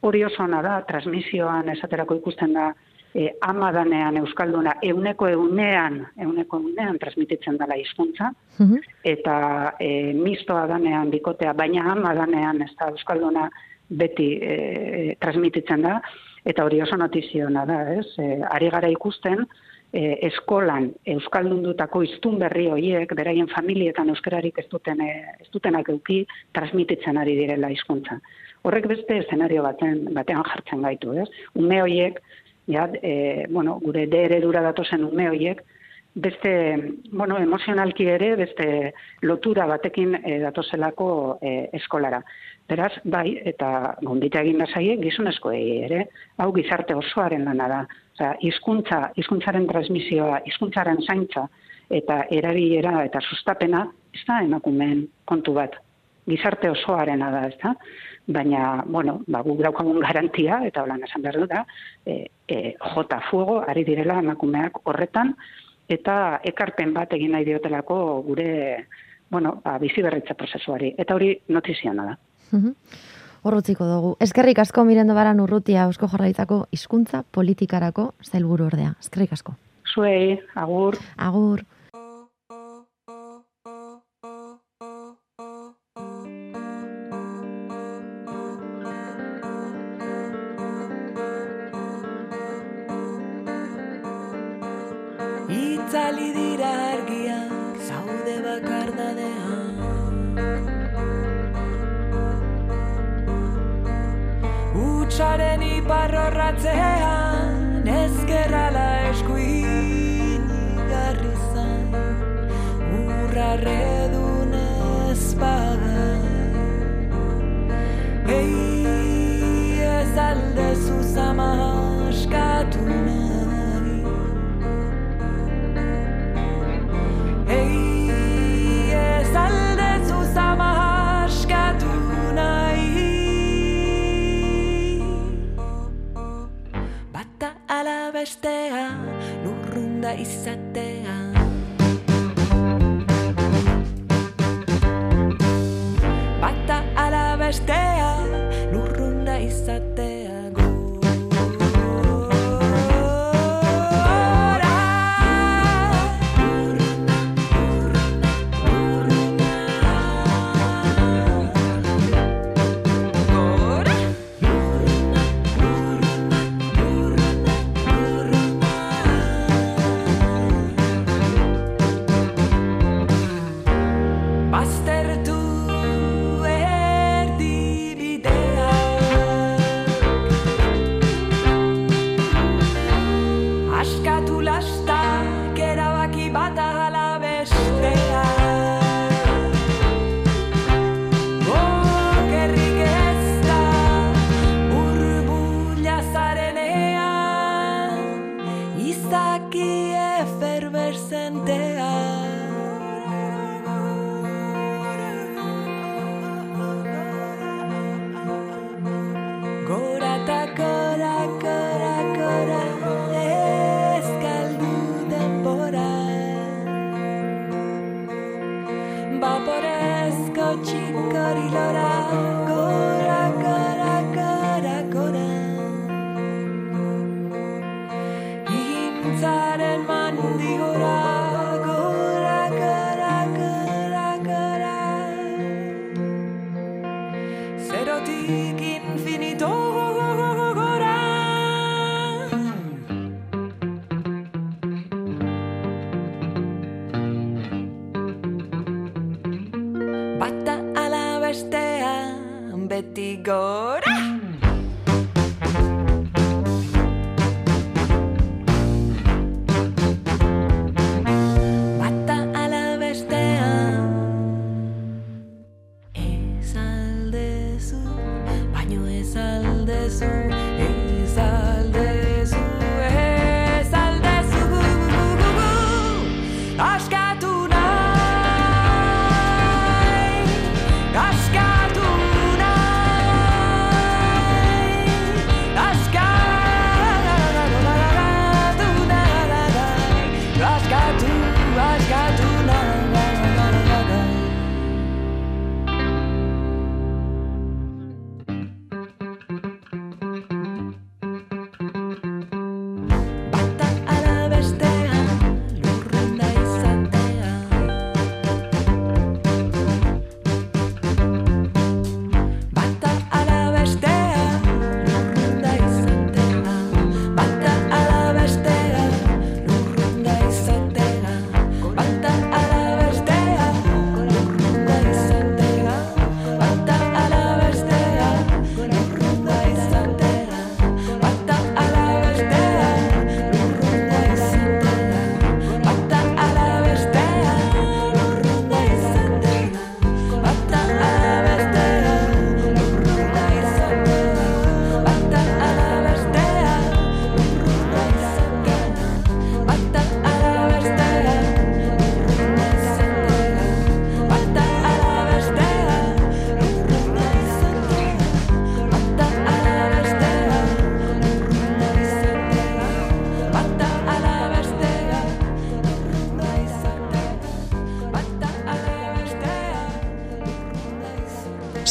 Hori 0.02 0.24
oso 0.24 0.46
da, 0.50 0.80
transmisioan 0.88 1.68
esaterako 1.68 2.16
ikusten 2.22 2.54
da, 2.54 2.72
e, 3.14 3.28
ama 3.40 3.72
danean 3.72 4.16
Euskalduna, 4.16 4.74
euneko 4.82 5.28
eunean, 5.28 6.06
euneko 6.18 6.58
eunean 6.58 6.98
transmititzen 6.98 7.58
dela 7.58 7.76
hizkuntza 7.76 8.32
mhm. 8.58 8.76
eta 9.04 9.36
e, 9.80 10.12
mistoa 10.14 10.66
danean 10.70 11.10
bikotea, 11.10 11.52
baina 11.52 11.90
ama 11.92 12.14
danean 12.14 12.62
ez 12.62 12.72
da 12.78 12.90
Euskalduna 12.90 13.48
beti 13.90 14.32
e, 14.42 15.16
transmititzen 15.20 15.82
da, 15.82 16.00
eta 16.46 16.64
hori 16.64 16.80
oso 16.82 16.96
notiziona 16.96 17.66
da, 17.66 17.82
ez? 17.98 18.06
E, 18.18 18.40
ari 18.50 18.70
gara 18.70 18.88
ikusten, 18.88 19.44
e, 19.92 20.02
eskolan 20.28 20.90
euskaldundutako 21.14 22.02
hiztun 22.06 22.38
berri 22.42 22.68
hoiek 22.70 23.14
beraien 23.16 23.48
familietan 23.54 24.12
euskararik 24.14 24.58
ez 24.62 24.66
duten 24.70 25.02
ez 25.06 25.48
dutenak 25.52 25.88
eduki 25.88 26.22
transmititzen 26.56 27.18
ari 27.18 27.36
direla 27.38 27.70
hizkuntza. 27.72 28.20
Horrek 28.62 28.86
beste 28.90 29.18
eszenario 29.22 29.64
baten 29.64 30.04
batean 30.14 30.44
jartzen 30.44 30.82
gaitu, 30.84 31.14
ez? 31.22 31.28
Ume 31.54 31.80
hoiek 31.82 32.20
ja, 32.68 32.88
e, 33.02 33.46
bueno, 33.50 33.78
gure 33.82 34.06
de 34.06 34.24
eredura 34.28 34.62
datozen 34.62 35.04
ume 35.04 35.28
hoiek 35.30 35.62
beste, 36.14 36.94
bueno, 37.12 37.38
emozionalki 37.38 38.06
ere, 38.08 38.34
beste 38.36 38.94
lotura 39.22 39.66
batekin 39.66 40.16
e, 40.24 40.38
datozelako 40.42 41.38
e, 41.40 41.70
eskolara. 41.78 42.22
Beraz, 42.70 42.92
bai, 43.04 43.34
eta 43.46 43.96
gondita 44.02 44.42
egin 44.42 44.60
da 44.62 44.66
zaie, 44.70 44.96
gizonezkoei 45.02 45.82
ere, 45.86 46.04
hau 46.38 46.50
gizarte 46.54 46.94
osoaren 46.94 47.44
lana 47.46 47.68
da. 47.70 47.80
Osea, 48.14 48.34
hizkuntza, 48.46 49.00
hizkuntzaren 49.18 49.66
transmisioa, 49.70 50.42
hizkuntzaren 50.46 51.02
zaintza 51.06 51.46
eta 51.90 52.24
erabilera 52.30 53.04
eta 53.04 53.20
sustapena 53.20 53.86
ez 54.14 54.22
da 54.26 54.40
emakumeen 54.44 55.06
kontu 55.26 55.54
bat. 55.56 55.74
Gizarte 56.30 56.70
osoarena 56.70 57.30
da, 57.32 57.46
ez 57.48 57.56
da? 57.62 57.74
Baina, 58.30 58.84
bueno, 58.86 59.16
ba, 59.26 59.40
guk 59.42 59.62
daukagun 59.64 59.98
garantia, 60.04 60.60
eta 60.66 60.84
holan 60.84 61.02
esan 61.02 61.24
behar 61.24 61.40
da, 61.50 61.64
e, 62.06 62.26
e, 62.46 62.74
jota 62.94 63.18
fuego, 63.30 63.58
ari 63.66 63.82
direla 63.88 64.20
emakumeak 64.22 64.78
horretan, 64.84 65.34
eta 65.90 66.40
ekarpen 66.46 66.94
bat 66.94 67.12
egin 67.16 67.34
nahi 67.34 67.46
diotelako 67.48 67.96
gure, 68.26 68.50
bueno, 69.30 69.56
ba, 69.64 69.78
bizi 69.82 70.02
berritza 70.02 70.34
prozesuari. 70.34 70.94
Eta 70.98 71.16
hori 71.16 71.32
notiziana 71.48 72.04
da. 72.12 72.18
Horrutziko 73.42 73.86
dugu. 73.88 74.14
Eskerrik 74.20 74.58
asko 74.60 74.84
mirendo 74.84 75.14
baran 75.16 75.40
urrutia 75.40 75.86
eusko 75.88 76.08
jarraitzako 76.12 76.66
hizkuntza 76.76 77.22
politikarako 77.32 78.10
zailburu 78.22 78.68
ordea. 78.68 78.94
Eskerrik 79.00 79.32
asko. 79.32 79.56
Zuei, 79.94 80.38
agur. 80.54 80.98
Agur. 81.16 81.64
Itzali 95.90 96.30
dira 96.30 96.70
argiak 96.88 97.78
zaude 97.82 98.34
bakardadean 98.44 99.74
Hutsaren 104.76 105.64
iparrorratzean 105.70 107.90
ezkerrala 107.96 108.86
eskuin 109.10 110.46
garri 110.94 111.34
zain 111.50 111.90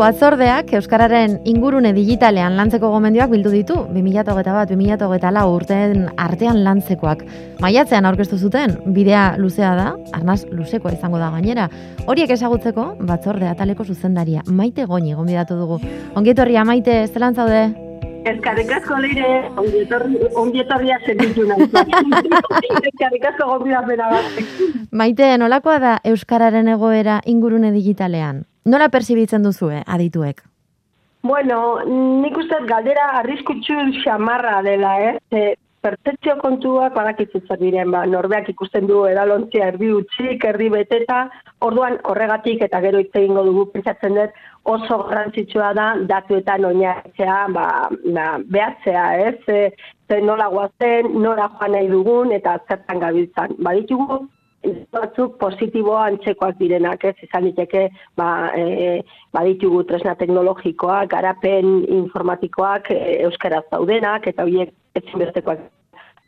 Batzordeak 0.00 0.70
Euskararen 0.78 1.34
ingurune 1.44 1.90
digitalean 1.92 2.54
lantzeko 2.56 2.88
gomendioak 2.88 3.28
bildu 3.34 3.50
ditu 3.52 3.74
2021 3.92 4.54
bat 4.56 4.70
2024 4.70 5.42
urteen 5.52 6.06
artean 6.16 6.62
lantzekoak. 6.64 7.26
Maiatzean 7.60 8.08
aurkeztu 8.08 8.38
zuten, 8.38 8.78
bidea 8.96 9.34
luzea 9.36 9.74
da, 9.76 9.90
arnaz 10.16 10.38
luzekoa 10.48 10.94
izango 10.96 11.20
da 11.20 11.28
gainera. 11.34 11.68
Horiek 12.08 12.32
ezagutzeko 12.32 12.86
batzorde 13.12 13.50
ataleko 13.50 13.84
zuzendaria 13.84 14.40
Maite 14.48 14.88
Goñi 14.88 15.12
gonbidatu 15.18 15.60
dugu. 15.60 15.76
Ongietorria 16.16 16.64
Maite, 16.64 17.02
zelan 17.12 17.36
zaude? 17.36 17.66
Eskarrik 18.32 18.72
asko 18.78 19.02
leire, 19.04 19.50
ongietorria 19.60 20.96
zenitu 21.04 21.44
nahi. 21.44 21.68
Eskarrik 22.94 23.32
asko 23.34 23.52
gombidapena 23.52 24.08
bat. 24.16 24.44
Maite, 24.92 25.34
nolakoa 25.36 25.76
da 25.78 25.98
Euskararen 26.08 26.72
egoera 26.72 27.20
ingurune 27.26 27.76
digitalean? 27.76 28.46
Nola 28.64 28.90
pertsibitzen 28.92 29.42
duzue 29.42 29.82
adituek? 29.86 30.42
Bueno, 31.22 31.80
nik 31.86 32.36
uste 32.36 32.58
galdera 32.68 33.06
arriskutsu 33.20 33.76
xamarra 34.02 34.60
dela, 34.64 34.92
eh? 35.04 35.18
Ze, 35.30 35.42
pertzeptzio 35.84 36.36
kontuak 36.40 36.94
badakizu 36.96 37.40
zer 37.46 37.60
diren, 37.60 37.90
ba, 37.92 38.02
norbeak 38.08 38.48
ikusten 38.52 38.86
du 38.88 39.04
edalontzia 39.08 39.70
erdi 39.72 39.90
utxik, 39.96 40.44
erdi 40.44 40.68
beteta, 40.72 41.20
orduan 41.64 41.96
horregatik 42.08 42.64
eta 42.66 42.80
gero 42.84 43.00
hitz 43.00 43.12
egingo 43.20 43.44
dugu 43.48 43.66
pentsatzen 43.72 44.18
dut 44.18 44.36
oso 44.74 44.98
garrantzitsua 45.08 45.70
da 45.76 45.86
datuetan 46.10 46.66
oinarritzea, 46.70 47.38
ba, 47.56 47.66
ba, 48.16 48.26
behatzea, 48.56 49.06
ez? 49.28 49.36
Ze, 49.46 49.62
ze 50.08 50.20
nola 50.20 50.50
guazen, 50.52 51.14
nora 51.22 51.48
joan 51.56 51.76
nahi 51.76 51.88
dugun 51.88 52.36
eta 52.36 52.58
zertan 52.68 53.00
gabiltzan. 53.06 53.56
Baditugu 53.64 54.26
batzuk 54.92 55.38
positiboa 55.40 56.04
antzekoak 56.10 56.58
direnak, 56.58 57.04
ez 57.04 57.16
izan 57.24 57.46
liteke 57.48 57.88
ba, 58.16 58.50
e, 58.54 59.00
baditugu 59.32 59.84
tresna 59.88 60.14
teknologikoak, 60.20 61.08
garapen 61.10 61.84
informatikoak 61.88 62.90
e, 62.92 63.20
euskaraz 63.24 63.64
daudenak, 63.72 64.26
eta 64.26 64.44
horiek 64.44 64.74
ezinbestekoak 65.00 65.62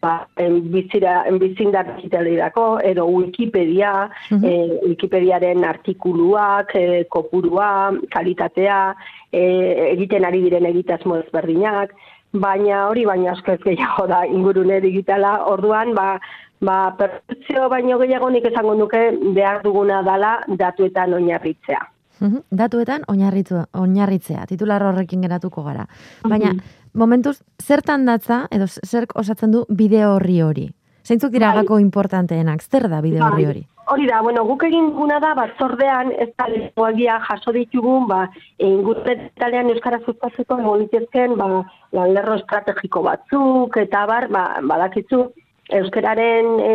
ba, 0.03 0.27
bizira, 0.73 1.21
bizindar 1.38 1.92
digitalerako, 1.97 2.81
edo 2.83 3.05
Wikipedia, 3.07 4.11
Mhm. 4.31 4.45
e, 4.45 4.79
Wikipediaren 4.88 5.64
artikuluak, 5.64 6.75
e, 6.75 7.05
kopurua, 7.05 7.92
kalitatea, 8.11 8.97
e, 9.31 9.45
egiten 9.92 10.25
ari 10.25 10.42
diren 10.42 10.66
egitasmo 10.66 11.16
ezberdinak, 11.21 11.95
baina 12.33 12.88
hori 12.88 13.05
baina 13.05 13.33
asko 13.33 13.53
ez 13.53 13.61
gehiago 13.62 14.07
da 14.09 14.25
ingurune 14.27 14.81
digitala, 14.81 15.45
orduan, 15.47 15.95
ba, 15.95 16.18
ba, 16.62 16.94
pertzio 16.98 17.68
baino 17.68 17.98
gehiago 17.98 18.31
nik 18.31 18.46
esango 18.51 18.75
nuke 18.79 19.01
behar 19.35 19.62
duguna 19.64 20.03
dala 20.07 20.37
datuetan 20.48 21.14
oinarritzea. 21.18 21.81
Mhm, 22.22 22.42
Datuetan 22.55 23.03
oinarritu, 23.11 23.57
oinarritzea, 23.75 24.46
titular 24.46 24.83
horrekin 24.87 25.25
geratuko 25.27 25.64
gara. 25.66 25.88
Baina, 26.29 26.53
momentuz, 26.94 27.40
zertan 27.62 28.07
datza, 28.07 28.46
edo 28.51 28.68
zerk 28.68 29.16
osatzen 29.18 29.51
du 29.51 29.64
bideo 29.68 30.14
horri 30.16 30.40
hori? 30.42 30.68
Zeintzuk 31.03 31.33
dira 31.35 31.48
Bai. 31.51 31.62
gako 31.64 31.81
importanteenak, 31.83 32.62
zer 32.62 32.88
da 32.88 33.01
bideo 33.03 33.25
horri 33.27 33.42
Bai. 33.44 33.51
hori? 33.51 33.66
Hori 33.92 34.07
da, 34.07 34.20
bueno, 34.22 34.44
guk 34.46 34.62
egin 34.62 34.92
duguna 34.92 35.18
da, 35.18 35.33
batzordean, 35.35 36.12
ez 36.12 36.29
da 36.38 36.46
lehenkoagia 36.48 37.18
jaso 37.27 37.51
ditugun, 37.53 38.07
ba, 38.07 38.29
ingurretalean 38.59 39.70
Euskara 39.70 39.98
sustatzeko 40.07 40.61
egon 40.61 41.37
ba, 41.37 41.48
lanlerro 41.90 42.37
estrategiko 42.38 43.03
batzuk, 43.03 43.77
eta 43.77 44.07
bar, 44.07 44.29
ba, 44.29 44.61
badakitzu, 44.62 45.33
Euskararen, 45.78 46.46
e, 46.61 46.74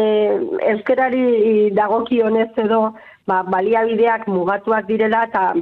Euskarari 0.73 1.69
dagokionez 1.77 2.49
edo, 2.63 2.93
ba, 3.27 3.41
baliabideak 3.43 4.27
mugatuak 4.31 4.87
direla, 4.87 5.25
eta 5.27 5.53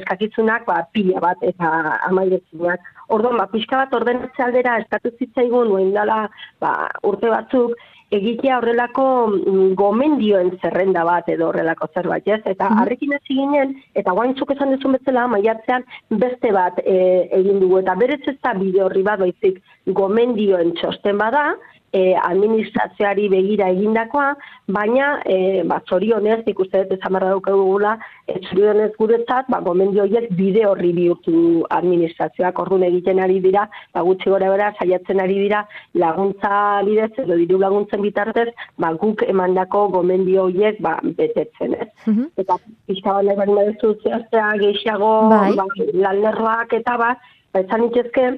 eskakitzunak, 0.00 0.66
ba, 0.68 0.82
pila 0.92 1.20
bat, 1.20 1.38
eta 1.42 1.70
amairezinak. 2.08 2.80
Orduan, 3.08 3.38
ba, 3.40 3.48
pixka 3.52 3.84
bat 3.84 3.94
ordenatze 3.94 4.42
aldera 4.44 4.78
eskatu 4.82 5.14
zitzaigun, 5.18 5.72
nuen 5.72 5.94
dela, 5.96 6.26
ba, 6.60 6.74
urte 7.02 7.32
batzuk, 7.32 7.74
egitea 8.10 8.56
horrelako 8.58 9.04
mm, 9.30 9.66
gomendioen 9.78 10.50
zerrenda 10.60 11.04
bat 11.06 11.28
edo 11.30 11.48
horrelako 11.48 11.86
zerbait, 11.94 12.26
ez? 12.26 12.40
Eta 12.44 12.68
Mhm. 12.68 12.78
harrekin 12.82 13.12
hasi 13.14 13.34
ginen, 13.38 13.74
eta 13.94 14.10
guaintzuk 14.12 14.50
esan 14.50 14.74
duzun 14.74 14.96
bezala, 14.98 15.28
maiatzean 15.28 15.84
beste 16.10 16.50
bat 16.52 16.78
e, 16.84 17.28
egin 17.38 17.60
dugu, 17.60 17.78
eta 17.78 17.94
berez 17.94 18.20
ez 18.26 18.36
da 18.42 18.54
bide 18.54 18.82
horri 18.82 19.02
bat, 19.06 19.20
baizik 19.20 19.62
gomendioen 19.86 20.74
txosten 20.74 21.18
bada, 21.18 21.54
e, 21.92 22.14
administrazioari 22.14 23.28
begira 23.32 23.68
egindakoa, 23.74 24.34
baina 24.70 25.10
e, 25.26 25.62
ba, 25.66 25.80
zorionez, 25.88 26.42
ikuste 26.50 26.84
dut 26.84 26.98
esan 26.98 27.16
barra 27.16 27.32
daukagula, 27.34 27.96
e, 28.26 28.38
zorionez 28.48 28.90
guretzat, 28.98 29.48
ba, 29.50 29.60
gomendio 29.66 30.04
horiek 30.06 30.30
bide 30.38 30.64
horri 30.68 30.92
bihurtu 30.96 31.64
administrazioak 31.76 32.58
orduan 32.62 32.86
egiten 32.88 33.22
ari 33.22 33.40
dira, 33.42 33.66
ba, 33.94 34.04
gutxi 34.06 34.30
gora 34.30 34.50
bera, 34.52 34.70
saiatzen 34.78 35.22
ari 35.22 35.38
dira, 35.46 35.64
laguntza 35.94 36.52
bidez, 36.86 37.12
edo 37.24 37.38
diru 37.40 37.58
laguntzen 37.62 38.04
bitartez, 38.06 38.48
ba, 38.78 38.92
guk 39.00 39.24
emandako 39.26 39.88
gomendio 39.96 40.46
horiek 40.48 40.78
ba, 40.84 40.98
betetzen, 41.18 41.74
ez? 41.74 41.90
Mhm. 42.06 42.30
Eta 42.40 42.58
pixka 42.86 43.18
bat 43.18 43.26
nahi 43.26 43.40
baduzu 43.40 43.96
zehaztea 44.04 44.54
gehiago 44.62 45.12
Bai. 45.30 45.52
ba, 45.58 45.66
lanlerroak 46.06 46.78
eta 46.80 46.96
bat, 47.00 47.18
ba, 47.52 47.64
esan 47.64 47.88
itxezke, 47.88 48.30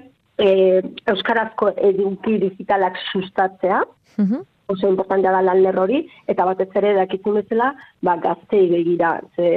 e, 0.42 0.82
Euskarazko 1.12 1.70
eduki 1.90 2.38
digitalak 2.42 2.98
sustatzea, 3.12 3.82
Mhm. 4.18 4.42
oso 4.72 4.88
importantea 4.88 5.32
da 5.32 5.42
lan 5.42 5.62
lerro 5.62 5.82
hori, 5.86 5.98
eta 6.32 6.44
batez 6.48 6.68
ere 6.80 6.94
dakizun 6.96 7.34
bezala, 7.40 7.74
ba, 8.02 8.16
gaztei 8.16 8.68
begira. 8.70 9.20
Ze, 9.36 9.48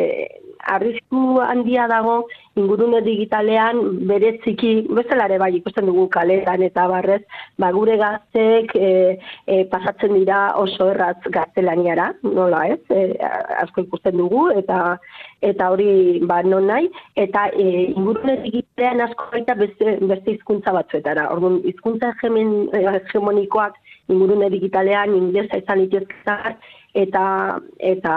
arrisku 0.75 1.39
handia 1.41 1.87
dago 1.87 2.25
ingurune 2.55 3.01
digitalean 3.03 3.81
bereziki, 4.07 4.71
bezala 4.97 5.27
ere 5.29 5.39
bai 5.41 5.51
ikusten 5.57 5.89
dugu 5.89 6.07
kaletan 6.13 6.63
eta 6.63 6.87
barrez, 6.91 7.21
ba, 7.59 7.71
gure 7.75 7.97
gazteek 7.99 8.71
e, 8.79 8.89
e, 9.47 9.63
pasatzen 9.71 10.15
dira 10.15 10.39
oso 10.61 10.89
erraz 10.93 11.17
gaztelaniara, 11.37 12.11
nola 12.23 12.63
ez, 12.71 12.79
e, 12.89 13.03
asko 13.61 13.85
ikusten 13.87 14.17
dugu, 14.21 14.47
eta 14.55 14.97
eta 15.45 15.69
hori 15.73 16.21
ba, 16.29 16.41
non 16.47 16.69
nahi, 16.71 16.87
eta 17.25 17.49
e, 17.51 17.67
ingurune 17.91 18.39
digitalean 18.45 19.03
asko 19.09 19.27
baita 19.33 19.57
beste, 19.59 19.97
beste 20.07 20.37
hizkuntza 20.37 20.73
batzuetara. 20.79 21.27
Orduan, 21.35 21.59
hizkuntza 21.67 22.13
hegemonikoak 22.23 23.75
ingurune 24.13 24.49
digitalean 24.53 25.15
inglesa 25.17 25.59
izan 25.61 25.81
litezketak 25.83 26.61
eta 26.95 27.59
eta 27.83 28.13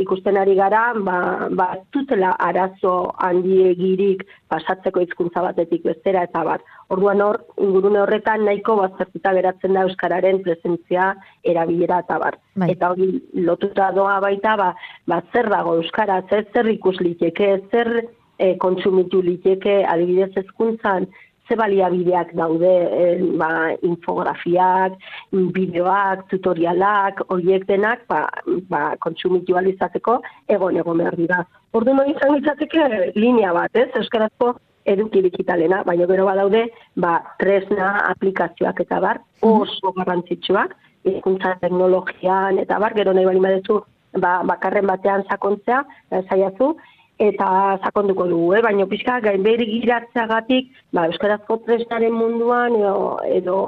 ikusten 0.00 0.38
ari 0.40 0.54
gara 0.56 0.94
ba 1.06 1.48
ba 1.50 1.66
ez 1.76 1.82
dutela 1.92 2.30
arazo 2.46 3.12
handiegirik 3.26 4.24
pasatzeko 4.48 5.02
hizkuntza 5.04 5.42
batetik 5.44 5.84
bestera 5.84 6.22
eta 6.24 6.44
bat. 6.48 6.64
Orduan 6.88 7.20
hor 7.20 7.40
ingurune 7.66 8.00
horretan 8.00 8.46
nahiko 8.48 8.76
baztertuta 8.80 9.34
geratzen 9.38 9.76
da 9.76 9.84
euskararen 9.88 10.40
presentzia 10.46 11.12
erabilera 11.52 12.00
eta 12.06 12.18
bar. 12.24 12.38
Bai. 12.56 12.70
Eta 12.72 12.90
hori 12.94 13.10
lotuta 13.50 13.90
doa 13.92 14.18
baita 14.24 14.56
ba, 14.56 14.72
ba 15.06 15.20
zer 15.32 15.50
dago 15.52 15.76
euskaraz, 15.82 16.24
ez, 16.32 16.46
zer 16.54 16.70
ikus 16.72 16.96
liteke, 17.00 17.50
zer 17.70 17.92
e, 18.38 18.56
kontsumitu 18.64 19.20
liteke 19.22 19.82
adibidez 19.84 20.32
hezkuntzan 20.40 21.10
ze 21.48 21.56
baliabideak 21.56 22.32
daude, 22.34 22.72
eh, 23.00 23.18
ba, 23.38 23.72
infografiak, 23.82 24.96
bideoak, 25.32 26.28
tutorialak, 26.30 27.20
horiek 27.28 27.66
denak, 27.68 28.06
ba, 28.08 28.28
ba, 28.68 28.96
kontsumitu 28.98 29.56
izateko 29.68 30.20
egon 30.48 30.76
egon 30.76 30.98
behar 30.98 31.16
dira. 31.16 31.44
Orduan 31.72 32.00
hori 32.00 32.14
izan 32.14 32.38
izateke 32.40 33.12
linea 33.14 33.52
bat, 33.52 33.76
ez? 33.76 33.90
Euskarazko 33.94 34.54
eduki 34.84 35.22
digitalena, 35.22 35.82
baina 35.84 36.06
gero 36.06 36.26
badaude, 36.26 36.68
ba, 36.96 37.20
tresna, 37.38 38.00
aplikazioak 38.10 38.80
eta 38.80 39.00
bar, 39.00 39.20
oso 39.42 39.92
garrantzitsuak, 39.96 40.74
hizkuntza 41.04 41.56
teknologian 41.60 42.58
eta 42.58 42.78
bar, 42.78 42.94
gero 42.96 43.12
nahi 43.12 43.28
bali 43.28 43.40
badezu, 43.40 43.80
ba, 44.20 44.42
bakarren 44.46 44.86
batean 44.86 45.24
sakontzea, 45.28 45.84
eh, 46.10 46.22
saiazu, 46.28 46.74
eta 47.18 47.78
sakonduko 47.84 48.26
dugu, 48.26 48.54
eh? 48.56 48.62
baina 48.62 48.86
pixka 48.86 49.20
gainberi 49.22 49.66
giratzeagatik, 49.80 50.70
ba, 50.92 51.06
euskarazko 51.06 51.60
tresnaren 51.66 52.12
munduan 52.12 52.74
edo, 52.76 53.18
edo 53.24 53.58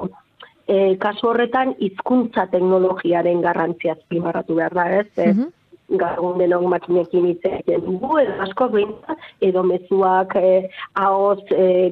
e, 0.67 0.97
kasu 0.99 1.29
horretan 1.31 1.75
hizkuntza 1.79 2.49
teknologiaren 2.51 3.41
garrantzia 3.43 3.93
azpimarratu 3.95 4.55
behar 4.59 4.75
da, 4.75 4.89
ez? 5.01 5.07
Eh, 5.17 5.33
Mhm. 5.33 5.53
gaur 5.89 6.37
denok 6.39 6.65
makinekin 6.67 7.27
hitz 7.27 7.45
egiten 7.47 7.85
dugu, 7.85 8.19
edo 8.19 8.33
asko 8.43 8.67
behintzat, 8.73 9.19
edo 9.41 9.63
mezuak 9.63 10.35
eh, 10.35 10.69
ahoz 10.95 11.39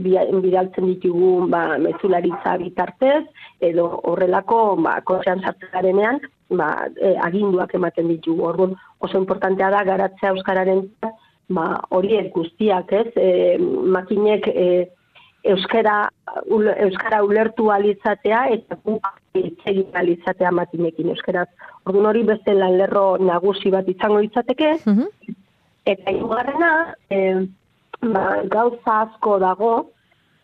bia- 0.03 0.27
bidaltzen 0.43 0.87
ditugu 0.87 1.47
ba, 1.49 1.79
mezularitza 1.79 2.57
bitartez, 2.59 3.23
edo 3.61 4.01
horrelako 4.03 4.77
ba, 4.83 5.01
kozean 5.07 5.41
sartzen 5.41 6.19
ba, 6.51 6.89
eh, 7.01 7.15
aginduak 7.23 7.73
ematen 7.75 8.09
ditugu. 8.09 8.43
Orduan 8.43 8.75
oso 9.01 9.17
importantea 9.19 9.71
da 9.71 9.85
garatzea 9.85 10.31
euskararen 10.31 10.91
ba, 11.49 11.81
horiek 11.91 12.33
guztiak, 12.35 12.93
ez? 12.93 13.11
E, 13.17 13.57
makinek 13.59 14.47
e, 14.49 14.67
euskara, 15.45 16.09
ul, 16.47 16.71
euskara 16.87 17.23
ulertu 17.25 17.71
alitzatea 17.71 18.47
eta 18.57 18.79
egin 19.35 19.91
alitzatea 19.93 20.53
makinekin 20.55 21.11
euskaraz. 21.13 21.49
Orduan 21.85 22.07
hori 22.13 22.23
beste 22.25 22.55
lan 22.55 22.79
lerro 22.79 23.17
nagusi 23.21 23.71
bat 23.71 23.89
izango 23.89 24.23
litzateke, 24.25 24.79
Mhm. 24.87 25.11
Eta 25.85 26.11
hirugarrena, 26.11 26.95
e, 27.11 27.47
ba, 28.01 28.41
gauza 28.49 29.01
asko 29.03 29.39
dago 29.39 29.91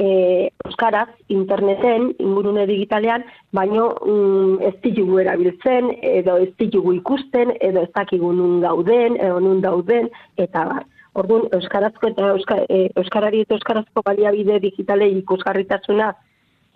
e, 0.01 0.51
euskaraz 0.65 1.09
interneten 1.29 2.15
ingurune 2.19 2.65
digitalean, 2.67 3.25
baino 3.53 3.91
mm, 4.01 4.63
ez 4.71 4.75
ditugu 4.85 5.21
erabiltzen 5.23 5.91
edo 6.01 6.39
ez 6.41 6.51
ditugu 6.63 6.95
ikusten 6.97 7.53
edo 7.61 7.85
ez 7.85 7.93
dakigu 7.97 8.33
nun 8.33 8.61
gauden 8.65 9.19
edo 9.21 9.41
nun 9.45 9.61
dauden 9.65 10.09
eta 10.37 10.65
bar. 10.73 10.87
Orduan 11.21 11.49
euskarazko 11.57 12.13
eta 12.13 12.31
euska, 12.37 12.61
e, 12.69 12.89
euskarari 13.03 13.43
eta 13.45 13.59
euskarazko 13.59 14.05
baliabide 14.07 14.61
digitalei 14.63 15.11
ikusgarritasuna 15.19 16.13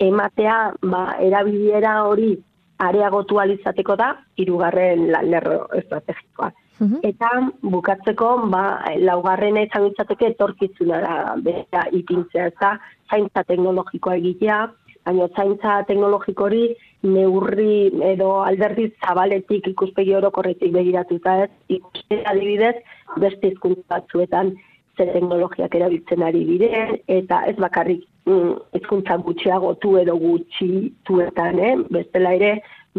ematea, 0.02 0.58
ba, 0.82 1.04
erabilera 1.22 2.00
hori 2.08 2.34
areagotu 2.82 3.38
alizateko 3.38 3.96
da 3.96 4.10
hirugarren 4.36 5.06
lanlerro 5.14 5.68
estrategikoa. 5.78 6.50
Mhm. 6.80 7.00
Eta 7.06 7.28
bukatzeko, 7.62 8.30
ba, 8.50 8.62
laugarrena 8.98 9.62
izan 9.62 9.86
litzateke 9.88 10.32
etorkizunara 10.32 11.36
bera 11.44 11.84
ipintzea, 11.92 12.48
ez 12.50 12.56
da, 12.60 12.72
zaintza 13.10 13.44
teknologikoa 13.46 14.16
egitea, 14.18 14.58
baina 15.04 15.28
zaintza 15.36 15.82
teknologiko 15.88 16.48
hori 16.48 16.64
neurri 17.04 17.90
edo 18.10 18.30
alderdi 18.42 18.88
zabaletik 19.04 19.68
ikuspegi 19.74 20.14
orokorretik 20.16 20.72
begiratuta 20.72 21.36
ez, 21.44 21.50
ikuste 21.78 22.22
adibidez 22.30 22.76
beste 23.20 23.52
hizkuntza 23.52 23.84
batzuetan 23.98 24.54
ze 24.96 25.06
teknologiak 25.10 25.74
erabiltzen 25.74 26.22
ari 26.22 26.44
diren, 26.46 26.96
eta 27.10 27.40
ez 27.50 27.56
bakarrik 27.58 28.04
mm, 28.30 28.52
hizkuntza 28.78 29.16
gutxiagotu 29.26 29.96
edo 29.98 30.14
gutxituetan, 30.22 31.58
eh? 31.58 31.74
bestela 31.90 32.32
ere, 32.38 32.52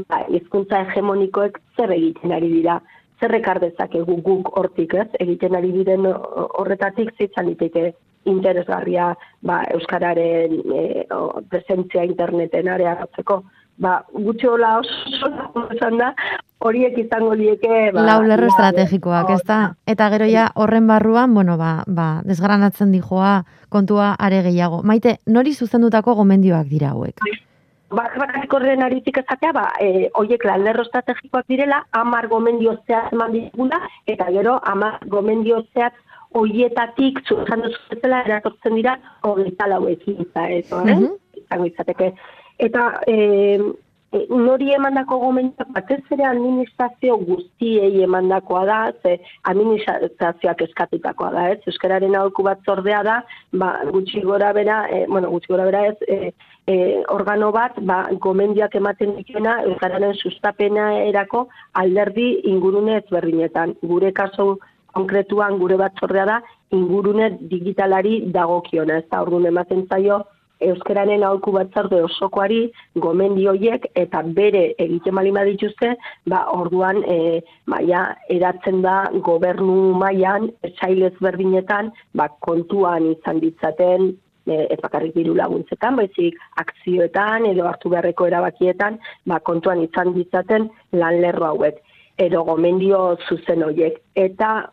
ba, 0.09 0.25
hizkuntza 0.27 0.83
hegemonikoek 0.89 1.59
zer 1.77 1.95
egiten 1.95 2.35
ari 2.35 2.51
dira, 2.57 2.81
zer 3.19 3.35
ekar 3.35 3.59
dezakegu 3.63 4.17
guk 4.21 4.49
hortik, 4.57 4.93
ez? 4.93 5.07
Egiten 5.19 5.55
ari 5.55 5.71
diren 5.71 6.05
horretatik 6.07 7.13
zitzan 7.17 7.47
liteke 7.51 7.93
interesgarria 8.25 9.11
ba, 9.45 9.61
Euskararen 9.73 10.55
e, 10.73 11.05
o, 11.13 11.41
presentzia 11.49 12.03
interneten 12.03 12.67
areagotzeko. 12.67 13.43
Ba, 13.77 13.99
gutxi 14.13 14.47
hola 14.47 14.77
oso 14.79 15.29
esan 15.75 15.97
da, 15.99 16.13
horiek 16.63 16.95
izango 16.97 17.33
lieke... 17.35 17.91
Ba, 17.93 18.05
Lau 18.07 18.21
lerro 18.23 18.47
lau- 18.47 18.53
estrategikoak, 18.53 19.29
ez 19.35 19.41
da? 19.47 19.59
Eta 19.85 20.07
gero 20.15 20.29
ja 20.31 20.47
horren 20.55 20.87
barruan, 20.87 21.33
bueno, 21.35 21.57
ba, 21.61 21.83
ba, 21.87 22.21
desgranatzen 22.25 22.91
dijoa 22.95 23.43
kontua 23.69 24.13
are 24.17 24.41
gehiago. 24.47 24.81
Maite, 24.83 25.17
nori 25.27 25.53
zuzendutako 25.53 26.15
gomendioak 26.15 26.71
dira 26.71 26.93
hauek? 26.95 27.19
Ba, 27.93 28.07
bakarrik 28.17 28.53
horren 28.57 28.81
aritik 28.81 29.19
ezatea, 29.21 29.51
ba, 29.53 29.65
e, 29.79 30.09
oiek 30.17 30.43
lanlerro 30.47 30.85
estrategikoak 30.87 31.45
direla, 31.51 31.83
amar 31.93 32.27
gomendio 32.27 32.73
zehatz 32.87 33.13
eman 33.13 33.35
digula, 33.35 33.79
eta 34.09 34.25
gero 34.33 34.55
amar 34.71 34.97
gomendio 35.05 35.61
zehatz 35.73 35.93
oietatik, 36.35 37.21
zuzan 37.29 37.61
duzu 37.61 37.77
bezala, 37.91 38.23
eratortzen 38.25 38.75
dira, 38.75 38.97
hogeita 39.23 39.69
lau 39.69 39.85
ekintza, 39.91 40.47
eto, 40.49 40.81
eh? 40.81 40.95
Mhm. 40.95 41.13
izango 41.43 41.69
izateke. 41.69 42.11
Eta 42.57 42.85
e, 43.07 43.15
e, 44.15 44.23
nori 44.29 44.71
emandako 44.75 45.17
gomendioak 45.23 45.71
batez 45.75 46.01
ere 46.15 46.25
administrazio 46.29 47.17
guztiei 47.27 48.03
emandakoa 48.07 48.63
da, 48.69 48.79
ze 49.03 49.17
administrazioak 49.51 50.63
eskatutakoa 50.67 51.31
da, 51.35 51.47
ez? 51.53 51.59
Euskararen 51.71 52.15
aholku 52.15 52.45
bat 52.47 52.61
zordea 52.65 53.01
da, 53.07 53.21
ba, 53.63 53.71
gutxi 53.91 54.23
gora 54.25 54.51
bera, 54.57 54.83
e, 54.89 55.05
bueno, 55.11 55.31
gutxi 55.33 55.53
gora 55.53 55.65
bera 55.69 55.85
ez, 55.91 55.97
e, 56.07 56.33
e, 56.67 56.77
organo 57.15 57.51
bat, 57.55 57.79
ba, 57.91 58.03
gomendioak 58.27 58.77
ematen 58.81 59.17
dituena 59.19 59.57
Euskararen 59.65 60.15
sustapena 60.15 60.91
erako 61.09 61.47
alderdi 61.83 62.29
ingurune 62.51 63.01
ezberdinetan. 63.01 63.75
Gure 63.83 64.13
kasu 64.15 64.55
konkretuan 64.95 65.59
gure 65.59 65.77
batzordea 65.81 66.25
da 66.29 66.39
ingurune 66.75 67.33
digitalari 67.51 68.21
dagokiona, 68.31 69.01
ez 69.01 69.09
da 69.11 69.21
orduan 69.25 69.49
ematen 69.51 69.83
zaio 69.91 70.23
Euskararen 70.63 71.23
aholku 71.23 71.51
batzarde 71.51 72.01
osokoari 72.03 72.59
gomendi 73.03 73.47
hoiek 73.51 73.87
eta 73.95 74.21
bere 74.37 74.63
egiten 74.79 75.15
malima 75.17 75.43
dituzte, 75.47 75.95
ba, 76.31 76.45
orduan 76.55 77.01
e, 77.03 77.41
maia 77.67 78.05
eratzen 78.31 78.81
da 78.85 79.09
gobernu 79.25 79.93
mailan 79.99 80.47
etsailez 80.63 81.13
berdinetan 81.19 81.91
ba, 82.13 82.29
kontuan 82.47 83.11
izan 83.11 83.41
ditzaten 83.43 84.13
e, 84.47 84.61
ez 84.71 84.79
bakarrik 84.81 85.15
diru 85.17 85.35
laguntzetan, 85.35 85.99
baizik 85.99 86.39
akzioetan 86.63 87.49
edo 87.51 87.67
hartu 87.67 87.91
beharreko 87.91 88.29
erabakietan 88.31 88.99
ba, 89.25 89.39
kontuan 89.39 89.83
izan 89.83 90.13
ditzaten 90.15 90.69
lan 90.93 91.19
lerro 91.21 91.51
hauek 91.51 91.83
edo 92.17 92.45
gomendio 92.47 93.17
zuzen 93.27 93.63
hoiek. 93.65 93.99
Eta 94.15 94.69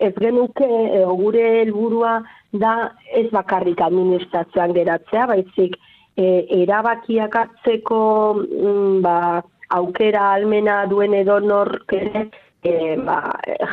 ez 0.00 0.14
genuke 0.20 0.66
e, 0.66 1.04
gure 1.20 1.44
helburua 1.60 2.18
da 2.62 2.92
ez 3.14 3.28
bakarrik 3.32 3.80
administrazioan 3.80 4.74
geratzea, 4.76 5.26
baizik 5.30 5.76
e, 6.16 6.46
erabakiak 6.62 7.36
hartzeko 7.42 8.00
mm, 8.40 9.00
ba, 9.04 9.42
aukera 9.76 10.32
almena 10.34 10.84
duen 10.90 11.14
edo 11.14 11.38
nork 11.40 11.92
ere 11.92 12.26
e, 12.62 12.96
ba, 13.06 13.20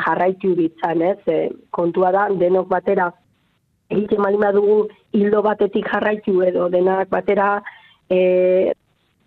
jarraitu 0.06 0.54
ditzan, 0.60 1.02
ez? 1.02 1.20
E, 1.28 1.50
kontua 1.72 2.12
da, 2.16 2.28
denok 2.40 2.70
batera 2.72 3.12
egiten 3.94 4.22
malima 4.22 4.52
dugu 4.56 4.88
hildo 5.14 5.42
batetik 5.46 5.90
jarraitu 5.92 6.42
edo 6.46 6.70
denak 6.74 7.10
batera 7.14 7.56
e, 8.10 8.72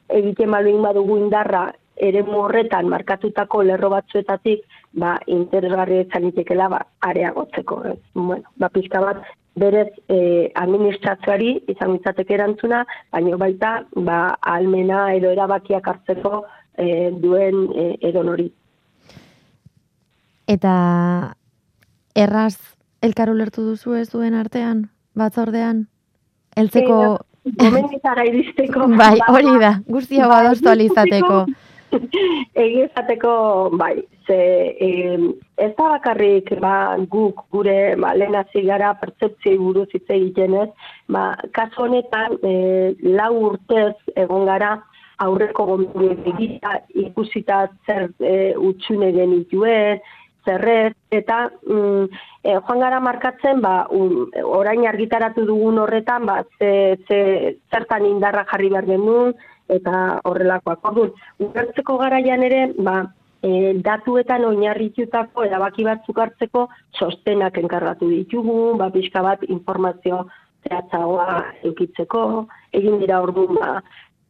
egiten 0.08 0.50
malima 0.50 0.92
dugu 0.96 1.18
indarra 1.18 1.66
ere 1.96 2.22
horretan 2.38 2.88
markatutako 2.92 3.62
lerro 3.62 3.90
batzuetatik 3.90 4.64
ba, 5.00 5.16
interesgarri 5.26 6.02
etxanitekela 6.04 6.68
ba, 6.68 6.80
areagotzeko. 7.08 7.82
Ez? 7.92 7.98
Bueno, 8.14 8.44
ba, 8.60 8.68
pixka 8.68 9.00
bat, 9.00 9.22
berez 9.56 9.88
e, 10.08 10.50
administrazioari 10.54 11.50
izan 11.72 11.96
izateke 11.96 12.36
erantzuna, 12.36 12.84
baina 13.12 13.38
baita 13.40 13.72
ba, 13.96 14.20
almena 14.40 15.08
edo 15.16 15.32
erabakiak 15.32 15.88
hartzeko 15.88 16.44
e, 16.76 17.10
duen 17.22 17.66
e, 17.72 17.86
edonori. 18.10 18.50
Eta 20.46 20.72
erraz 22.14 22.56
elkar 23.02 23.32
ulertu 23.32 23.64
duzu 23.66 23.96
ez 23.98 24.08
duen 24.12 24.36
artean, 24.38 24.86
batzordean? 25.14 25.86
Eltzeko... 26.56 27.00
Gomenditara 27.46 28.24
iristeko. 28.26 28.88
bai, 29.00 29.16
hori 29.30 29.56
da, 29.62 29.76
guztia 29.96 30.28
badostu 30.30 30.72
alizateko. 30.72 31.46
Egizateko, 32.66 33.32
bai, 33.78 34.04
ze 34.26 34.38
e, 34.80 34.90
ez 35.56 35.70
da 35.76 35.88
bakarrik 35.94 36.50
ba, 36.60 36.96
guk 37.10 37.44
gure 37.52 37.96
ba, 38.00 38.14
lehen 38.14 38.66
gara 38.66 38.94
pertseptziai 39.00 39.56
buruz 39.58 39.88
hitz 39.92 40.08
egiten 40.08 40.54
ez, 40.54 40.68
ba, 41.08 41.36
kasu 41.52 41.86
honetan 41.86 42.36
e, 42.42 42.94
lau 43.02 43.32
urtez 43.52 43.94
egon 44.16 44.46
gara 44.46 44.76
aurreko 45.24 45.64
gomendu 45.64 46.12
egita 46.34 46.80
ikusita 47.06 47.66
zer 47.86 48.10
e, 48.20 48.54
utxune 48.56 49.12
genituen, 49.16 50.00
zerret, 50.46 50.94
eta 51.10 51.48
mm, 51.66 52.04
e, 52.44 52.54
joan 52.54 52.82
gara 52.84 53.00
markatzen, 53.02 53.60
ba, 53.64 53.86
un, 53.90 54.28
orain 54.44 54.86
argitaratu 54.86 55.46
dugun 55.48 55.80
horretan, 55.82 56.26
ba, 56.28 56.42
ze, 56.58 56.70
ze, 57.08 57.20
zertan 57.72 58.06
indarra 58.06 58.46
jarri 58.52 58.70
behar 58.74 58.88
genuen, 58.92 59.34
eta 59.68 60.20
horrelakoak. 60.24 60.84
Orduan, 60.90 61.12
ulertzeko 61.42 61.98
garaian 61.98 62.42
ere, 62.46 62.60
ba, 62.78 63.00
e, 63.42 63.74
datuetan 63.84 64.44
oinarritutako 64.48 65.46
erabaki 65.48 65.86
batzuk 65.86 66.18
hartzeko 66.22 66.66
sostenak 66.98 67.58
enkargatu 67.62 68.08
ditugu, 68.10 68.76
ba, 68.80 68.90
pixka 68.94 69.22
bat 69.26 69.44
informazio 69.48 70.24
zehatzagoa 70.66 71.42
eukitzeko, 71.68 72.46
egin 72.74 72.98
dira 73.02 73.20
orduan, 73.22 73.58
ba, 73.60 73.80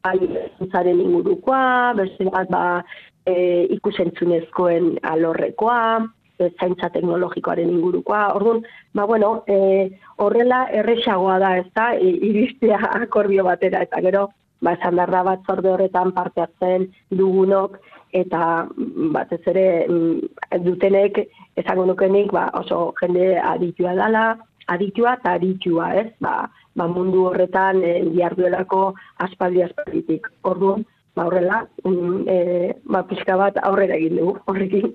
bai, 0.05 0.93
ingurukoa, 0.93 1.95
beste 1.99 2.29
bat, 2.31 2.51
ba, 2.51 2.83
e, 3.27 3.67
ikusentzunezkoen 3.77 4.97
alorrekoa, 5.03 6.07
e, 6.39 6.51
zaintza 6.61 6.91
teknologikoaren 6.95 7.71
ingurukoa. 7.71 8.35
Orduan, 8.37 8.63
ba, 8.95 9.05
bueno, 9.05 9.43
e, 9.47 9.91
horrela 10.17 10.67
erresagoa 10.73 11.39
da, 11.43 11.57
ez 11.59 11.71
da, 11.75 11.93
iristea 12.01 12.81
akordio 13.01 13.45
batera, 13.49 13.83
eta 13.89 14.03
gero, 14.05 14.29
ba, 14.61 14.73
esan 14.73 14.97
darra 14.97 15.23
bat 15.27 15.45
zorde 15.47 15.71
horretan 15.73 16.13
parte 16.17 16.45
hartzen 16.45 16.89
dugunok, 17.11 17.79
eta 18.17 18.67
batez 19.15 19.43
ere 19.53 19.67
mm, 19.89 20.61
dutenek 20.65 21.21
esango 21.61 21.87
nukenik 21.87 22.33
ba, 22.33 22.49
oso 22.55 22.93
jende 23.01 23.35
aditua 23.41 23.95
dala, 23.99 24.27
aditua 24.73 25.17
eta 25.21 25.37
aditua, 25.39 25.91
ez? 26.01 26.09
Ba, 26.21 26.47
ba 26.77 26.87
mundu 26.91 27.27
horretan 27.31 27.83
e, 27.85 27.99
diarduelako 28.13 28.95
aspaldi 29.27 29.65
aspalditik. 29.67 30.29
Orduan, 30.49 30.87
ba 31.17 31.27
horrela, 31.29 31.65
mm, 31.85 32.23
e, 32.29 32.73
ba 32.85 33.05
pixka 33.09 33.37
bat 33.41 33.61
aurrera 33.63 33.99
egin 33.99 34.19
dugu 34.21 34.39
horrekin. 34.47 34.91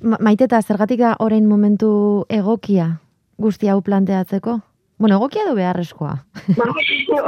Ma, 0.00 0.20
maiteta, 0.20 0.60
zergatik 0.62 1.00
da 1.00 1.16
orain 1.24 1.46
momentu 1.48 1.90
egokia 2.28 2.96
guzti 3.40 3.68
hau 3.68 3.80
planteatzeko? 3.84 4.60
Bueno, 4.98 5.16
egokia 5.16 5.44
du 5.44 5.54
beharrezkoa. 5.58 6.14
Ba, 6.58 6.66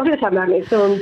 hori 0.01 0.13
esan 0.15 0.35
behar 0.35 0.49
nizun, 0.49 0.97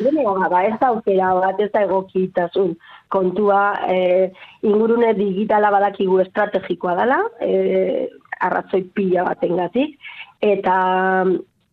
ba, 0.50 0.62
ez 0.66 0.74
da 0.80 0.90
aukera 0.90 1.32
bat, 1.38 1.60
ez 1.62 1.70
da 1.72 1.84
egokitasun 1.86 2.72
kontua, 3.14 3.60
e, 3.86 4.30
ingurune 4.66 5.12
digitala 5.14 5.70
badakigu 5.70 6.18
estrategikoa 6.24 6.96
dela, 6.98 7.20
e, 7.40 8.08
arrazoi 8.40 8.82
pila 8.94 9.28
batengatik, 9.30 9.94
eta 10.42 10.78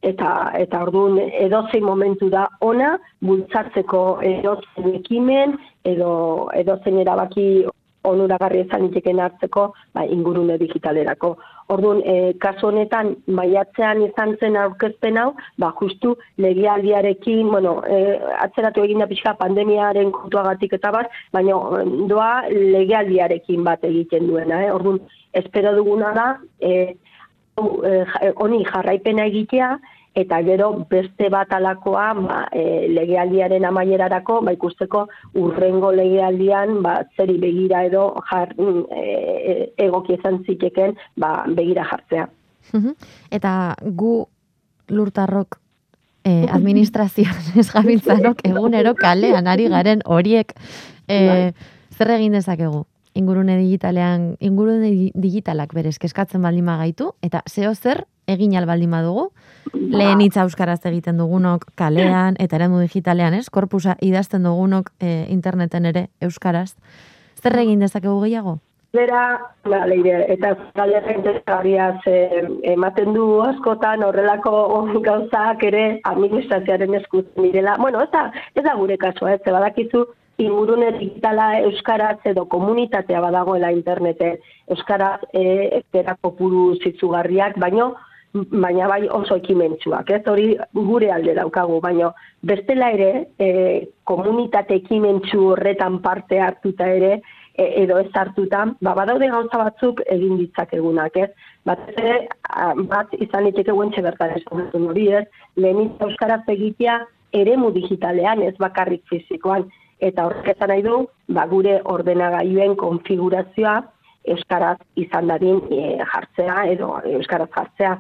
eta 0.03 0.29
eta 0.59 0.81
orduan 0.83 1.17
edozein 1.17 1.83
momentu 1.87 2.29
da 2.29 2.47
ona 2.61 2.97
bultzatzeko 3.23 4.01
edozein 4.29 4.97
ekimen 4.99 5.55
edo 5.87 6.49
edozein 6.59 6.99
erabaki 6.99 7.45
onuragarri 8.03 8.65
izan 8.65 8.89
hartzeko 9.19 9.73
ba, 9.93 10.05
ingurune 10.05 10.57
digitalerako. 10.57 11.37
Orduan, 11.71 12.01
e, 12.03 12.33
kasu 12.43 12.67
honetan, 12.67 13.13
maiatzean 13.27 14.01
izan 14.03 14.35
zen 14.39 14.57
aurkezpen 14.59 15.17
hau, 15.17 15.29
ba, 15.61 15.71
justu 15.79 16.15
legialdiarekin, 16.43 17.49
bueno, 17.51 17.77
e, 17.87 18.17
atzeratu 18.43 18.83
egin 18.83 19.03
da 19.03 19.07
pixka 19.07 19.35
pandemiaren 19.39 20.11
kontuagatik 20.11 20.75
eta 20.79 20.91
bat, 20.95 21.15
baina 21.31 21.55
doa 22.11 22.31
legialdiarekin 22.51 23.63
bat 23.63 23.83
egiten 23.87 24.27
duena. 24.27 24.61
Eh? 24.65 24.71
Orduan, 24.73 24.99
espero 25.33 25.75
duguna 25.77 26.13
da, 26.17 26.27
e, 26.59 26.95
honi 27.55 28.63
jarraipena 28.65 29.27
egitea, 29.29 29.75
eta 30.15 30.41
gero 30.45 30.69
beste 30.89 31.29
bat 31.33 31.51
alakoa 31.53 32.05
ba, 32.19 32.37
e, 32.51 32.87
legealdiaren 32.93 33.65
amaierarako 33.65 34.41
ba, 34.45 34.53
ikusteko 34.53 35.07
urrengo 35.41 35.91
legealdian 35.91 36.81
ba, 36.85 36.99
zeri 37.17 37.39
begira 37.41 37.83
edo 37.87 38.05
jar, 38.29 38.53
mm, 38.57 38.85
e, 38.91 39.73
egoki 39.87 40.17
ezan 40.19 40.43
ziteken 40.45 40.95
ba, 41.17 41.43
begira 41.47 41.87
jartzea. 41.89 42.29
Eta 43.33 43.53
gu 43.81 44.15
lurtarrok 44.93 45.59
e, 46.23 46.45
administrazioan 46.51 47.53
ez 47.59 47.69
gabiltzanok 47.73 48.43
egunero 48.51 48.95
kalean 48.95 49.47
ari 49.47 49.67
garen 49.69 50.05
horiek 50.05 50.53
e, 51.07 51.17
bai. 51.27 51.53
zer 51.97 52.17
egin 52.19 52.39
dezakegu? 52.39 52.85
ingurune 53.13 53.57
digitalean, 53.59 54.37
ingurune 54.41 54.89
digitalak 55.13 55.73
berez 55.77 55.99
keskatzen 56.01 56.41
baldin 56.41 56.65
gaitu 56.65 57.11
eta 57.21 57.43
zeo 57.49 57.73
zer 57.75 58.05
egin 58.27 58.55
albaldin 58.57 58.91
badugu, 58.91 59.29
lehen 59.73 60.21
hitza 60.21 60.43
euskaraz 60.47 60.79
egiten 60.85 61.17
dugunok 61.17 61.65
kalean, 61.79 62.37
eta 62.39 62.57
eremu 62.59 62.79
digitalean, 62.83 63.33
ez? 63.33 63.49
Korpusa 63.49 63.97
idazten 64.01 64.43
dugunok 64.43 64.91
e, 64.99 65.25
interneten 65.29 65.85
ere 65.85 66.07
euskaraz. 66.21 66.73
Zer 67.41 67.59
egin 67.59 67.83
dezakegu 67.83 68.21
gehiago? 68.23 68.59
Bera, 68.93 69.39
ba, 69.65 69.79
leire, 69.89 70.19
eta 70.29 70.51
galera 70.77 71.15
ematen 72.73 73.13
du 73.15 73.41
askotan 73.41 74.03
horrelako 74.05 74.51
gauzak 75.07 75.63
ere 75.63 75.99
administrazioaren 76.03 76.93
eskutzen 76.99 77.47
direla. 77.47 77.75
Bueno, 77.81 78.03
ez 78.03 78.11
da, 78.11 78.27
ez 78.53 78.63
da 78.63 78.75
gure 78.77 78.97
kasua, 79.01 79.33
ez, 79.33 79.41
badakizu 79.47 80.05
ingurune 80.37 80.91
digitala 80.99 81.59
euskaraz 81.61 82.19
edo 82.29 82.45
komunitatea 82.45 83.19
badagoela 83.21 83.71
internete 83.71 84.39
euskaraz 84.69 85.19
e, 85.33 85.43
ezterako 85.79 86.35
puru 86.37 86.63
zitzugarriak, 86.83 87.57
baino 87.57 87.95
baina 88.33 88.87
bai 88.89 89.05
oso 89.13 89.37
ekimentsuak, 89.37 90.09
ez 90.09 90.23
hori 90.27 90.47
gure 90.73 91.11
alde 91.13 91.35
daukagu, 91.37 91.79
baina 91.81 92.09
bestela 92.41 92.89
ere 92.95 93.27
e, 93.37 93.49
komunitate 94.09 94.79
ekimentsu 94.81 95.51
horretan 95.51 95.99
parte 96.01 96.39
hartuta 96.41 96.87
ere, 96.89 97.19
e, 97.53 97.67
edo 97.83 97.99
ez 98.01 98.09
hartuta, 98.17 98.65
ba, 98.81 98.95
badaude 98.97 99.29
gauza 99.29 99.59
batzuk 99.61 100.01
egin 100.09 100.39
ditzakegunak, 100.41 101.17
ez? 101.17 101.29
Bat 101.69 101.85
ere, 101.93 102.15
bat 102.89 103.13
izan 103.21 103.51
iteke 103.51 103.71
guentxe 103.71 104.01
bertan 104.01 104.33
ez 104.35 104.43
hori, 104.49 105.07
ez? 105.13 105.27
Lehenit 105.55 106.01
euskaraz 106.01 106.41
egitea 106.49 106.99
eremu 107.37 107.69
digitalean, 107.75 108.41
ez 108.41 108.55
bakarrik 108.57 109.05
fizikoan, 109.09 109.67
eta 110.01 110.25
horrek 110.25 110.65
nahi 110.67 110.81
du, 110.81 111.03
ba, 111.29 111.45
gure 111.53 111.79
ordenagailuen 111.85 112.75
konfigurazioa 112.81 113.83
euskaraz 114.33 114.79
izan 114.97 115.29
dadin 115.29 115.61
e, 115.69 115.99
jartzea, 116.01 116.65
edo 116.73 116.95
euskaraz 117.13 117.49
jartzea, 117.53 117.93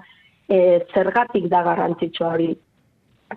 e, 0.49 0.85
zergatik 0.93 1.49
da 1.51 1.63
garrantzitsua 1.63 2.33
hori. 2.35 2.53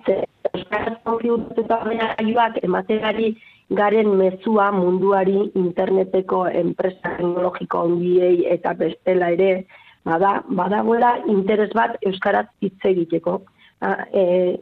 Ze, 0.04 0.24
Euskaraz 0.54 0.96
konfiguratuta 1.04 1.80
gailuak 1.88 2.59
ematerari 2.62 3.34
garen 3.70 4.12
mezua 4.18 4.70
munduari 4.72 5.50
interneteko 5.59 6.46
enpresa 6.46 7.16
teknologiko 7.16 7.82
ongiei 7.88 8.46
eta 8.52 8.74
bestela 8.78 9.30
ere, 9.34 9.66
bada, 10.04 10.42
badagoela 10.48 11.16
interes 11.32 11.72
bat 11.74 11.96
Euskaraz 12.07 12.46
hitz 12.61 12.78
egiteko. 12.84 13.42
Ah, 13.84 14.07
E, 14.09 14.57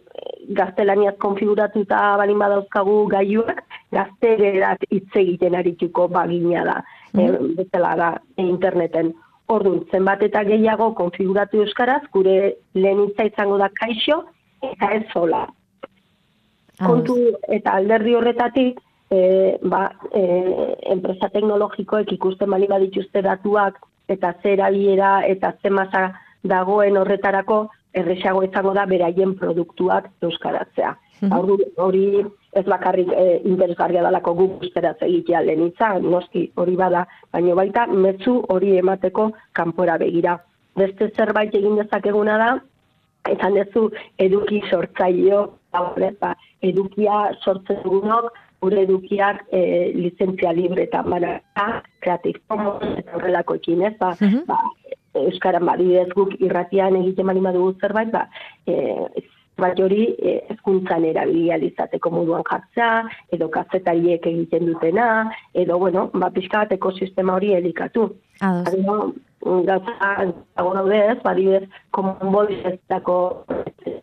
gaztelaniaz 0.59 1.15
konfiguratuta 1.23 2.17
balin 2.19 2.39
badauzkagu 2.39 2.97
gailuak, 3.13 3.61
gaztererat 3.95 4.83
hitz 4.91 5.15
egiten 5.21 5.55
arituko 5.55 6.09
bagina 6.09 6.65
da, 6.67 6.75
e, 7.15 7.29
bezala 7.61 7.93
da 8.01 8.09
e, 8.37 8.43
interneten. 8.43 9.13
Orduan, 9.53 9.83
zenbat 9.93 10.23
eta 10.25 10.43
gehiago 10.49 10.93
konfiguratu 10.97 11.61
euskaraz, 11.65 12.03
gure 12.13 12.55
lehen 12.75 13.03
hitza 13.05 13.27
izango 13.29 13.59
da 13.61 13.69
kaixo, 13.69 14.23
eta 14.65 14.91
ez 14.97 15.05
zola. 15.13 15.45
Kontu 16.81 17.17
eta 17.53 17.75
alderdi 17.79 18.15
horretatik, 18.17 18.81
e, 19.13 19.21
ba, 19.63 19.85
e, 20.11 20.23
enpresa 20.95 21.29
teknologikoek 21.35 22.13
ikusten 22.17 22.51
bali 22.51 22.71
badituzte 22.71 23.23
datuak, 23.23 23.79
eta 24.09 24.35
ze 24.43 24.55
erabilera 24.57 25.27
eta 25.29 25.53
ze 25.63 25.71
masa 25.71 26.07
dagoen 26.43 26.97
horretarako, 26.97 27.69
erresago 27.95 28.43
izango 28.43 28.75
da 28.75 28.87
beraien 28.91 29.37
produktuak 29.39 30.11
euskaratzea. 30.23 30.97
Ordu, 31.33 31.59
hori 31.77 32.25
ez 32.55 32.65
bakarrik 32.65 33.11
e, 33.13 33.25
interesgarria 33.45 34.03
dalako 34.03 34.35
gu 34.39 34.47
guzteraz 34.61 34.97
egitea 35.03 35.43
lehen 35.47 35.67
hitza, 35.67 35.95
noski 36.01 36.47
hori 36.57 36.77
bada, 36.77 37.05
baina 37.33 37.57
baita 37.59 37.87
mezu 37.87 38.41
hori 38.55 38.77
emateko 38.79 39.31
kanpora 39.53 39.99
begira. 39.99 40.39
Beste 40.77 41.11
zerbait 41.17 41.55
egin 41.55 41.77
dezakeguna 41.81 42.39
da, 42.39 42.49
esan 43.31 43.59
dezu 43.59 43.89
eduki 44.19 44.63
sortzaio, 44.71 45.45
ba, 45.75 46.35
edukia 46.63 47.21
sortzen 47.43 47.83
dugunok, 47.85 48.33
gure 48.65 48.85
edukiak 48.87 49.45
e, 49.53 49.93
lizentzia 49.97 50.53
libre 50.57 50.87
eta 50.89 51.05
Creative 52.01 52.41
Commons 52.49 52.99
eta 52.99 53.19
horrelakoekin, 53.19 53.83
ez, 53.91 53.95
ba, 54.01 54.15
ba, 54.49 54.61
Euskaran 55.15 55.67
badidez 55.69 56.09
guk 56.15 56.33
irratian 56.43 56.97
egiten 56.99 57.29
bali 57.31 57.43
badugu 57.45 57.75
zerbait, 57.81 58.11
ba, 58.11 58.25
e, 58.67 59.07
zerbait 59.55 59.81
hori 59.81 60.05
e, 60.19 60.41
ezkuntzan 60.51 61.05
erabilia 61.05 61.57
izateko 61.57 62.11
moduan 62.11 62.43
jartzea, 62.49 63.05
edo 63.33 63.49
kazetariek 63.49 64.27
egiten 64.27 64.67
dutena, 64.67 65.31
edo, 65.55 65.79
bueno, 65.79 66.11
ba, 66.15 66.31
pixka 66.31 66.65
bat 66.65 66.73
ekosistema 66.73 67.35
hori 67.35 67.55
elikatu. 67.55 68.11
Ados. 68.41 68.67
Adino, 68.69 69.13
gauza 69.65 70.33
dago 70.57 70.75
daude 70.75 70.99
ez, 71.13 71.19
badidez, 71.23 71.65
Common 71.91 72.33
Voice 72.33 72.79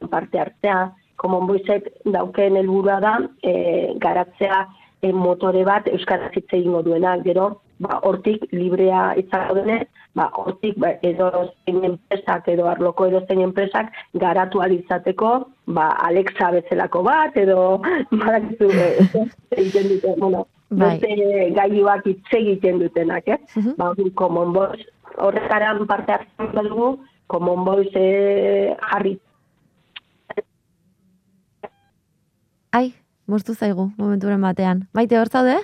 parte 0.10 0.40
hartzea, 0.40 0.92
Common 1.16 1.48
Voiceek 1.48 1.90
dauken 2.06 2.58
helburua 2.58 3.00
da, 3.00 3.18
e, 3.44 3.94
garatzea 4.02 4.66
e, 5.02 5.12
motore 5.12 5.64
bat 5.66 5.88
euskaraz 5.88 6.32
hitz 6.36 6.50
egingo 6.50 6.82
duena, 6.82 7.18
gero, 7.26 7.62
ba, 7.82 8.00
hortik 8.08 8.46
librea 8.54 9.02
izango 9.20 9.58
denez, 9.58 9.88
ba, 10.18 10.30
hortik 10.38 10.78
ba, 10.82 10.94
edo 11.08 11.30
zein 11.66 11.84
enpresak 11.90 12.48
edo 12.54 12.68
arloko 12.70 13.08
edo 13.10 13.24
zein 13.28 13.42
enpresak 13.48 13.92
garatu 14.24 14.62
alizateko, 14.62 15.34
ba, 15.78 15.90
Alexa 16.08 16.52
bezalako 16.58 17.04
bat, 17.08 17.38
edo 17.38 17.60
badakizu 18.22 18.72
e, 18.72 18.90
egiten 19.58 19.90
dute, 19.96 20.16
bueno, 20.20 20.46
Bai. 20.70 20.94
beste 21.00 21.50
gailuak 21.58 22.06
hitz 22.08 22.38
egiten 22.42 22.80
dutenak, 22.84 23.28
eh? 23.28 23.40
Mhm. 23.56 23.76
Ba, 23.82 23.92
hori 23.92 24.14
Common 24.24 24.54
Voice, 24.56 24.88
horretaran 25.18 25.86
parte 25.90 26.20
hartzen 26.20 26.70
dugu, 26.70 26.94
Common 27.32 27.66
Voice 27.66 27.96
eh, 27.96 28.78
jarri 28.92 29.18
Ai, 32.72 32.94
moztu 33.28 33.52
zaigu 33.52 33.90
momenturen 33.98 34.40
batean. 34.40 34.86
Maite, 34.96 35.18
hor 35.20 35.28
zaude? 35.28 35.58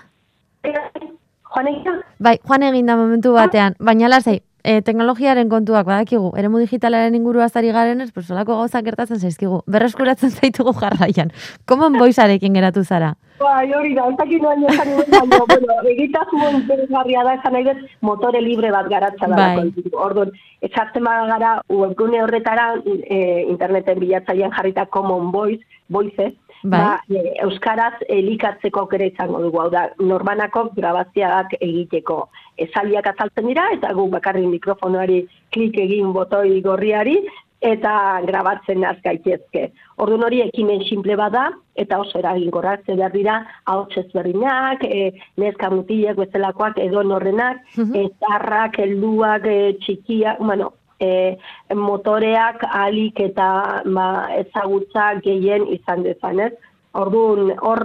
Joan 1.58 1.74
egitea? 1.74 1.96
Bai, 2.22 2.38
joan 2.46 2.64
egin 2.70 2.86
da 2.86 2.96
momentu 3.00 3.34
batean, 3.34 3.74
baina 3.82 4.10
lasai, 4.12 4.42
e, 4.64 4.82
teknologiaren 4.86 5.50
kontuak 5.50 5.88
badakigu, 5.88 6.30
eremu 6.38 6.60
digitalaren 6.62 7.16
ingurua 7.18 7.48
zari 7.50 7.72
garen 7.74 8.02
ez, 8.02 8.12
pues, 8.14 8.28
gauzak 8.30 8.86
gertatzen 8.86 9.18
zaizkigu. 9.18 9.64
Berreskuratzen 9.66 10.30
zaitugu 10.30 10.74
jarraian. 10.78 11.32
Common 11.66 11.98
Voicearekin 11.98 12.54
geratu 12.54 12.84
zara. 12.84 13.16
Bai, 13.40 13.72
hori 13.74 13.94
da, 13.96 14.08
ez 14.10 14.18
dakit 14.18 14.42
noan 14.42 14.64
esan 14.70 14.90
nuen, 14.92 15.10
baina, 15.10 15.40
bueno, 15.50 15.80
egitasmo 15.94 16.50
interesgarria 16.60 17.24
da, 17.24 17.34
esan 17.40 17.54
nahi 17.54 17.68
dut, 17.70 17.84
motore 18.02 18.42
libre 18.42 18.72
bat 18.72 18.90
garatza 18.90 19.30
da. 19.34 19.38
Bai. 19.58 19.90
Orduan, 19.94 20.34
esatzen 20.62 21.10
gara, 21.34 21.56
webgune 21.70 22.22
horretara, 22.22 22.74
e, 22.86 23.46
interneten 23.48 24.00
bilatzailean 24.00 24.54
jarrita 24.58 24.86
Common 24.86 25.32
Voice, 25.32 25.64
Voice, 25.90 26.34
Bai. 26.68 26.80
ba, 26.84 27.00
e, 27.10 27.34
euskaraz 27.46 27.94
elikatzeko 28.10 28.82
aukera 28.84 29.06
izango 29.08 29.40
dugu, 29.46 29.60
hau 29.64 29.70
da, 29.72 29.88
norbanako 30.00 30.70
grabazioak 30.76 31.54
egiteko. 31.62 32.30
Esaldiak 32.58 33.08
azaltzen 33.14 33.48
dira, 33.48 33.70
eta 33.74 33.94
gu 33.94 34.08
bakarrik 34.12 34.48
mikrofonoari 34.52 35.22
klik 35.56 35.78
egin 35.80 36.12
botoi 36.14 36.62
gorriari, 36.62 37.18
eta 37.62 38.22
grabatzen 38.28 38.84
az 38.86 38.98
gaitezke. 39.04 39.72
Orduan 39.98 40.24
hori 40.28 40.42
ekimen 40.44 40.84
simple 40.86 41.16
bada 41.18 41.48
eta 41.76 41.98
oso 42.04 42.20
eraginkorra 42.20 42.76
ze 42.86 42.94
behar 42.96 43.12
dira 43.12 43.38
ahots 43.66 43.98
ezberdinak, 43.98 44.84
e, 44.84 45.12
neska 45.38 45.70
mutilek 45.74 46.18
bezalakoak 46.18 46.78
edo 46.78 47.02
norrenak, 47.04 47.58
Mhm. 47.78 47.96
ezarrak, 48.04 48.78
helduak, 48.80 49.46
e, 49.46 49.74
txikiak, 49.82 50.38
bueno, 50.40 50.74
e, 51.00 51.38
motoreak 51.76 52.64
alik 52.70 53.20
eta 53.20 53.50
ba, 53.86 54.08
ezagutza 54.38 55.14
gehien 55.26 55.68
izan 55.74 56.04
dezan, 56.04 56.40
ez? 56.40 56.54
Orduan 56.98 57.52
hor 57.62 57.84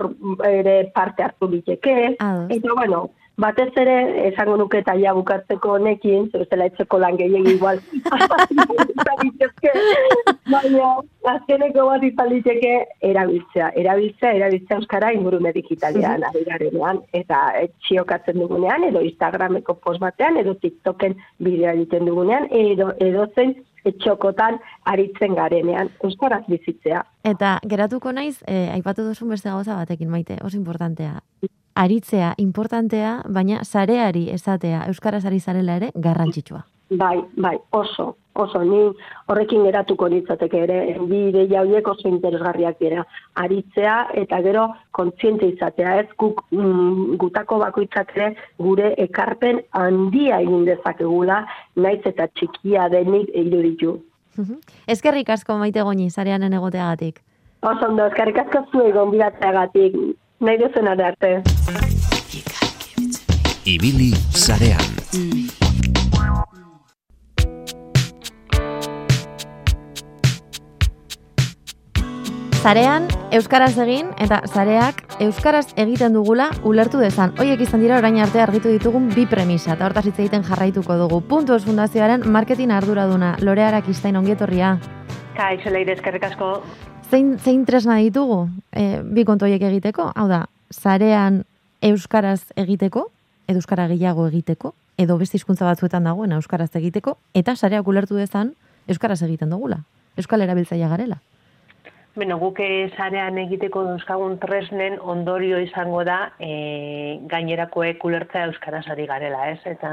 ere 0.49 0.77
parte 0.95 1.25
hartu 1.27 1.51
liteke, 1.53 2.17
Ados. 2.19 2.47
eta 2.51 2.75
bueno, 2.79 3.11
batez 3.41 3.71
ere, 3.81 4.29
esango 4.29 4.59
nuke 4.61 4.83
taia 4.85 5.15
bukatzeko 5.17 5.79
honekin, 5.79 6.29
zer 6.31 6.45
bestela 6.45 6.67
etxeko 6.69 6.99
lan 7.01 7.17
gehiago 7.17 7.51
igual, 7.51 7.81
baina 10.53 10.89
azkeneko 11.33 11.87
bat 11.89 12.05
izan 12.07 12.31
liteke 12.33 12.73
erabiltzea. 13.11 13.73
Erabiltzea, 13.83 14.33
erabiltzea 14.39 14.79
euskara 14.79 15.13
ingurune 15.17 15.53
digitalean 15.57 16.27
ari 16.29 16.45
garenean, 16.49 17.03
eta 17.13 17.43
eh, 17.61 17.69
txiokatzen 17.87 18.41
dugunean, 18.43 18.87
edo 18.91 19.03
Instagrameko 19.07 19.79
post 19.81 20.03
batean, 20.03 20.39
edo 20.43 20.55
TikToken 20.63 21.17
bideo 21.41 21.75
egiten 21.77 22.09
dugunean, 22.11 22.49
edo, 22.51 22.93
edo 23.01 23.29
zen 23.35 23.57
etxokotan 23.89 24.61
aritzen 24.87 25.35
garenean, 25.35 25.91
euskaraz 26.07 26.45
bizitzea. 26.47 27.03
Eta 27.27 27.57
geratuko 27.67 28.13
naiz, 28.15 28.37
e, 28.47 28.69
aipatu 28.77 29.09
duzun 29.09 29.35
beste 29.35 29.51
gauza 29.51 29.81
batekin, 29.81 30.11
maite, 30.11 30.39
oso 30.45 30.57
importantea. 30.59 31.19
Aritzea, 31.75 32.35
importantea, 32.39 33.23
baina 33.29 33.63
sareari 33.65 34.29
esatea, 34.31 34.85
euskaraz 34.93 35.25
ari 35.25 35.41
zarela 35.41 35.77
ere, 35.81 35.91
garrantzitsua. 35.95 36.67
Bai, 36.93 37.23
bai, 37.41 37.57
oso, 37.71 38.17
oso, 38.37 38.61
ni 38.69 38.81
horrekin 39.33 39.65
geratuko 39.65 40.11
nitzateke 40.13 40.59
ere, 40.67 40.77
bi 41.09 41.23
ideia 41.31 41.63
horiek 41.63 41.89
oso 41.89 42.09
interesgarriak 42.11 42.77
dira. 42.85 43.07
Aritzea 43.41 43.95
eta 44.23 44.43
gero 44.45 44.67
kontziente 44.91 45.49
izatea, 45.49 45.97
ez 46.03 46.09
guk 46.21 46.45
mm, 46.51 47.17
gutako 47.23 47.63
bakoitzak 47.65 48.13
ere 48.17 48.31
gure 48.59 48.93
ekarpen 49.07 49.63
handia 49.71 50.43
egin 50.45 50.67
dezakegula, 50.69 51.47
naiz 51.77 52.03
eta 52.05 52.29
txikia 52.29 52.91
denik 52.93 53.33
iruditu. 53.33 53.97
Eskerrik 54.89 55.31
asko 55.33 55.57
maite 55.61 55.83
goni, 55.85 56.11
sareanen 56.11 56.53
egoteagatik. 56.61 57.23
Oso 57.63 57.87
ondo, 57.89 58.05
eskarrik 58.11 58.39
asko 58.43 58.67
zuei 58.73 58.93
gonbidatzeagatik, 58.93 59.97
nahi 60.43 60.59
duzen 60.59 60.89
arte. 60.89 61.31
Ibili 63.65 64.11
sarean. 64.35 64.91
Zarean, 72.63 73.09
euskaraz 73.35 73.73
egin 73.83 74.11
eta 74.23 74.41
zareak 74.47 75.01
euskaraz 75.23 75.65
egiten 75.77 76.15
dugula 76.15 76.51
ulertu 76.67 76.99
dezan. 77.03 77.35
Hoiek 77.39 77.63
izan 77.63 77.83
dira 77.83 77.99
orain 77.99 78.19
arte 78.23 78.43
argitu 78.43 78.71
ditugun 78.71 79.09
bi 79.15 79.27
premisa 79.27 79.75
eta 79.75 79.87
hortaz 79.87 80.07
hitz 80.07 80.19
egiten 80.19 80.47
jarraituko 80.47 80.99
dugu. 80.99 81.21
Puntos 81.27 81.65
Fundazioaren 81.67 82.23
marketing 82.27 82.71
arduraduna, 82.71 83.37
Lorea 83.41 83.83
Kistain 83.83 84.17
ongietorria. 84.17 84.79
Kaixo 85.35 85.71
leire 85.71 85.95
eskerrik 85.99 86.25
asko. 86.31 86.55
Zein, 87.13 87.35
zein 87.37 87.67
tresna 87.69 87.99
ditugu 88.01 88.47
e, 88.73 89.03
bi 89.05 89.27
kontu 89.29 89.45
horiek 89.45 89.61
egiteko? 89.69 90.07
Hau 90.17 90.31
da, 90.31 90.47
zarean 90.73 91.43
euskaraz 91.85 92.55
egiteko, 92.57 93.03
edo 93.45 93.61
euskara 93.61 93.85
gehiago 93.91 94.25
egiteko, 94.31 94.71
edo 94.97 95.19
beste 95.21 95.37
hizkuntza 95.37 95.67
batzuetan 95.69 96.07
dagoen 96.09 96.33
euskaraz 96.39 96.71
egiteko, 96.81 97.19
eta 97.37 97.53
sareak 97.53 97.91
ulertu 97.93 98.17
dezan 98.17 98.55
euskaraz 98.89 99.19
egiten 99.27 99.53
dugula. 99.53 99.83
Euskal 100.17 100.41
erabiltzaile 100.47 100.89
garela. 100.89 101.19
Beno, 102.17 102.39
guk 102.41 102.63
sarean 102.97 103.37
egiteko 103.43 103.83
dauzkagun 103.91 104.39
tresnen 104.41 104.97
ondorio 105.01 105.61
izango 105.61 106.01
da 106.09 106.31
e, 106.41 107.21
gainerakoek 107.29 108.05
ulertzea 108.09 108.47
euskaraz 108.49 108.87
ari 108.89 109.05
garela, 109.11 109.51
ez? 109.53 109.61
Eta 109.69 109.93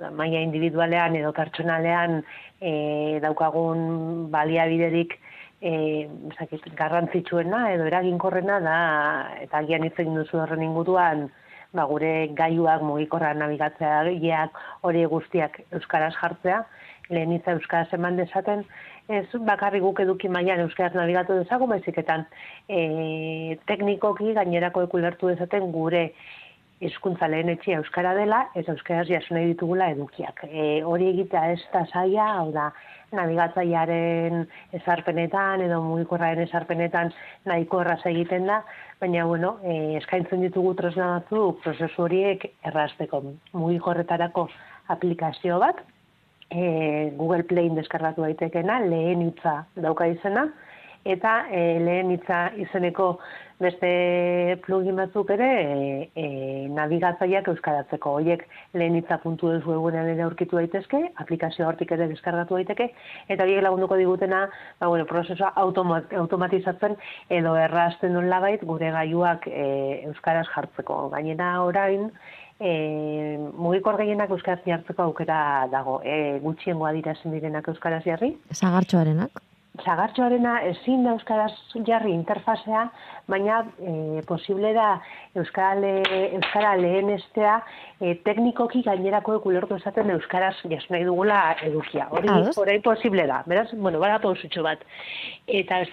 da, 0.00 0.08
maila 0.08 0.40
individualean 0.40 1.16
edo 1.20 1.34
pertsonalean 1.36 2.22
e, 2.60 3.20
daukagun 3.20 4.30
baliabiderik 4.32 5.18
e, 5.62 6.08
zakit, 6.36 6.66
garrantzitsuena 6.78 7.62
edo 7.76 7.86
eraginkorrena 7.90 8.58
da, 8.64 8.78
eta 9.44 9.62
agian 9.62 9.86
hitz 9.86 9.94
egin 10.02 10.18
duzu 10.18 10.42
horren 10.42 10.64
inguruan, 10.66 11.28
ba, 11.72 11.86
gure 11.90 12.12
gaiuak 12.38 12.82
mugikorra 12.84 13.32
nabigatzea, 13.38 14.02
giak 14.22 14.58
hori 14.82 15.04
guztiak 15.12 15.60
euskaraz 15.78 16.12
jartzea, 16.18 16.64
lehen 17.12 17.32
hitza 17.36 17.54
euskaraz 17.56 17.88
eman 17.96 18.18
dezaten, 18.20 18.64
ez 19.12 19.26
bakarri 19.46 19.80
guk 19.84 20.00
eduki 20.04 20.28
mailan 20.28 20.62
euskaraz 20.66 20.94
nabigatu 20.98 21.38
dezagun, 21.40 21.72
baiziketan 21.74 22.26
e, 22.68 23.58
teknikoki 23.70 24.34
gainerako 24.38 24.86
ekulertu 24.88 25.32
dezaten 25.32 25.72
gure 25.74 26.10
hizkuntza 26.82 27.28
lehen 27.30 27.52
etxia 27.52 27.78
euskara 27.80 28.14
dela, 28.18 28.46
ez 28.58 28.64
euskaraz 28.68 29.06
jaso 29.08 29.34
nahi 29.34 29.52
ditugula 29.52 29.90
edukiak. 29.94 30.44
E, 30.48 30.82
hori 30.82 31.08
egitea 31.12 31.52
ez 31.54 31.60
da 31.72 31.84
zaila, 31.92 32.26
hau 32.40 32.50
da, 32.54 32.70
nabigatzaiaren 33.12 34.46
ezarpenetan 34.78 35.62
edo 35.66 35.80
mugikorraren 35.84 36.42
ezarpenetan 36.46 37.12
nahiko 37.48 37.82
erraz 37.82 38.00
egiten 38.08 38.48
da, 38.48 38.62
baina 39.00 39.26
bueno, 39.28 39.56
e, 39.62 39.98
eskaintzen 40.00 40.42
ditugu 40.46 40.74
tresna 40.80 41.10
batzuk 41.18 41.60
prozesu 41.64 42.06
horiek 42.06 42.46
errazteko 42.70 43.22
mugikorretarako 43.52 44.48
aplikazio 44.94 45.60
bat, 45.62 45.82
e, 46.50 47.12
Google 47.18 47.44
Playin 47.48 47.76
deskargatu 47.78 48.24
daitekena, 48.26 48.80
lehen 48.88 49.26
hitza 49.28 49.62
dauka 49.76 50.08
izena, 50.10 50.48
eta 51.04 51.46
e, 51.50 51.62
lehen 51.82 52.12
hitza 52.14 52.50
izeneko 52.60 53.16
beste 53.62 54.58
plugin 54.64 54.98
batzuk 54.98 55.30
ere 55.34 55.48
e, 55.62 56.10
e, 56.18 56.26
nabigatzaileak 56.74 57.48
euskaratzeko. 57.52 58.16
Hoiek 58.18 58.44
lehen 58.78 58.96
hitza 58.98 59.18
puntu 59.22 59.52
ez 59.54 59.60
webunean 59.66 60.10
ere 60.12 60.24
aurkitu 60.26 60.58
daitezke, 60.58 61.00
aplikazio 61.22 61.68
hortik 61.68 61.94
ere 61.94 62.08
deskargatu 62.10 62.58
daiteke, 62.58 62.90
eta 63.28 63.46
horiek 63.46 63.62
lagunduko 63.62 63.98
digutena, 64.00 64.44
ba, 64.80 64.90
bueno, 64.90 65.06
prozesua 65.10 65.52
automat, 65.62 66.10
automatizatzen 66.24 66.96
edo 67.30 67.54
errazten 67.60 68.16
non 68.16 68.30
labait 68.30 68.64
gure 68.66 68.90
gaiuak 68.94 69.46
e, 69.50 69.66
euskaraz 70.10 70.48
jartzeko. 70.54 71.04
Gainera 71.14 71.54
orain, 71.62 72.10
e, 72.58 72.72
mugikor 73.54 74.00
gehienak 74.02 74.34
euskaraz 74.34 74.62
jartzeko 74.66 75.08
aukera 75.10 75.38
dago. 75.72 76.00
E, 76.02 76.38
gutxiengoa 76.42 76.92
dira 76.98 77.14
zen 77.22 77.38
direnak 77.38 77.70
euskaraz 77.74 78.04
jarri. 78.08 78.34
Zagartxoarenak. 78.58 79.51
Zagartxoarena 79.80 80.58
ezin 80.68 81.06
da 81.06 81.14
euskaraz 81.16 81.52
jarri 81.86 82.12
interfazea, 82.12 82.82
baina 83.32 83.62
e, 83.80 84.20
posible 84.28 84.74
da 84.76 84.88
euskara, 85.40 85.78
le, 85.80 85.92
euskara 86.36 86.74
lehen 86.76 87.08
e, 87.08 88.12
teknikoki 88.26 88.82
gainerako 88.84 89.38
ekulertu 89.40 89.78
esaten 89.80 90.10
euskaraz 90.10 90.54
jaso 90.68 90.92
nahi 90.92 91.08
dugula 91.08 91.56
edukia. 91.64 92.08
Hori, 92.10 92.28
hori 92.56 92.78
posible 92.84 93.26
da. 93.26 93.42
Beraz, 93.46 93.70
bueno, 93.72 93.98
bara 93.98 94.20
pausutxo 94.20 94.62
bat. 94.62 94.84
Eta 95.48 95.80
ez 95.80 95.90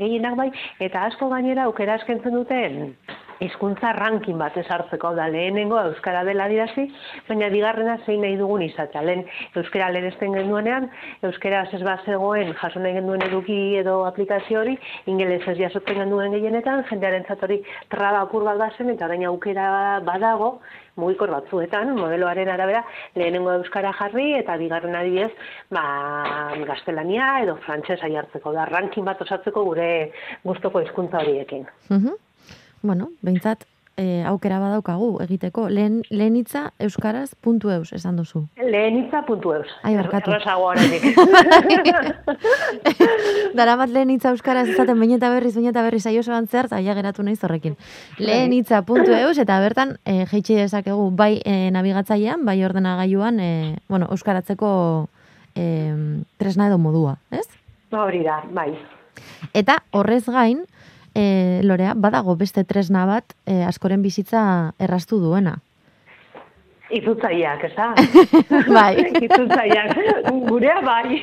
gehienak 0.00 0.40
bai, 0.40 0.50
eta 0.80 1.04
asko 1.10 1.28
gainera 1.28 1.68
aukera 1.68 2.00
eskentzen 2.00 2.32
duten 2.32 2.96
hizkuntza 3.44 3.92
ranking 3.96 4.38
bat 4.40 4.56
ezartzeko 4.56 5.12
da 5.16 5.26
lehenengo 5.32 5.78
euskara 5.90 6.22
dela 6.28 6.46
dirazi, 6.48 6.86
baina 7.28 7.48
bigarrena 7.52 7.98
zein 8.06 8.22
nahi 8.24 8.36
dugun 8.40 8.62
izatea. 8.66 9.02
Lehen 9.02 9.24
euskara 9.56 9.90
lehenesten 9.92 10.36
genduenean, 10.38 10.88
euskara 11.26 11.64
ez 11.72 11.82
bat 11.84 12.04
zegoen 12.06 12.54
jaso 12.62 12.80
nahi 12.80 12.96
genduen 12.96 13.22
eduki 13.28 13.58
edo 13.82 13.98
aplikazio 14.08 14.60
hori, 14.62 14.76
ingeles 15.12 15.42
ez 15.48 15.58
jasotzen 15.58 16.02
genduen 16.02 16.32
gehienetan, 16.36 16.84
jendearen 16.90 17.26
hori 17.36 17.62
traba 17.92 18.24
apur 18.24 18.44
bat 18.44 18.58
bazen, 18.58 18.90
eta 18.90 19.06
orain 19.06 19.24
aukera 19.28 20.00
badago, 20.06 20.58
mugikor 20.96 21.30
batzuetan, 21.30 21.92
modeloaren 21.98 22.48
arabera, 22.48 22.82
lehenengo 23.14 23.52
euskara 23.58 23.92
jarri, 23.98 24.30
eta 24.38 24.56
bigarren 24.56 24.96
adibidez, 24.96 25.32
ba, 25.70 25.84
gaztelania 26.68 27.34
edo 27.44 27.58
frantsesa 27.66 28.08
jartzeko 28.12 28.54
da, 28.56 28.64
ranking 28.70 29.04
bat 29.04 29.20
osatzeko 29.20 29.64
gure 29.70 29.90
gustoko 30.44 30.80
hizkuntza 30.84 31.20
horiekin. 31.20 31.68
Mhm. 31.90 32.25
Bueno, 32.86 33.08
behintzat, 33.20 33.64
e, 33.96 34.22
aukera 34.28 34.60
badaukagu 34.60 35.08
egiteko. 35.24 35.66
Lehen, 35.72 36.02
lehen 36.10 36.36
hitza 36.38 36.68
euskaraz 36.82 37.34
puntu 37.42 37.72
eus, 37.74 37.90
esan 37.96 38.20
duzu. 38.20 38.44
Lehen 38.60 39.00
hitza 39.00 39.22
puntu 39.26 39.54
eus. 39.56 39.66
Ai, 39.82 39.96
barkatu. 39.96 40.30
Oraindik. 40.30 41.02
Daramat 43.58 43.90
lehen 43.90 44.12
hitza 44.14 44.30
euskaraz 44.36 44.68
ezaten 44.68 45.00
bain 45.00 45.16
eta 45.16 45.30
berriz, 45.32 45.54
bain 45.56 45.66
eta 45.72 45.82
berriz 45.82 46.04
aio 46.06 46.22
zoan 46.22 46.46
zer, 46.46 46.70
eta 46.70 46.80
ja 46.84 46.94
geratu 46.94 47.26
naiz 47.26 47.42
horrekin. 47.42 47.76
Lehen 48.22 48.54
hitza 48.54 48.82
puntu 48.86 49.16
eus, 49.16 49.36
eta 49.42 49.58
bertan, 49.64 49.96
e, 50.04 50.26
jeitxe 50.30 50.60
dezakegu 50.60 51.10
bai 51.10 51.40
e, 51.44 51.72
nabigatzailean, 51.74 52.44
bai 52.46 52.60
ordenagailuan, 52.68 53.40
e, 53.40 53.50
bueno, 53.88 54.10
euskaratzeko 54.14 54.70
e, 55.56 55.66
tresna 56.38 56.68
edo 56.70 56.78
modua, 56.78 57.18
ez? 57.34 57.48
Hori 57.90 58.22
da, 58.22 58.42
bai. 58.52 58.70
Eta 59.56 59.80
horrez 59.96 60.26
gain, 60.28 60.66
e, 61.16 61.60
Lorea, 61.64 61.94
badago 61.96 62.36
beste 62.36 62.64
tresna 62.68 63.06
bat 63.08 63.32
e, 63.46 63.62
askoren 63.64 64.04
bizitza 64.04 64.42
erraztu 64.78 65.18
duena. 65.22 65.56
Izutzaiak, 66.94 67.64
ez 67.66 67.72
da? 67.74 67.88
Bai. 68.76 68.92
Izutzaiak. 69.26 69.96
Gurea 70.46 70.76
bai. 70.86 71.18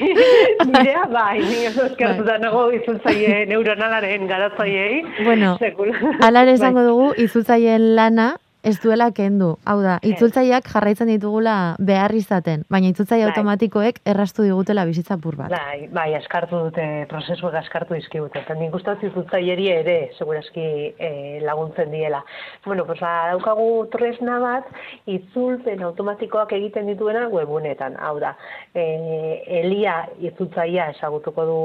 Gurea 0.60 1.06
bai. 1.08 1.38
Ni 1.40 1.68
oso 1.70 1.86
eskertuta 1.88 2.36
nago 2.42 2.66
izutzaie 2.76 3.46
neuronalaren 3.48 4.28
garatzaiei. 4.28 5.04
Bueno, 5.24 5.56
ere 5.62 6.58
esango 6.58 6.82
Bai. 6.82 6.88
dugu, 6.90 7.08
itzultzaileen 7.24 7.94
lana 7.96 8.34
ez 8.64 8.80
duela 8.82 9.10
kendu. 9.12 9.58
Hau 9.68 9.78
da, 9.84 9.98
itzultzaileak 10.08 10.70
jarraitzen 10.72 11.10
ditugula 11.12 11.76
behar 11.84 12.14
izaten, 12.16 12.64
baina 12.72 12.90
itzultzaile 12.94 13.26
Bai. 13.26 13.32
automatikoek 13.34 14.00
erraztu 14.14 14.46
digutela 14.48 14.86
bizitza 14.88 15.18
pur 15.22 15.36
bat. 15.40 15.52
Bai, 15.52 15.90
bai, 15.94 16.08
askartu 16.16 16.64
dute, 16.68 16.86
prozesuak 17.12 17.58
askartu 17.60 17.98
dizkigute. 18.00 18.40
Eta 18.40 18.56
nik 18.60 18.74
uste 18.76 18.96
dut 18.96 19.04
izutzaileri 19.10 19.68
ere, 19.74 19.98
segurazki 20.18 20.66
eh, 20.98 21.40
laguntzen 21.44 21.92
diela. 21.92 22.24
Bueno, 22.66 22.88
pues, 22.88 23.00
ba, 23.04 23.14
daukagu 23.34 23.68
tresna 23.92 24.40
bat, 24.44 24.72
itzulpen 25.12 25.84
automatikoak 25.84 26.56
egiten 26.56 26.88
dituena 26.92 27.28
webunetan. 27.34 28.00
Hau 28.00 28.16
da, 28.24 28.34
eh, 28.74 29.44
elia 29.62 29.96
itzultzaia 30.20 30.90
ezagutuko 30.96 31.46
du 31.46 31.58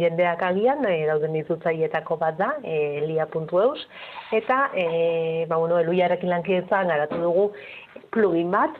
jendeak 0.00 0.42
agian, 0.42 0.84
eh, 0.90 1.06
dauden 1.06 1.36
itzultzaietako 1.42 2.18
bat 2.20 2.38
da, 2.38 2.52
eh, 2.62 3.00
elia.eus, 3.02 3.86
eta, 4.32 4.70
eh, 4.74 5.46
ba, 5.48 5.56
bueno, 5.56 5.78
eluiarekin 5.78 6.30
lankietzan 6.30 6.88
garatu 6.88 7.20
dugu 7.22 7.50
plugin 8.10 8.50
bat, 8.50 8.78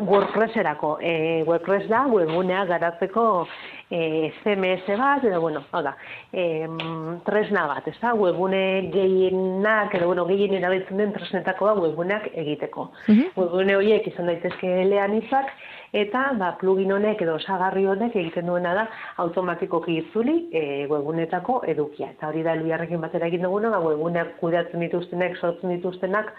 WordPresserako. 0.00 0.98
E, 1.00 1.42
WordPress 1.46 1.88
da, 1.88 2.04
webgunea 2.06 2.64
garatzeko 2.68 3.24
e, 3.90 4.32
CMS 4.42 4.86
bat, 4.98 5.24
edo, 5.24 5.40
bueno, 5.40 5.62
hau 5.72 5.82
da, 5.84 5.94
e, 6.32 6.66
tresna 7.26 7.66
bat, 7.70 7.88
ez 7.90 7.96
da, 8.00 8.14
webgune 8.16 8.62
gehienak, 8.94 9.94
edo, 9.98 10.10
bueno, 10.12 10.26
gehien 10.30 10.56
erabiltzen 10.58 11.02
den 11.02 11.12
tresnetako 11.16 11.68
da 11.68 11.74
webguneak 11.80 12.30
egiteko. 12.32 12.90
Mhm. 13.08 13.34
Webgune 13.36 13.76
horiek 13.76 14.08
izan 14.12 14.30
daitezke 14.30 14.72
eleanizak, 14.86 15.52
eta 15.92 16.30
ba, 16.38 16.52
plugin 16.60 16.92
honek 16.92 17.22
edo 17.22 17.34
osagarri 17.40 17.86
honek 17.86 18.16
egiten 18.16 18.46
duena 18.46 18.74
da 18.74 18.86
automatikoki 19.24 19.96
itzuli 20.04 20.36
e, 20.52 20.62
webgunetako 20.90 21.60
edukia. 21.72 22.12
Eta 22.14 22.30
hori 22.30 22.44
da 22.46 22.54
eluiarrekin 22.58 23.00
batera 23.02 23.26
egin 23.26 23.46
duguna, 23.46 23.72
ba, 23.74 23.82
webguneak 23.84 24.36
kudeatzen 24.40 24.86
dituztenak, 24.86 25.36
sortzen 25.38 25.74
dituztenak, 25.76 26.32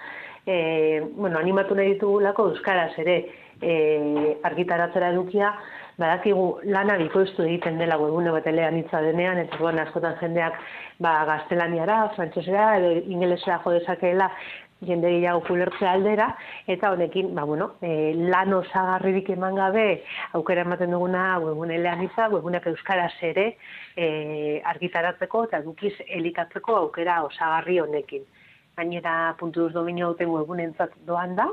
e, 0.45 1.01
bueno, 1.15 1.37
animatu 1.39 1.75
nahi 1.75 1.95
ditugulako 1.95 2.49
euskaraz 2.53 2.91
ere 3.03 3.17
e, 3.61 4.37
argitaratzera 4.47 5.11
edukia, 5.13 5.53
badakigu 6.01 6.45
lana 6.73 6.95
bikoiztu 6.97 7.43
egiten 7.45 7.77
dela 7.81 7.97
webgune 8.01 8.31
bat 8.33 8.47
eleanitza 8.47 9.01
denean, 9.05 9.41
eta 9.43 9.59
bueno, 9.59 9.83
askotan 9.83 10.17
jendeak 10.21 10.57
ba, 11.03 11.13
gaztelaniara, 11.29 11.99
frantsesera 12.15 12.77
edo 12.79 12.93
ingelesera 13.01 13.59
jo 13.65 13.75
dezakeela 13.75 14.31
jende 14.85 15.09
gehiago 15.13 15.43
kulertze 15.45 15.85
aldera, 15.87 16.27
eta 16.69 16.91
honekin, 16.91 17.33
ba, 17.35 17.43
bueno, 17.45 17.71
e, 17.81 18.13
lan 18.17 18.53
osagarririk 18.57 19.29
eman 19.35 19.57
gabe, 19.59 19.85
aukera 20.37 20.65
ematen 20.65 20.93
duguna 20.95 21.25
webgune 21.43 21.75
eleanitza, 21.77 22.27
webguneak 22.33 22.65
euskaraz 22.71 23.13
ere 23.21 23.47
e, 23.95 24.61
argitaratzeko 24.73 25.43
eta 25.47 25.61
edukiz 25.61 25.93
elikatzeko 26.07 26.77
aukera 26.85 27.21
osagarri 27.27 27.79
honekin. 27.83 28.25
Gainera 28.77 29.35
puntu 29.39 29.67
duz 29.67 29.73
dominio 29.73 30.13
duten 30.13 30.31
webgunentzat 30.33 30.95
doan 31.05 31.35
da, 31.37 31.51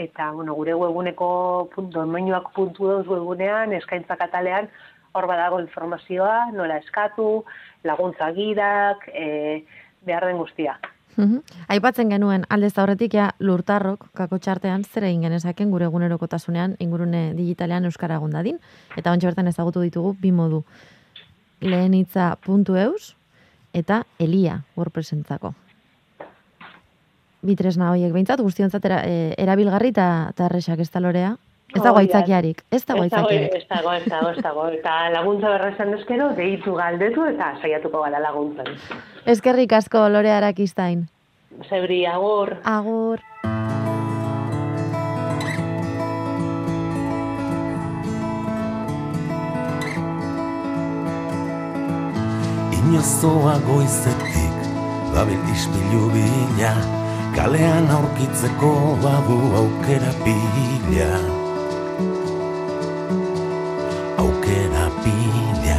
eta 0.00 0.30
bueno, 0.32 0.54
gure 0.56 0.76
webguneko 0.80 1.28
puntu, 1.74 1.98
domenioak 1.98 2.48
puntu 2.56 2.88
dauz 2.88 3.04
webgunean, 3.08 3.74
eskaintzak 3.76 4.24
atalean, 4.24 4.70
hor 5.12 5.26
badago 5.26 5.60
informazioa, 5.60 6.46
nola 6.54 6.78
eskatu, 6.80 7.44
laguntza 7.84 8.30
gidak, 8.32 9.04
e, 9.12 9.66
behar 10.06 10.30
den 10.30 10.40
guztia. 10.40 10.78
Mhm. 11.16 11.42
Aipatzen 11.68 12.10
genuen 12.10 12.44
aldez 12.48 12.76
aurretik 12.78 13.14
ja 13.14 13.30
lurtarrok 13.38 14.06
kako 14.14 14.38
txartean 14.38 14.84
zer 14.84 15.04
egin 15.04 15.22
genezaken 15.26 15.70
gure 15.70 15.84
egunerokotasunean 15.90 16.76
ingurune 16.78 17.34
digitalean 17.34 17.84
euskara 17.84 18.16
egon 18.16 18.36
eta 18.96 19.12
ontsi 19.12 19.26
bertan 19.26 19.48
ezagutu 19.48 19.80
ditugu 19.80 20.16
bi 20.20 20.32
modu. 20.32 20.64
Lehen 21.60 21.94
hitza 21.94 22.36
eus 22.46 23.16
eta 23.72 24.04
elia 24.18 24.62
WordPressentzako. 24.76 25.54
Bi 27.42 27.56
tresna 27.56 27.90
horiek 27.90 28.12
behintzat 28.12 28.40
guztiontzat 28.40 28.84
era, 28.84 29.02
e, 29.06 29.34
erabilgarri 29.38 29.88
eta 29.88 30.28
eta 30.30 30.46
erresak 30.46 30.80
ez 30.80 30.90
da 30.90 31.00
lorea. 31.00 31.36
Ez 31.74 31.82
dago 31.82 31.98
aitzakiarik, 32.00 32.62
ez 32.70 32.82
dago 32.84 33.04
Ez 33.04 33.10
dago, 33.12 33.28
aitzakiarik. 33.28 33.54
ez 33.54 33.66
dago, 33.68 33.92
ez 33.92 34.04
dago, 34.10 34.30
ez 34.30 34.42
dago. 34.42 34.66
Eta 34.74 34.94
laguntza 35.14 35.52
berrezen 35.54 35.94
eskero, 35.94 36.30
deitu 36.34 36.74
galdetu 36.74 37.24
eta 37.30 37.52
saiatuko 37.62 38.02
gara 38.02 38.18
laguntzen. 38.26 38.72
Eskerrik 39.26 39.72
asko 39.78 40.08
Lore 40.08 40.32
Arakistain. 40.32 41.06
Zeuri, 41.68 42.06
agur. 42.06 42.56
Agur. 42.64 43.20
Inozoa 52.78 53.54
goizetik, 53.66 54.56
dabil 55.14 55.42
ispilu 55.54 56.08
bila, 56.14 56.72
kalean 57.36 57.90
aurkitzeko 57.98 58.72
badu 59.04 59.38
aukera 59.62 60.12
pila. 60.24 61.10
Aukera 64.20 64.86
pila. 65.00 65.76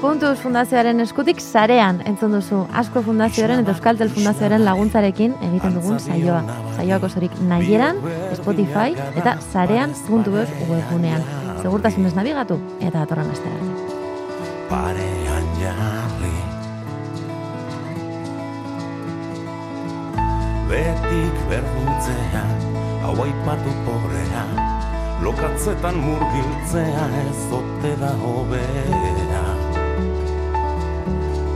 Puntuz 0.00 0.38
Fundazioaren 0.40 1.02
eskutik 1.02 1.42
sarean 1.42 1.98
entzun 2.08 2.32
duzu 2.32 2.62
Asko 2.82 3.02
Fundazioaren 3.04 3.60
eta 3.64 3.74
Euskaltel 3.74 4.08
Fundazioaren 4.14 4.64
laguntzarekin 4.64 5.34
egiten 5.50 5.76
dugun 5.76 6.00
saioa. 6.00 6.40
Saioak 6.76 7.04
osorik 7.10 7.34
nahieran, 7.50 8.00
Spotify 8.38 8.96
eta 9.20 9.36
sarean.eus 9.52 10.48
webgunean. 10.70 11.26
Segurtasunez 11.60 12.14
nabigatu 12.16 12.60
eta 12.80 12.96
datorren 13.00 13.34
astera. 13.34 13.58
parean 14.68 15.46
jarri 15.60 16.34
Betik 20.68 21.36
berduntzea, 21.48 22.44
hau 23.04 23.14
aipatu 23.24 23.72
pobrea 23.86 24.17
Lokatzetan 25.28 25.96
murgiltzea 26.00 27.02
ez 27.20 27.40
ote 27.52 27.90
da 28.00 28.12
hobea. 28.22 29.42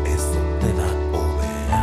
Ez 0.04 0.26
ote 0.40 0.72
da 0.76 0.90
hobea. 1.14 1.80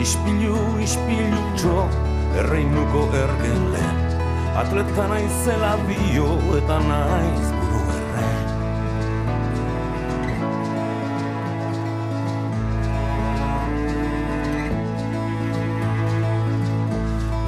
Ispilu, 0.00 0.56
ispilu 0.80 1.44
txo, 1.60 1.84
erreinuko 2.40 3.04
ergelen. 3.26 4.04
Atleta 4.64 5.10
naizela 5.12 5.76
dio 5.90 6.30
eta 6.62 6.80
naiz 6.88 7.61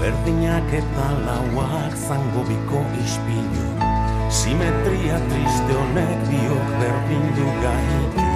Berdinak 0.04 0.68
eta 0.68 1.04
lauak 1.24 1.94
zango 1.96 2.42
biko 2.44 2.80
ispilu. 3.00 3.68
Simetria 4.28 5.16
triste 5.30 5.76
honek 5.80 6.26
biok 6.28 6.68
berdindu 6.80 7.46
gaitu. 7.62 8.26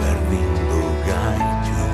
Berdindu 0.00 0.80
gaitu. 1.04 1.84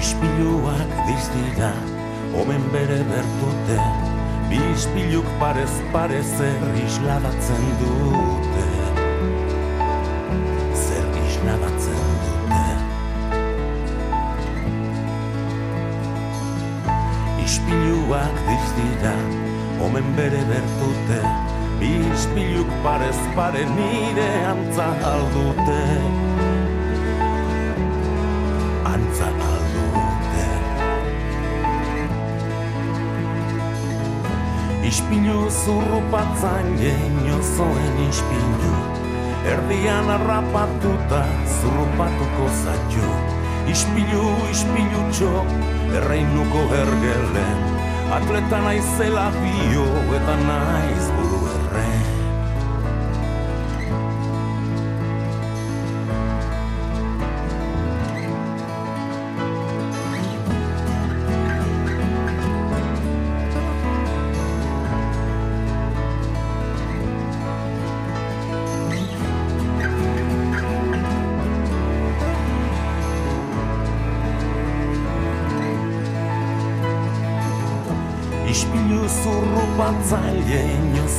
Ispiluak 0.00 0.96
diztira, 1.10 1.74
omen 2.40 2.64
bere 2.72 3.02
bertute. 3.12 3.82
Bi 4.48 4.64
ispiluk 4.72 5.28
parez 5.44 5.74
pare 5.92 6.24
zer 6.24 6.64
isladatzen 6.86 7.68
dute 7.84 8.65
Diztira, 18.76 19.14
omen 19.80 20.04
bere 20.16 20.42
bertute 20.48 21.20
Bi 21.80 21.88
ispiluk 22.12 22.68
parez 22.84 23.16
pare 23.36 23.64
nire 23.76 24.28
antza 24.52 24.88
aldute. 25.12 25.80
Antza 28.92 29.28
aldute. 29.48 30.46
Ispilu 34.88 35.38
zurrupatzaile 35.50 36.92
inozoen 37.08 37.96
ispilu 38.08 38.74
Erdian 39.52 40.10
harrapatuta 40.14 41.22
zurrupatuko 41.60 42.50
zaio 42.62 43.14
Ispilu, 43.72 44.26
ispilu 44.52 45.06
txo, 45.10 45.32
erreinuko 46.00 46.68
hergelen 46.74 47.65
Atleta 48.12 48.60
naizela 48.62 49.30
bio 49.34 49.86
eta 50.14 50.36
naiz 50.46 51.25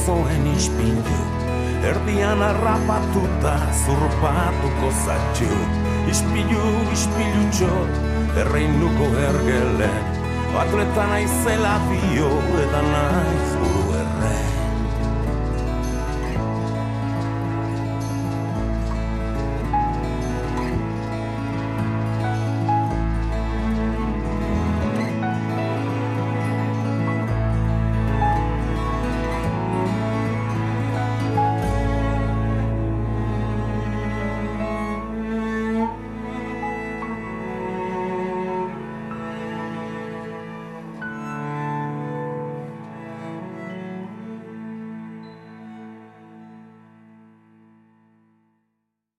inozoen 0.07 0.47
ispilu 0.55 1.19
Erdian 1.83 2.39
harrapatuta 2.41 3.59
zurrupatuko 3.85 4.91
zatxu. 5.05 5.57
Ispilu, 6.07 6.63
ispilu 6.93 7.43
txo, 7.51 7.73
erreinuko 8.39 9.09
ergelen 9.19 10.15
Atleta 10.57 11.07
naizela 11.11 11.75
bio 11.89 12.29
buru 12.47 12.63
erren 12.63 13.56